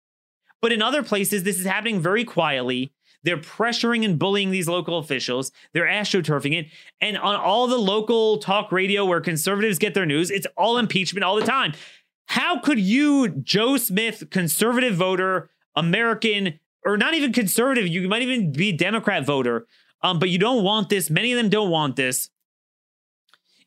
But 0.63 0.71
in 0.71 0.81
other 0.81 1.03
places, 1.03 1.43
this 1.43 1.59
is 1.59 1.65
happening 1.65 1.99
very 1.99 2.23
quietly. 2.23 2.93
They're 3.23 3.35
pressuring 3.37 4.05
and 4.05 4.17
bullying 4.17 4.49
these 4.49 4.69
local 4.69 4.97
officials. 4.97 5.51
They're 5.73 5.85
astroturfing 5.85 6.57
it. 6.57 6.67
And 7.01 7.17
on 7.17 7.35
all 7.35 7.67
the 7.67 7.77
local 7.77 8.37
talk 8.37 8.71
radio 8.71 9.03
where 9.03 9.19
conservatives 9.19 9.77
get 9.77 9.93
their 9.93 10.05
news, 10.05 10.31
it's 10.31 10.47
all 10.55 10.77
impeachment 10.77 11.25
all 11.25 11.35
the 11.35 11.45
time. 11.45 11.73
How 12.27 12.59
could 12.59 12.79
you, 12.79 13.27
Joe 13.27 13.75
Smith, 13.75 14.29
conservative 14.29 14.95
voter, 14.95 15.49
American, 15.75 16.57
or 16.85 16.95
not 16.95 17.13
even 17.13 17.33
conservative, 17.33 17.85
you 17.85 18.07
might 18.07 18.21
even 18.21 18.53
be 18.53 18.69
a 18.69 18.77
Democrat 18.77 19.25
voter, 19.25 19.67
um, 20.01 20.17
but 20.17 20.29
you 20.29 20.37
don't 20.37 20.63
want 20.63 20.87
this. 20.87 21.09
Many 21.09 21.33
of 21.33 21.37
them 21.37 21.49
don't 21.49 21.71
want 21.71 21.97
this. 21.97 22.29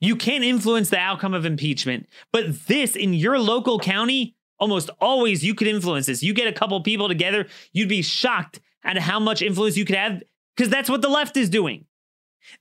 You 0.01 0.17
can't 0.17 0.45
influence 0.45 0.89
the 0.89 0.99
outcome 0.99 1.35
of 1.35 1.45
impeachment, 1.45 2.09
but 2.33 2.67
this 2.69 2.97
in 2.97 3.13
your 3.13 3.39
local 3.39 3.79
county, 3.79 4.36
almost 4.59 4.91
always 5.01 5.45
you 5.45 5.55
could 5.55 5.69
influence 5.69 6.07
this. 6.07 6.23
You 6.23 6.35
get 6.35 6.47
a 6.47 6.53
couple 6.53 6.81
people 6.83 7.09
together, 7.09 7.47
you'd 7.73 7.89
be 7.89 8.03
shocked 8.03 8.61
at 8.85 8.99
how 8.99 9.21
much 9.21 9.43
influence 9.43 9.77
you 9.77 9.85
could 9.85 9.97
have 9.97 10.23
because 10.57 10.71
that's 10.71 10.91
what 10.91 11.03
the 11.03 11.09
left 11.09 11.37
is 11.37 11.51
doing. 11.51 11.85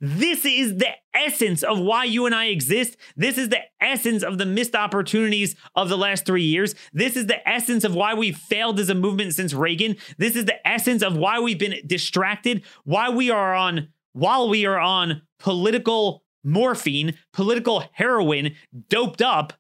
This 0.02 0.46
is 0.46 0.78
the 0.78 0.90
essence 1.14 1.64
of 1.64 1.80
why 1.80 2.06
you 2.06 2.26
and 2.26 2.34
I 2.34 2.46
exist. 2.46 2.98
This 3.16 3.38
is 3.38 3.50
the 3.50 3.62
essence 3.80 4.24
of 4.24 4.38
the 4.38 4.46
missed 4.46 4.76
opportunities 4.76 5.56
of 5.76 5.90
the 5.90 5.98
last 5.98 6.26
three 6.26 6.44
years. 6.44 6.76
This 6.92 7.16
is 7.16 7.28
the 7.28 7.48
essence 7.48 7.84
of 7.84 7.94
why 7.94 8.14
we've 8.14 8.38
failed 8.38 8.80
as 8.80 8.90
a 8.90 8.96
movement 8.96 9.36
since 9.36 9.54
Reagan. 9.54 9.96
This 10.18 10.36
is 10.36 10.46
the 10.46 10.68
essence 10.68 11.04
of 11.04 11.16
why 11.16 11.40
we've 11.40 11.60
been 11.60 11.82
distracted, 11.86 12.64
why 12.84 13.10
we 13.10 13.30
are 13.30 13.54
on, 13.54 13.90
while 14.14 14.50
we 14.50 14.66
are 14.66 14.80
on 14.80 15.22
political 15.40 16.24
morphine, 16.44 17.18
political 17.34 17.84
heroin, 17.94 18.56
doped 18.90 19.22
up 19.22 19.54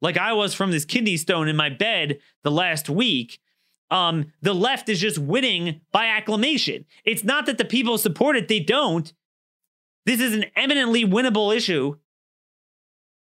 like 0.00 0.16
I 0.16 0.32
was 0.32 0.54
from 0.54 0.70
this 0.70 0.84
kidney 0.84 1.16
stone 1.16 1.48
in 1.48 1.56
my 1.56 1.68
bed 1.68 2.18
the 2.42 2.50
last 2.50 2.88
week 2.88 3.40
um, 3.90 4.32
the 4.40 4.54
left 4.54 4.88
is 4.88 5.00
just 5.00 5.18
winning 5.18 5.80
by 5.92 6.06
acclamation. 6.06 6.84
It's 7.04 7.24
not 7.24 7.46
that 7.46 7.58
the 7.58 7.64
people 7.64 7.98
support 7.98 8.36
it, 8.36 8.48
they 8.48 8.60
don't. 8.60 9.12
This 10.06 10.20
is 10.20 10.34
an 10.34 10.46
eminently 10.56 11.04
winnable 11.04 11.54
issue. 11.54 11.96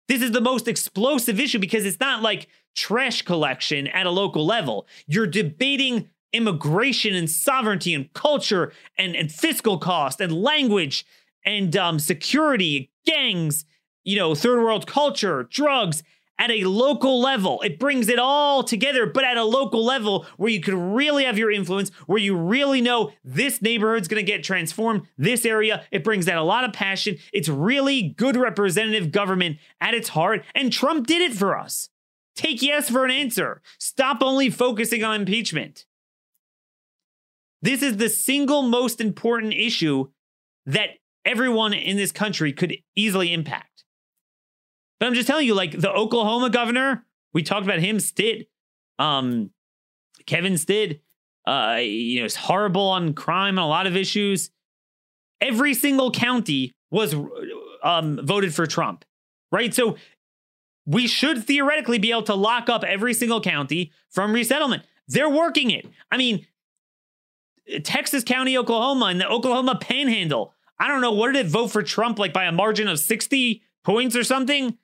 This 0.08 0.22
is 0.22 0.32
the 0.32 0.42
most 0.42 0.68
explosive 0.68 1.40
issue 1.40 1.60
because 1.60 1.86
it's 1.86 2.00
not 2.00 2.22
like 2.22 2.48
trash 2.76 3.22
collection 3.24 3.88
at 3.88 4.06
a 4.06 4.12
local 4.12 4.46
level. 4.46 4.88
You're 5.08 5.28
debating 5.28 6.10
immigration 6.32 7.16
and 7.16 7.30
sovereignty 7.30 7.94
and 7.94 8.12
culture 8.14 8.72
and, 8.98 9.16
and 9.16 9.32
fiscal 9.32 9.78
cost 9.78 10.22
and 10.22 10.32
language 10.32 11.06
and 11.46 11.76
um, 11.76 12.00
security, 12.00 12.92
gangs, 13.06 13.66
you 14.04 14.16
know, 14.16 14.36
third 14.36 14.64
world 14.64 14.88
culture, 14.88 15.44
drugs 15.44 16.04
at 16.40 16.50
a 16.50 16.64
local 16.64 17.22
level. 17.22 17.62
It 17.62 17.78
brings 17.78 18.08
it 18.08 18.18
all 18.18 18.64
together, 18.64 19.06
but 19.06 19.26
at 19.26 19.38
a 19.38 19.44
local 19.44 19.86
level 19.86 20.26
where 20.38 20.50
you 20.50 20.62
can 20.62 20.94
really 20.94 21.26
have 21.26 21.38
your 21.38 21.52
influence, 21.52 21.90
where 22.08 22.18
you 22.18 22.36
really 22.36 22.82
know 22.82 23.12
this 23.24 23.62
neighborhood's 23.62 24.08
to 24.08 24.24
get 24.24 24.44
transformed, 24.44 25.04
this 25.18 25.46
area. 25.46 25.86
It 25.92 26.04
brings 26.04 26.28
out 26.28 26.38
a 26.38 26.44
lot 26.44 26.64
of 26.64 26.74
passion. 26.74 27.18
It's 27.34 27.50
really 27.50 28.02
good 28.18 28.36
representative 28.36 29.12
government 29.12 29.58
at 29.82 29.94
its 29.94 30.10
heart, 30.10 30.44
and 30.56 30.72
Trump 30.72 31.06
did 31.06 31.22
it 31.22 31.38
for 31.38 31.58
us. 31.58 31.90
Take 32.36 32.62
yes 32.62 32.90
for 32.90 33.04
an 33.04 33.12
answer. 33.12 33.62
Stop 33.78 34.24
only 34.24 34.50
focusing 34.50 35.04
on 35.04 35.22
impeachment. 35.22 35.86
This 37.62 37.82
is 37.82 37.98
the 37.98 38.08
single 38.08 38.62
most 38.62 39.02
important 39.02 39.54
issue 39.54 40.08
that 40.66 40.92
everyone 41.26 41.74
in 41.74 41.98
this 41.98 42.14
country 42.14 42.54
could 42.54 42.78
easily 42.96 43.34
impact. 43.34 43.69
But 45.00 45.08
I'm 45.08 45.14
just 45.14 45.28
telling 45.28 45.46
you, 45.46 45.54
like 45.56 45.80
the 45.80 45.92
Oklahoma 45.92 46.50
governor, 46.50 47.06
we 47.34 47.44
talked 47.44 47.66
about 47.66 47.80
him, 47.80 48.00
Stitt, 48.00 48.50
um, 48.98 49.52
Kevin 50.26 50.58
Stitt, 50.58 51.02
uh, 51.48 51.78
you 51.82 52.20
know, 52.20 52.26
is 52.26 52.36
horrible 52.36 52.90
on 52.90 53.14
crime 53.14 53.58
and 53.58 53.64
a 53.64 53.68
lot 53.68 53.88
of 53.88 53.96
issues. 53.96 54.52
Every 55.42 55.74
single 55.74 56.12
county 56.12 56.74
was 56.92 57.16
um, 57.82 58.20
voted 58.24 58.54
for 58.54 58.68
Trump, 58.68 59.06
right? 59.52 59.74
So 59.74 59.96
we 60.86 61.08
should 61.08 61.46
theoretically 61.46 61.98
be 61.98 62.12
able 62.12 62.24
to 62.24 62.36
lock 62.36 62.68
up 62.70 62.84
every 62.84 63.14
single 63.14 63.42
county 63.42 63.92
from 64.10 64.34
resettlement. 64.34 64.84
They're 65.08 65.30
working 65.30 65.72
it. 65.72 65.88
I 66.12 66.18
mean, 66.18 66.46
Texas 67.84 68.24
County, 68.24 68.58
Oklahoma, 68.58 69.06
and 69.06 69.22
the 69.22 69.28
Oklahoma 69.28 69.78
Panhandle. 69.80 70.54
I 70.80 70.88
don't 70.88 71.02
know. 71.02 71.12
What 71.12 71.34
did 71.34 71.46
it 71.46 71.50
vote 71.50 71.68
for 71.68 71.84
Trump 71.84 72.20
like 72.20 72.34
by 72.34 72.46
a 72.46 72.52
margin 72.52 72.88
of 72.88 73.00
60 73.00 73.62
points 73.84 74.16
or 74.16 74.24
something? 74.24 74.78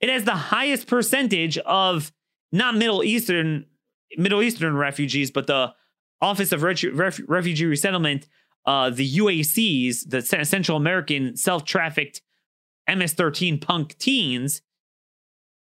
It 0.00 0.08
has 0.08 0.24
the 0.24 0.32
highest 0.32 0.86
percentage 0.86 1.58
of 1.58 2.12
not 2.52 2.76
Middle 2.76 3.02
Eastern 3.02 3.66
Middle 4.16 4.42
Eastern 4.42 4.76
refugees, 4.76 5.30
but 5.30 5.46
the 5.46 5.74
Office 6.20 6.52
of 6.52 6.62
Ref- 6.62 7.20
Refugee 7.28 7.66
Resettlement, 7.66 8.26
uh, 8.64 8.90
the 8.90 9.18
UACs, 9.18 10.08
the 10.08 10.22
Central 10.22 10.76
American 10.76 11.36
self-trafficked 11.36 12.22
MS-13 12.88 13.60
punk 13.60 13.98
teens, 13.98 14.62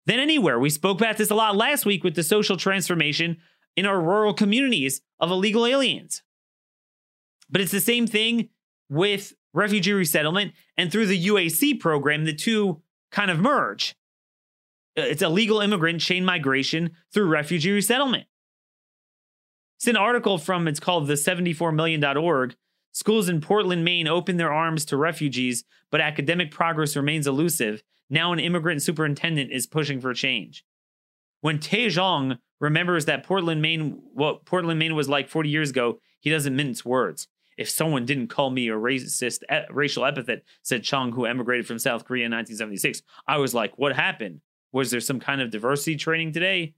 than 0.06 0.20
anywhere. 0.20 0.60
We 0.60 0.70
spoke 0.70 1.00
about 1.00 1.18
this 1.18 1.32
a 1.32 1.36
lot 1.36 1.56
last 1.56 1.86
week 1.86 2.04
with 2.04 2.16
the 2.16 2.24
social 2.24 2.58
transformation 2.58 3.38
in 3.76 3.86
our 3.86 4.00
rural 4.00 4.34
communities 4.34 5.02
of 5.20 5.32
illegal 5.32 5.66
aliens. 5.66 6.22
But 7.50 7.62
it's 7.62 7.72
the 7.72 7.82
same 7.82 8.08
thing 8.08 8.50
with 8.90 9.34
refugee 9.54 9.94
resettlement 9.94 10.54
and 10.78 10.92
through 10.92 11.08
the 11.08 11.28
UAC 11.28 11.80
program, 11.80 12.26
the 12.26 12.34
two 12.34 12.82
kind 13.12 13.32
of 13.32 13.40
merge. 13.40 13.96
Uh, 14.98 15.02
it's 15.02 15.22
illegal 15.22 15.62
immigrant 15.62 16.02
chain 16.02 16.26
migration 16.26 16.92
through 17.14 17.28
refugee 17.28 17.72
resettlement. 17.72 18.26
It's 19.78 19.88
an 19.88 19.98
article 19.98 20.38
from, 20.38 20.68
it's 20.68 20.80
called 20.80 21.08
the 21.08 21.14
74million.org. 21.14 22.56
Schools 22.92 23.28
in 23.28 23.42
Portland, 23.42 23.84
Maine 23.84 24.08
open 24.08 24.38
their 24.38 24.54
arms 24.54 24.86
to 24.86 24.98
refugees, 24.98 25.66
but 25.92 26.00
academic 26.00 26.50
progress 26.50 26.96
remains 26.96 27.28
elusive. 27.28 27.84
Now 28.10 28.32
an 28.32 28.40
immigrant 28.40 28.82
superintendent 28.82 29.52
is 29.52 29.68
pushing 29.68 30.00
for 30.00 30.14
change. 30.14 30.64
When 31.42 31.60
Tae 31.60 31.90
Chong 31.90 32.38
remembers 32.60 33.06
that 33.06 33.24
Portland, 33.24 33.62
Maine, 33.62 34.02
what 34.14 34.46
Portland, 34.46 34.80
Maine 34.80 34.96
was 34.96 35.10
like 35.10 35.28
40 35.28 35.50
years 35.50 35.72
ago, 35.72 36.00
he 36.22 36.30
doesn't 36.30 36.56
mince 36.56 36.86
words. 36.86 37.28
If 37.58 37.70
someone 37.70 38.06
didn't 38.06 38.28
call 38.28 38.50
me 38.50 38.70
a 38.70 38.74
racist 38.74 39.44
racial 39.70 40.06
epithet, 40.06 40.44
said 40.62 40.84
Chong, 40.84 41.12
who 41.12 41.26
emigrated 41.26 41.68
from 41.68 41.80
South 41.80 42.06
Korea 42.06 42.26
in 42.26 42.32
1976, 42.32 43.02
I 43.28 43.38
was 43.38 43.54
like, 43.54 43.78
what 43.78 43.96
happened? 43.96 44.42
Was 44.76 44.92
there 44.92 45.00
some 45.00 45.22
kind 45.22 45.40
of 45.40 45.52
diversity 45.52 45.96
training 45.96 46.34
today? 46.34 46.74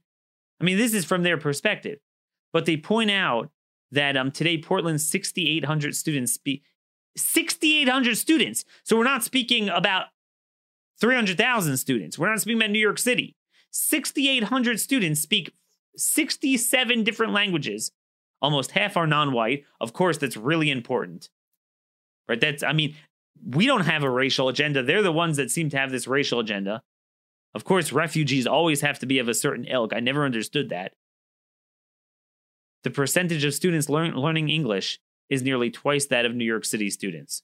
I 0.60 0.64
mean, 0.64 0.78
this 0.78 0.94
is 0.94 1.04
from 1.04 1.24
their 1.24 1.36
perspective. 1.36 1.98
But 2.52 2.64
they 2.64 2.76
point 2.76 3.10
out 3.10 3.50
that 3.90 4.16
um, 4.16 4.30
today 4.30 4.56
Portland's 4.56 5.08
6,800 5.08 5.96
students 5.96 6.32
speak 6.32 6.62
6,800 7.16 8.16
students. 8.16 8.64
So 8.84 8.96
we're 8.96 9.02
not 9.02 9.24
speaking 9.24 9.68
about 9.68 10.06
300,000 11.00 11.76
students. 11.76 12.16
We're 12.16 12.30
not 12.30 12.40
speaking 12.40 12.60
about 12.60 12.70
New 12.70 12.78
York 12.78 13.00
City. 13.00 13.34
6,800 13.72 14.78
students 14.78 15.20
speak 15.20 15.52
67 15.96 17.02
different 17.02 17.32
languages. 17.32 17.90
Almost 18.40 18.70
half 18.70 18.96
are 18.96 19.08
non 19.08 19.32
white. 19.32 19.64
Of 19.80 19.92
course, 19.92 20.18
that's 20.18 20.36
really 20.36 20.70
important. 20.70 21.30
Right? 22.28 22.40
That's, 22.40 22.62
I 22.62 22.72
mean, 22.72 22.94
we 23.44 23.66
don't 23.66 23.86
have 23.86 24.04
a 24.04 24.10
racial 24.10 24.48
agenda. 24.48 24.84
They're 24.84 25.02
the 25.02 25.10
ones 25.10 25.36
that 25.38 25.50
seem 25.50 25.68
to 25.70 25.76
have 25.76 25.90
this 25.90 26.06
racial 26.06 26.38
agenda. 26.38 26.84
Of 27.54 27.64
course, 27.64 27.92
refugees 27.92 28.46
always 28.46 28.82
have 28.82 28.98
to 29.00 29.06
be 29.06 29.18
of 29.18 29.28
a 29.28 29.34
certain 29.34 29.64
ilk. 29.64 29.92
I 29.94 30.00
never 30.00 30.24
understood 30.24 30.68
that. 30.68 30.92
The 32.84 32.90
percentage 32.90 33.44
of 33.44 33.54
students 33.54 33.88
learn, 33.88 34.14
learning 34.14 34.50
English 34.50 35.00
is 35.28 35.42
nearly 35.42 35.70
twice 35.70 36.06
that 36.06 36.24
of 36.24 36.34
New 36.34 36.44
York 36.44 36.64
City 36.64 36.90
students. 36.90 37.42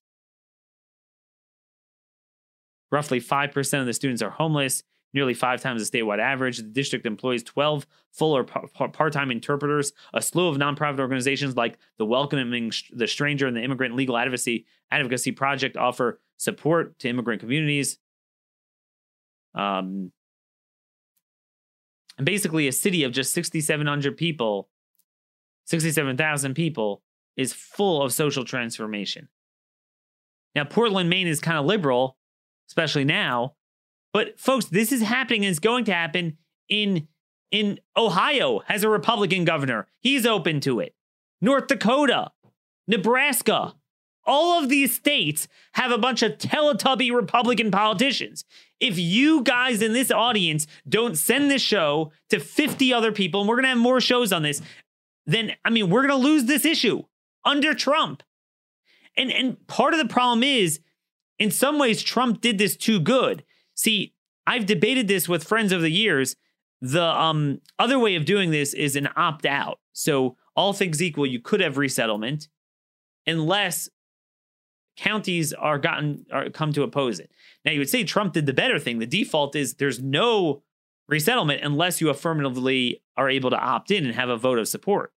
Roughly 2.91 3.21
5% 3.21 3.81
of 3.81 3.87
the 3.87 3.93
students 3.93 4.23
are 4.23 4.31
homeless, 4.31 4.85
nearly 5.13 5.35
five 5.35 5.61
times 5.61 5.89
the 5.89 5.99
statewide 5.99 6.21
average. 6.21 6.59
The 6.59 6.63
district 6.65 7.07
employs 7.07 7.43
12 7.43 7.87
full 8.13 8.37
or 8.37 8.45
part 8.45 9.13
time 9.13 9.31
interpreters, 9.31 9.93
a 10.13 10.23
slew 10.23 10.49
of 10.49 10.57
nonprofit 10.57 11.01
organizations 11.01 11.57
like 11.57 11.79
the 11.99 12.05
Welcoming 12.05 12.73
the 12.93 13.09
Stranger 13.09 13.47
and 13.47 13.57
the 13.57 13.63
Immigrant 13.63 13.97
Legal 13.97 14.17
Advocacy, 14.17 14.67
Advocacy 14.91 15.33
Project 15.33 15.77
offer 15.77 16.21
support 16.37 16.99
to 17.01 17.09
immigrant 17.09 17.41
communities. 17.41 17.99
Um, 19.55 20.13
and 22.17 22.25
basically, 22.25 22.69
a 22.69 22.73
city 22.73 23.05
of 23.05 23.13
just 23.13 23.33
6,700 23.33 24.17
people, 24.17 24.69
67,000 25.67 26.55
people, 26.55 27.03
is 27.37 27.53
full 27.53 28.03
of 28.03 28.13
social 28.13 28.45
transformation. 28.45 29.29
Now, 30.55 30.65
Portland, 30.65 31.11
Maine 31.11 31.27
is 31.27 31.41
kind 31.41 31.59
of 31.59 31.65
liberal, 31.65 32.17
especially 32.69 33.05
now. 33.05 33.55
But 34.13 34.39
folks, 34.39 34.67
this 34.67 34.93
is 34.93 35.03
happening 35.03 35.45
and 35.45 35.51
it's 35.51 35.59
going 35.59 35.85
to 35.87 35.95
happen 35.95 36.39
in 36.69 37.09
in 37.51 37.79
Ohio 37.97 38.61
has 38.67 38.83
a 38.83 38.89
Republican 38.89 39.45
governor. 39.45 39.87
He's 40.01 40.27
open 40.27 40.59
to 40.61 40.81
it. 40.81 40.93
North 41.41 41.69
Dakota, 41.69 42.33
Nebraska, 42.89 43.75
all 44.27 44.63
of 44.63 44.69
these 44.69 44.95
states 44.95 45.49
have 45.73 45.91
a 45.91 45.99
bunch 45.99 46.23
of 46.23 46.39
Teletubby 46.39 47.15
Republican 47.15 47.71
politicians. 47.71 48.45
If 48.81 48.99
you 48.99 49.43
guys 49.43 49.83
in 49.83 49.93
this 49.93 50.11
audience 50.11 50.67
don't 50.89 51.17
send 51.17 51.51
this 51.51 51.63
show 51.63 52.13
to 52.31 52.41
50 52.41 52.93
other 52.93 53.13
people, 53.13 53.41
and 53.41 53.49
we're 53.49 53.57
going 53.57 53.65
to 53.65 53.71
have 53.71 53.79
more 53.79 54.01
shows 54.01 54.33
on 54.33 54.43
this, 54.43 54.63
then, 55.27 55.53
I 55.65 55.71
mean, 55.71 55.91
we're 55.91 56.07
going 56.07 56.21
to 56.21 56.29
lose 56.29 56.45
this 56.45 56.65
issue 56.65 57.03
under 57.45 57.75
Trump. 57.75 58.23
And, 59.17 59.31
and 59.31 59.67
part 59.67 59.95
of 59.95 59.99
the 59.99 60.13
problem 60.13 60.43
is 60.43 60.81
in 61.39 61.51
some 61.51 61.79
ways, 61.79 62.03
Trump 62.03 62.41
did 62.41 62.59
this 62.59 62.77
too 62.77 63.01
good. 63.01 63.45
See, 63.75 64.15
I've 64.47 64.67
debated 64.67 65.09
this 65.09 65.29
with 65.29 65.45
friends 65.45 65.73
over 65.73 65.83
the 65.83 65.91
years. 65.91 66.37
The 66.81 67.05
um, 67.05 67.61
other 67.79 67.99
way 67.99 68.15
of 68.15 68.25
doing 68.25 68.51
this 68.51 68.75
is 68.75 68.97
an 68.97 69.09
opt 69.17 69.47
out. 69.47 69.79
So, 69.93 70.37
all 70.57 70.73
things 70.73 71.03
equal, 71.03 71.27
you 71.27 71.41
could 71.41 71.61
have 71.61 71.79
resettlement 71.79 72.49
unless 73.27 73.89
counties 74.97 75.53
are 75.53 75.79
gotten 75.79 76.27
are 76.33 76.51
come 76.51 76.73
to 76.73 76.83
oppose 76.83 77.19
it. 77.19 77.31
Now, 77.65 77.73
you 77.73 77.79
would 77.79 77.89
say 77.89 78.05
Trump 78.05 78.33
did 78.33 78.47
the 78.47 78.53
better 78.53 78.79
thing. 78.79 78.99
The 78.99 79.07
default 79.07 79.57
is 79.57 79.75
there's 79.75 80.01
no 80.01 80.63
resettlement 81.09 81.63
unless 81.63 82.01
you 82.01 82.09
affirmatively 82.09 83.03
are 83.17 83.29
able 83.29 83.51
to 83.51 83.59
opt 83.59 83.91
in 83.91 84.07
and 84.07 84.15
have 84.15 84.29
a 84.29 84.37
vote 84.37 84.59
of 84.59 84.69
support. 84.69 85.13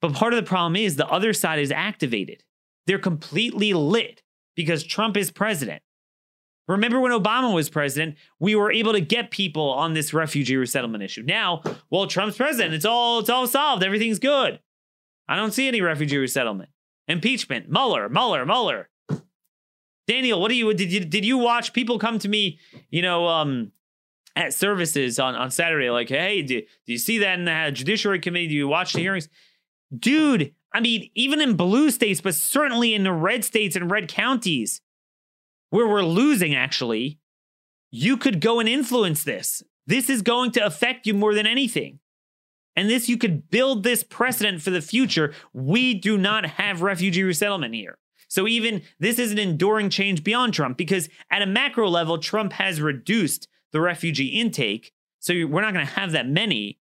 But 0.00 0.12
part 0.12 0.32
of 0.32 0.36
the 0.36 0.48
problem 0.48 0.76
is 0.76 0.96
the 0.96 1.08
other 1.08 1.32
side 1.32 1.58
is 1.58 1.72
activated. 1.72 2.44
They're 2.86 2.98
completely 2.98 3.72
lit 3.72 4.22
because 4.54 4.84
Trump 4.84 5.16
is 5.16 5.30
president. 5.30 5.82
Remember 6.68 7.00
when 7.00 7.12
Obama 7.12 7.54
was 7.54 7.68
president, 7.68 8.16
we 8.40 8.56
were 8.56 8.72
able 8.72 8.92
to 8.92 9.00
get 9.00 9.30
people 9.30 9.70
on 9.70 9.94
this 9.94 10.12
refugee 10.12 10.56
resettlement 10.56 11.04
issue. 11.04 11.22
Now, 11.22 11.62
well, 11.90 12.06
Trump's 12.06 12.36
president, 12.36 12.74
it's 12.74 12.84
all 12.84 13.20
it's 13.20 13.30
all 13.30 13.46
solved. 13.46 13.84
Everything's 13.84 14.18
good. 14.18 14.58
I 15.28 15.36
don't 15.36 15.52
see 15.52 15.68
any 15.68 15.80
refugee 15.80 16.18
resettlement. 16.18 16.70
Impeachment. 17.08 17.70
Mueller, 17.70 18.08
Mueller, 18.08 18.44
Mueller. 18.44 18.88
Daniel, 20.06 20.40
what 20.40 20.48
do 20.48 20.54
you 20.54 20.72
did 20.72 20.92
you 20.92 21.00
did 21.00 21.24
you 21.24 21.38
watch 21.38 21.72
people 21.72 21.98
come 21.98 22.18
to 22.20 22.28
me, 22.28 22.58
you 22.90 23.02
know, 23.02 23.26
um 23.26 23.72
at 24.36 24.52
services 24.52 25.18
on, 25.18 25.34
on 25.34 25.50
Saturday, 25.50 25.88
like, 25.88 26.10
hey, 26.10 26.42
do, 26.42 26.60
do 26.60 26.92
you 26.92 26.98
see 26.98 27.18
that 27.18 27.38
in 27.38 27.46
the 27.46 27.70
Judiciary 27.72 28.20
Committee? 28.20 28.48
Do 28.48 28.54
you 28.54 28.68
watch 28.68 28.92
the 28.92 29.00
hearings? 29.00 29.30
Dude, 29.98 30.54
I 30.74 30.80
mean, 30.80 31.10
even 31.14 31.40
in 31.40 31.56
blue 31.56 31.90
states, 31.90 32.20
but 32.20 32.34
certainly 32.34 32.94
in 32.94 33.02
the 33.02 33.12
red 33.12 33.44
states 33.44 33.76
and 33.76 33.90
red 33.90 34.08
counties 34.08 34.82
where 35.70 35.88
we're 35.88 36.02
losing, 36.02 36.54
actually, 36.54 37.18
you 37.90 38.18
could 38.18 38.40
go 38.40 38.60
and 38.60 38.68
influence 38.68 39.24
this. 39.24 39.62
This 39.86 40.10
is 40.10 40.20
going 40.20 40.50
to 40.52 40.66
affect 40.66 41.06
you 41.06 41.14
more 41.14 41.32
than 41.32 41.46
anything. 41.46 42.00
And 42.76 42.90
this, 42.90 43.08
you 43.08 43.16
could 43.16 43.50
build 43.50 43.82
this 43.82 44.04
precedent 44.04 44.60
for 44.60 44.70
the 44.70 44.82
future. 44.82 45.32
We 45.52 45.94
do 45.94 46.18
not 46.18 46.44
have 46.44 46.82
refugee 46.82 47.22
resettlement 47.22 47.74
here. 47.74 47.98
So 48.28 48.46
even 48.46 48.82
this 49.00 49.18
is 49.18 49.32
an 49.32 49.38
enduring 49.38 49.88
change 49.88 50.22
beyond 50.22 50.52
Trump 50.52 50.76
because 50.76 51.08
at 51.30 51.42
a 51.42 51.46
macro 51.46 51.88
level, 51.88 52.18
Trump 52.18 52.52
has 52.54 52.80
reduced 52.80 53.48
the 53.72 53.80
refugee 53.80 54.26
intake. 54.26 54.92
So 55.20 55.32
we're 55.46 55.62
not 55.62 55.72
going 55.72 55.86
to 55.86 55.92
have 55.92 56.12
that 56.12 56.28
many. 56.28 56.78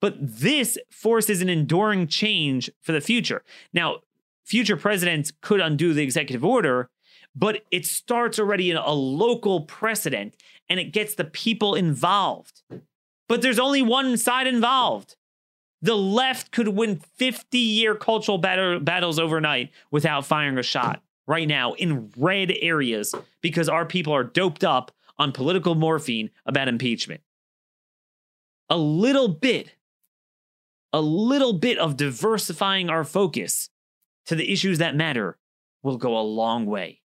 But 0.00 0.14
this 0.18 0.78
forces 0.90 1.40
an 1.40 1.48
enduring 1.48 2.06
change 2.06 2.70
for 2.82 2.92
the 2.92 3.00
future. 3.00 3.42
Now, 3.72 4.00
future 4.44 4.76
presidents 4.76 5.32
could 5.40 5.60
undo 5.60 5.94
the 5.94 6.02
executive 6.02 6.44
order, 6.44 6.90
but 7.34 7.64
it 7.70 7.86
starts 7.86 8.38
already 8.38 8.70
in 8.70 8.76
a 8.76 8.92
local 8.92 9.62
precedent 9.62 10.36
and 10.68 10.78
it 10.78 10.92
gets 10.92 11.14
the 11.14 11.24
people 11.24 11.74
involved. 11.74 12.62
But 13.28 13.42
there's 13.42 13.58
only 13.58 13.82
one 13.82 14.16
side 14.16 14.46
involved. 14.46 15.16
The 15.82 15.96
left 15.96 16.52
could 16.52 16.68
win 16.68 17.00
50 17.16 17.58
year 17.58 17.94
cultural 17.94 18.38
battle, 18.38 18.80
battles 18.80 19.18
overnight 19.18 19.70
without 19.90 20.26
firing 20.26 20.58
a 20.58 20.62
shot 20.62 21.02
right 21.26 21.46
now 21.46 21.74
in 21.74 22.12
red 22.16 22.52
areas 22.60 23.14
because 23.40 23.68
our 23.68 23.84
people 23.84 24.14
are 24.14 24.24
doped 24.24 24.64
up 24.64 24.92
on 25.18 25.32
political 25.32 25.74
morphine 25.74 26.30
about 26.44 26.68
impeachment. 26.68 27.20
A 28.68 28.76
little 28.76 29.28
bit 29.28 29.72
a 30.92 31.00
little 31.00 31.52
bit 31.52 31.76
of 31.78 31.96
diversifying 31.96 32.88
our 32.88 33.04
focus 33.04 33.68
to 34.24 34.34
the 34.34 34.50
issues 34.50 34.78
that 34.78 34.96
matter 34.96 35.36
will 35.82 35.98
go 35.98 36.18
a 36.18 36.22
long 36.22 36.64
way. 36.64 37.02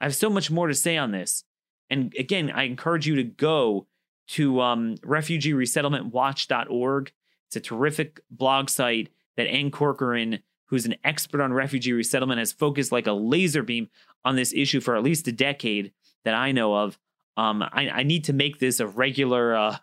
I 0.00 0.04
have 0.04 0.14
so 0.14 0.30
much 0.30 0.50
more 0.50 0.66
to 0.66 0.74
say 0.74 0.96
on 0.96 1.10
this. 1.10 1.44
And 1.90 2.14
again, 2.18 2.50
I 2.50 2.62
encourage 2.62 3.06
you 3.06 3.16
to 3.16 3.24
go 3.24 3.86
to 4.28 4.60
um, 4.60 4.96
refugeeresettlementwatch.org. 4.98 7.12
It's 7.48 7.56
a 7.56 7.60
terrific 7.60 8.20
blog 8.30 8.70
site 8.70 9.10
that 9.36 9.46
Ann 9.46 9.70
Corcoran, 9.70 10.38
who's 10.66 10.86
an 10.86 10.96
expert 11.04 11.40
on 11.40 11.52
refugee 11.52 11.92
resettlement, 11.92 12.38
has 12.38 12.52
focused 12.52 12.92
like 12.92 13.06
a 13.06 13.12
laser 13.12 13.62
beam 13.62 13.88
on 14.24 14.36
this 14.36 14.54
issue 14.54 14.80
for 14.80 14.96
at 14.96 15.02
least 15.02 15.28
a 15.28 15.32
decade 15.32 15.92
that 16.24 16.34
I 16.34 16.52
know 16.52 16.74
of. 16.74 16.98
Um, 17.36 17.62
I, 17.62 17.88
I, 17.88 18.02
need 18.02 18.24
to 18.24 18.34
make 18.34 18.58
this 18.58 18.78
a 18.78 18.86
regular, 18.86 19.56
uh, 19.56 19.76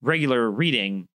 regular 0.00 0.50
reading 0.50 1.08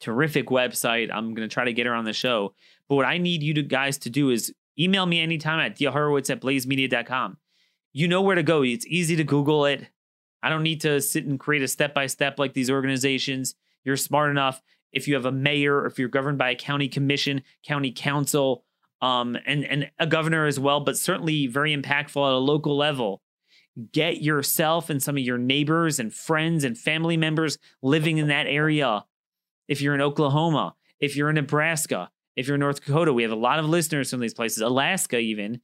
terrific 0.00 0.46
website. 0.46 1.10
I'm 1.12 1.34
going 1.34 1.48
to 1.48 1.52
try 1.52 1.64
to 1.64 1.72
get 1.72 1.86
her 1.86 1.94
on 1.94 2.04
the 2.04 2.12
show. 2.12 2.54
But 2.88 2.96
what 2.96 3.06
I 3.06 3.18
need 3.18 3.42
you 3.42 3.54
to 3.54 3.62
guys 3.62 3.98
to 3.98 4.10
do 4.10 4.30
is 4.30 4.52
email 4.78 5.06
me 5.06 5.20
anytime 5.20 5.60
at 5.60 5.76
dhorowitz 5.76 6.30
at 6.30 6.40
blazemedia.com. 6.40 7.36
You 7.92 8.08
know 8.08 8.22
where 8.22 8.36
to 8.36 8.42
go. 8.42 8.62
It's 8.62 8.86
easy 8.86 9.16
to 9.16 9.24
Google 9.24 9.66
it. 9.66 9.86
I 10.42 10.48
don't 10.48 10.62
need 10.62 10.80
to 10.82 11.00
sit 11.00 11.26
and 11.26 11.38
create 11.38 11.62
a 11.62 11.68
step 11.68 11.94
by 11.94 12.06
step 12.06 12.38
like 12.38 12.54
these 12.54 12.70
organizations. 12.70 13.54
You're 13.84 13.96
smart 13.96 14.30
enough. 14.30 14.62
If 14.92 15.06
you 15.06 15.14
have 15.14 15.26
a 15.26 15.32
mayor, 15.32 15.80
or 15.80 15.86
if 15.86 15.98
you're 15.98 16.08
governed 16.08 16.38
by 16.38 16.50
a 16.50 16.56
county 16.56 16.88
commission, 16.88 17.42
county 17.64 17.92
council, 17.92 18.64
um, 19.00 19.36
and 19.46 19.64
and 19.64 19.90
a 19.98 20.06
governor 20.06 20.46
as 20.46 20.58
well, 20.58 20.80
but 20.80 20.96
certainly 20.96 21.46
very 21.46 21.76
impactful 21.76 22.26
at 22.26 22.32
a 22.32 22.38
local 22.38 22.76
level. 22.76 23.22
Get 23.92 24.20
yourself 24.20 24.90
and 24.90 25.02
some 25.02 25.16
of 25.16 25.22
your 25.22 25.38
neighbors 25.38 25.98
and 26.00 26.12
friends 26.12 26.64
and 26.64 26.76
family 26.76 27.16
members 27.16 27.56
living 27.82 28.18
in 28.18 28.28
that 28.28 28.46
area 28.46 29.04
if 29.68 29.80
you're 29.80 29.94
in 29.94 30.00
Oklahoma, 30.00 30.74
if 30.98 31.16
you're 31.16 31.30
in 31.30 31.36
Nebraska, 31.36 32.10
if 32.34 32.46
you're 32.46 32.56
in 32.56 32.60
North 32.60 32.84
Dakota, 32.84 33.12
we 33.12 33.22
have 33.22 33.32
a 33.32 33.36
lot 33.36 33.60
of 33.60 33.66
listeners 33.66 34.10
from 34.10 34.18
these 34.18 34.34
places. 34.34 34.60
Alaska, 34.60 35.18
even, 35.18 35.60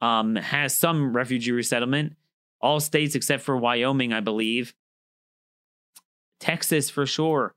um, 0.00 0.36
has 0.36 0.76
some 0.76 1.14
refugee 1.14 1.52
resettlement. 1.52 2.14
All 2.62 2.80
states 2.80 3.14
except 3.14 3.42
for 3.42 3.56
Wyoming, 3.56 4.12
I 4.12 4.20
believe. 4.20 4.74
Texas, 6.40 6.90
for 6.90 7.06
sure. 7.06 7.54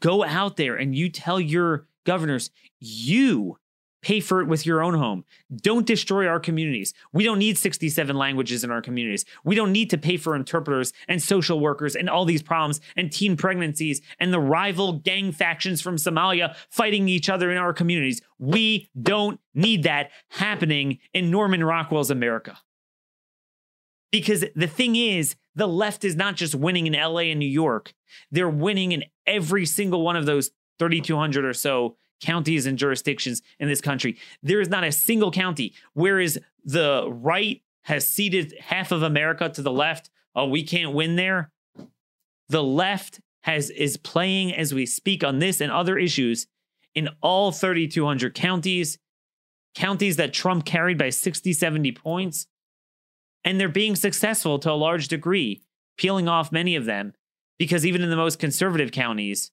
Go 0.00 0.24
out 0.24 0.56
there 0.56 0.76
and 0.76 0.94
you 0.94 1.08
tell 1.08 1.40
your 1.40 1.86
governors, 2.04 2.50
you 2.78 3.58
Pay 4.00 4.20
for 4.20 4.40
it 4.40 4.46
with 4.46 4.64
your 4.64 4.82
own 4.82 4.94
home. 4.94 5.24
Don't 5.54 5.86
destroy 5.86 6.26
our 6.26 6.38
communities. 6.38 6.94
We 7.12 7.24
don't 7.24 7.38
need 7.38 7.58
67 7.58 8.16
languages 8.16 8.62
in 8.62 8.70
our 8.70 8.80
communities. 8.80 9.24
We 9.42 9.56
don't 9.56 9.72
need 9.72 9.90
to 9.90 9.98
pay 9.98 10.16
for 10.16 10.36
interpreters 10.36 10.92
and 11.08 11.20
social 11.20 11.58
workers 11.58 11.96
and 11.96 12.08
all 12.08 12.24
these 12.24 12.42
problems 12.42 12.80
and 12.96 13.10
teen 13.10 13.36
pregnancies 13.36 14.00
and 14.20 14.32
the 14.32 14.40
rival 14.40 14.94
gang 14.94 15.32
factions 15.32 15.82
from 15.82 15.96
Somalia 15.96 16.54
fighting 16.70 17.08
each 17.08 17.28
other 17.28 17.50
in 17.50 17.56
our 17.56 17.72
communities. 17.72 18.22
We 18.38 18.88
don't 19.00 19.40
need 19.52 19.82
that 19.82 20.10
happening 20.28 20.98
in 21.12 21.30
Norman 21.30 21.64
Rockwell's 21.64 22.10
America. 22.10 22.58
Because 24.10 24.44
the 24.54 24.66
thing 24.66 24.96
is, 24.96 25.36
the 25.54 25.68
left 25.68 26.04
is 26.04 26.16
not 26.16 26.36
just 26.36 26.54
winning 26.54 26.86
in 26.86 26.94
LA 26.94 27.20
and 27.20 27.38
New 27.38 27.46
York, 27.46 27.92
they're 28.30 28.48
winning 28.48 28.92
in 28.92 29.04
every 29.26 29.66
single 29.66 30.02
one 30.02 30.16
of 30.16 30.26
those 30.26 30.50
3,200 30.78 31.44
or 31.44 31.52
so 31.52 31.96
counties 32.20 32.66
and 32.66 32.78
jurisdictions 32.78 33.42
in 33.58 33.68
this 33.68 33.80
country. 33.80 34.16
There 34.42 34.60
is 34.60 34.68
not 34.68 34.84
a 34.84 34.92
single 34.92 35.30
county. 35.30 35.74
Whereas 35.94 36.38
the 36.64 37.08
right 37.10 37.62
has 37.82 38.06
ceded 38.06 38.54
half 38.60 38.92
of 38.92 39.02
America 39.02 39.48
to 39.48 39.62
the 39.62 39.72
left, 39.72 40.10
oh, 40.34 40.46
we 40.46 40.62
can't 40.62 40.92
win 40.92 41.16
there. 41.16 41.50
The 42.48 42.62
left 42.62 43.20
has 43.42 43.70
is 43.70 43.96
playing 43.96 44.54
as 44.54 44.74
we 44.74 44.86
speak 44.86 45.22
on 45.22 45.38
this 45.38 45.60
and 45.60 45.70
other 45.70 45.98
issues 45.98 46.46
in 46.94 47.08
all 47.22 47.52
3,200 47.52 48.34
counties, 48.34 48.98
counties 49.74 50.16
that 50.16 50.32
Trump 50.32 50.64
carried 50.64 50.98
by 50.98 51.10
60, 51.10 51.52
70 51.52 51.92
points. 51.92 52.46
And 53.44 53.60
they're 53.60 53.68
being 53.68 53.96
successful 53.96 54.58
to 54.60 54.70
a 54.70 54.72
large 54.72 55.08
degree, 55.08 55.62
peeling 55.96 56.28
off 56.28 56.52
many 56.52 56.76
of 56.76 56.84
them, 56.84 57.12
because 57.58 57.86
even 57.86 58.02
in 58.02 58.10
the 58.10 58.16
most 58.16 58.38
conservative 58.38 58.92
counties, 58.92 59.50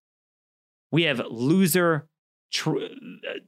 we 0.92 1.04
have 1.04 1.22
loser, 1.30 2.08
tr- 2.52 2.78
uh, 2.78 3.40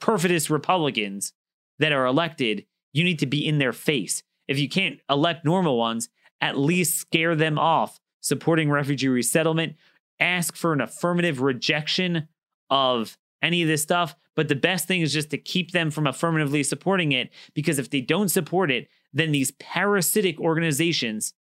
perfidious 0.00 0.50
Republicans 0.50 1.32
that 1.78 1.92
are 1.92 2.06
elected. 2.06 2.64
You 2.92 3.04
need 3.04 3.18
to 3.20 3.26
be 3.26 3.46
in 3.46 3.58
their 3.58 3.72
face. 3.72 4.22
If 4.48 4.58
you 4.58 4.68
can't 4.68 4.98
elect 5.08 5.44
normal 5.44 5.78
ones, 5.78 6.08
at 6.40 6.58
least 6.58 6.98
scare 6.98 7.36
them 7.36 7.58
off 7.58 8.00
supporting 8.20 8.70
refugee 8.70 9.08
resettlement. 9.08 9.76
Ask 10.18 10.56
for 10.56 10.72
an 10.72 10.80
affirmative 10.80 11.40
rejection 11.40 12.28
of 12.68 13.16
any 13.42 13.62
of 13.62 13.68
this 13.68 13.82
stuff. 13.82 14.14
But 14.36 14.48
the 14.48 14.54
best 14.54 14.86
thing 14.86 15.00
is 15.00 15.12
just 15.12 15.30
to 15.30 15.38
keep 15.38 15.72
them 15.72 15.90
from 15.90 16.06
affirmatively 16.06 16.62
supporting 16.62 17.12
it 17.12 17.30
because 17.54 17.78
if 17.78 17.90
they 17.90 18.00
don't 18.00 18.28
support 18.28 18.70
it, 18.70 18.88
then 19.12 19.32
these 19.32 19.50
parasitic 19.52 20.40
organizations, 20.40 21.34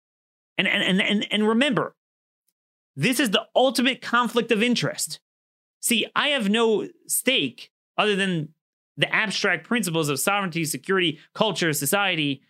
and 0.57 0.67
and 0.67 0.83
and 0.83 1.01
and, 1.01 1.27
and 1.31 1.47
remember, 1.47 1.95
this 2.95 3.19
is 3.19 3.31
the 3.31 3.45
ultimate 3.55 4.01
conflict 4.01 4.51
of 4.51 4.63
interest. 4.63 5.19
See, 5.81 6.05
I 6.15 6.29
have 6.29 6.49
no 6.49 6.87
stake 7.07 7.71
other 7.97 8.15
than 8.15 8.49
the 8.97 9.13
abstract 9.13 9.65
principles 9.65 10.09
of 10.09 10.19
sovereignty, 10.19 10.65
security, 10.65 11.19
culture, 11.33 11.71
society, 11.71 12.41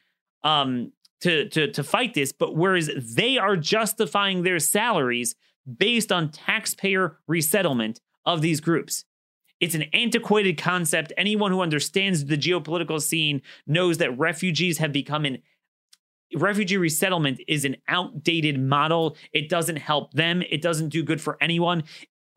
um, 0.44 0.92
to, 1.22 1.48
to, 1.50 1.72
to 1.72 1.84
fight 1.84 2.16
this. 2.16 2.32
But 2.32 2.56
whereas 2.56 2.90
they 2.98 3.38
are 3.38 3.56
justifying 3.56 4.42
their 4.42 4.60
salaries 4.60 5.36
based 5.78 6.12
on 6.12 6.32
taxpayer 6.32 7.18
resettlement 7.28 8.02
of 8.26 8.42
these 8.42 8.62
groups. 8.62 9.06
It's 9.60 9.76
an 9.76 9.84
antiquated 9.94 10.58
concept. 10.58 11.12
Anyone 11.18 11.52
who 11.52 11.62
understands 11.62 12.26
the 12.26 12.38
geopolitical 12.38 13.02
scene 13.02 13.42
knows 13.68 13.98
that 13.98 14.18
refugees 14.18 14.78
have 14.78 14.92
become 14.92 15.26
an 15.26 15.40
refugee 16.36 16.78
resettlement 16.78 17.42
is 17.48 17.66
an 17.66 17.76
outdated 17.88 18.60
model. 18.60 19.18
It 19.34 19.50
doesn't 19.50 19.78
help 19.78 20.14
them. 20.14 20.44
It 20.50 20.62
doesn't 20.62 20.90
do 20.90 21.04
good 21.04 21.22
for 21.22 21.38
anyone. 21.42 21.84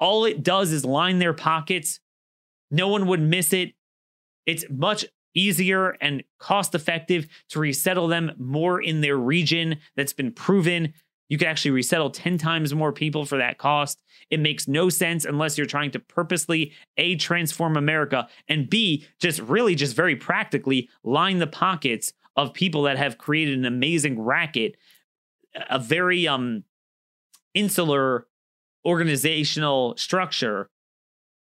All 0.00 0.24
it 0.24 0.42
does 0.42 0.72
is 0.72 0.84
line 0.84 1.18
their 1.18 1.34
pockets. 1.34 2.00
No 2.70 2.88
one 2.88 3.06
would 3.06 3.20
miss 3.20 3.52
it. 3.52 3.74
It's 4.46 4.64
much 4.70 5.04
easier 5.34 5.90
and 6.00 6.24
cost 6.38 6.74
effective 6.74 7.26
to 7.50 7.60
resettle 7.60 8.08
them 8.08 8.32
more 8.38 8.80
in 8.80 9.00
their 9.00 9.16
region 9.16 9.78
that's 9.96 10.12
been 10.12 10.32
proven. 10.32 10.94
You 11.32 11.38
could 11.38 11.48
actually 11.48 11.70
resettle 11.70 12.10
10 12.10 12.36
times 12.36 12.74
more 12.74 12.92
people 12.92 13.24
for 13.24 13.38
that 13.38 13.56
cost. 13.56 14.02
It 14.28 14.38
makes 14.38 14.68
no 14.68 14.90
sense 14.90 15.24
unless 15.24 15.56
you're 15.56 15.66
trying 15.66 15.90
to 15.92 15.98
purposely 15.98 16.74
A, 16.98 17.16
transform 17.16 17.78
America, 17.78 18.28
and 18.48 18.68
B, 18.68 19.06
just 19.18 19.40
really, 19.40 19.74
just 19.74 19.96
very 19.96 20.14
practically 20.14 20.90
line 21.04 21.38
the 21.38 21.46
pockets 21.46 22.12
of 22.36 22.52
people 22.52 22.82
that 22.82 22.98
have 22.98 23.16
created 23.16 23.56
an 23.56 23.64
amazing 23.64 24.20
racket, 24.20 24.76
a 25.70 25.78
very 25.78 26.28
um 26.28 26.64
insular 27.54 28.26
organizational 28.84 29.96
structure 29.96 30.68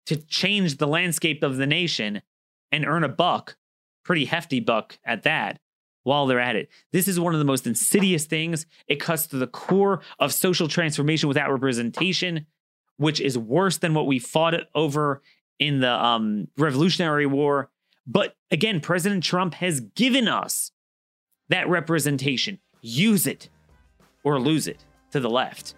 to 0.05 0.15
change 0.15 0.77
the 0.77 0.87
landscape 0.87 1.43
of 1.43 1.57
the 1.57 1.67
nation 1.67 2.21
and 2.71 2.85
earn 2.85 3.03
a 3.03 3.09
buck 3.09 3.57
pretty 4.05 4.23
hefty 4.23 4.61
buck 4.61 4.97
at 5.03 5.23
that 5.23 5.59
while 6.03 6.25
they're 6.25 6.39
at 6.39 6.55
it. 6.55 6.69
This 6.91 7.07
is 7.07 7.19
one 7.19 7.33
of 7.33 7.39
the 7.39 7.45
most 7.45 7.65
insidious 7.65 8.25
things. 8.25 8.65
It 8.87 8.99
cuts 8.99 9.27
to 9.27 9.37
the 9.37 9.47
core 9.47 10.01
of 10.19 10.33
social 10.33 10.67
transformation 10.67 11.27
without 11.27 11.51
representation, 11.51 12.45
which 12.97 13.19
is 13.19 13.37
worse 13.37 13.77
than 13.77 13.93
what 13.93 14.07
we 14.07 14.19
fought 14.19 14.53
over 14.75 15.21
in 15.59 15.79
the 15.79 15.91
um, 15.91 16.47
Revolutionary 16.57 17.25
War. 17.25 17.69
But 18.05 18.35
again, 18.51 18.81
President 18.81 19.23
Trump 19.23 19.55
has 19.55 19.79
given 19.79 20.27
us 20.27 20.71
that 21.49 21.69
representation. 21.69 22.59
Use 22.81 23.25
it 23.25 23.49
or 24.23 24.39
lose 24.39 24.67
it 24.67 24.83
to 25.11 25.19
the 25.19 25.29
left 25.29 25.75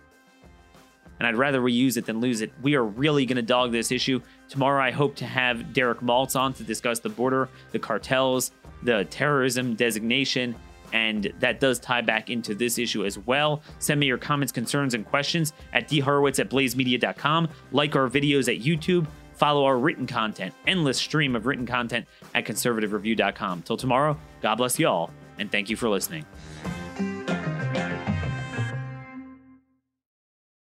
and 1.19 1.27
I'd 1.27 1.35
rather 1.35 1.61
reuse 1.61 1.97
it 1.97 2.05
than 2.05 2.19
lose 2.19 2.41
it. 2.41 2.51
We 2.61 2.75
are 2.75 2.83
really 2.83 3.25
going 3.25 3.37
to 3.37 3.41
dog 3.41 3.71
this 3.71 3.91
issue. 3.91 4.21
Tomorrow, 4.49 4.83
I 4.83 4.91
hope 4.91 5.15
to 5.17 5.25
have 5.25 5.73
Derek 5.73 5.99
Maltz 5.99 6.39
on 6.39 6.53
to 6.53 6.63
discuss 6.63 6.99
the 6.99 7.09
border, 7.09 7.49
the 7.71 7.79
cartels, 7.79 8.51
the 8.83 9.05
terrorism 9.05 9.75
designation, 9.75 10.55
and 10.93 11.33
that 11.39 11.59
does 11.59 11.79
tie 11.79 12.01
back 12.01 12.29
into 12.29 12.55
this 12.55 12.77
issue 12.77 13.05
as 13.05 13.17
well. 13.17 13.61
Send 13.79 13.99
me 13.99 14.05
your 14.05 14.17
comments, 14.17 14.51
concerns, 14.51 14.93
and 14.93 15.05
questions 15.05 15.53
at 15.73 15.89
dhorowitz 15.89 16.39
at 16.39 16.49
blazemedia.com. 16.49 17.49
Like 17.71 17.95
our 17.95 18.07
videos 18.07 18.53
at 18.53 18.63
YouTube. 18.63 19.07
Follow 19.33 19.65
our 19.65 19.77
written 19.77 20.07
content, 20.07 20.53
endless 20.65 20.97
stream 20.97 21.35
of 21.35 21.45
written 21.45 21.65
content 21.65 22.05
at 22.33 22.45
conservativereview.com. 22.45 23.63
Till 23.63 23.75
tomorrow, 23.75 24.17
God 24.41 24.55
bless 24.55 24.79
you 24.79 24.87
all, 24.87 25.11
and 25.37 25.51
thank 25.51 25.69
you 25.69 25.75
for 25.75 25.89
listening. 25.89 26.25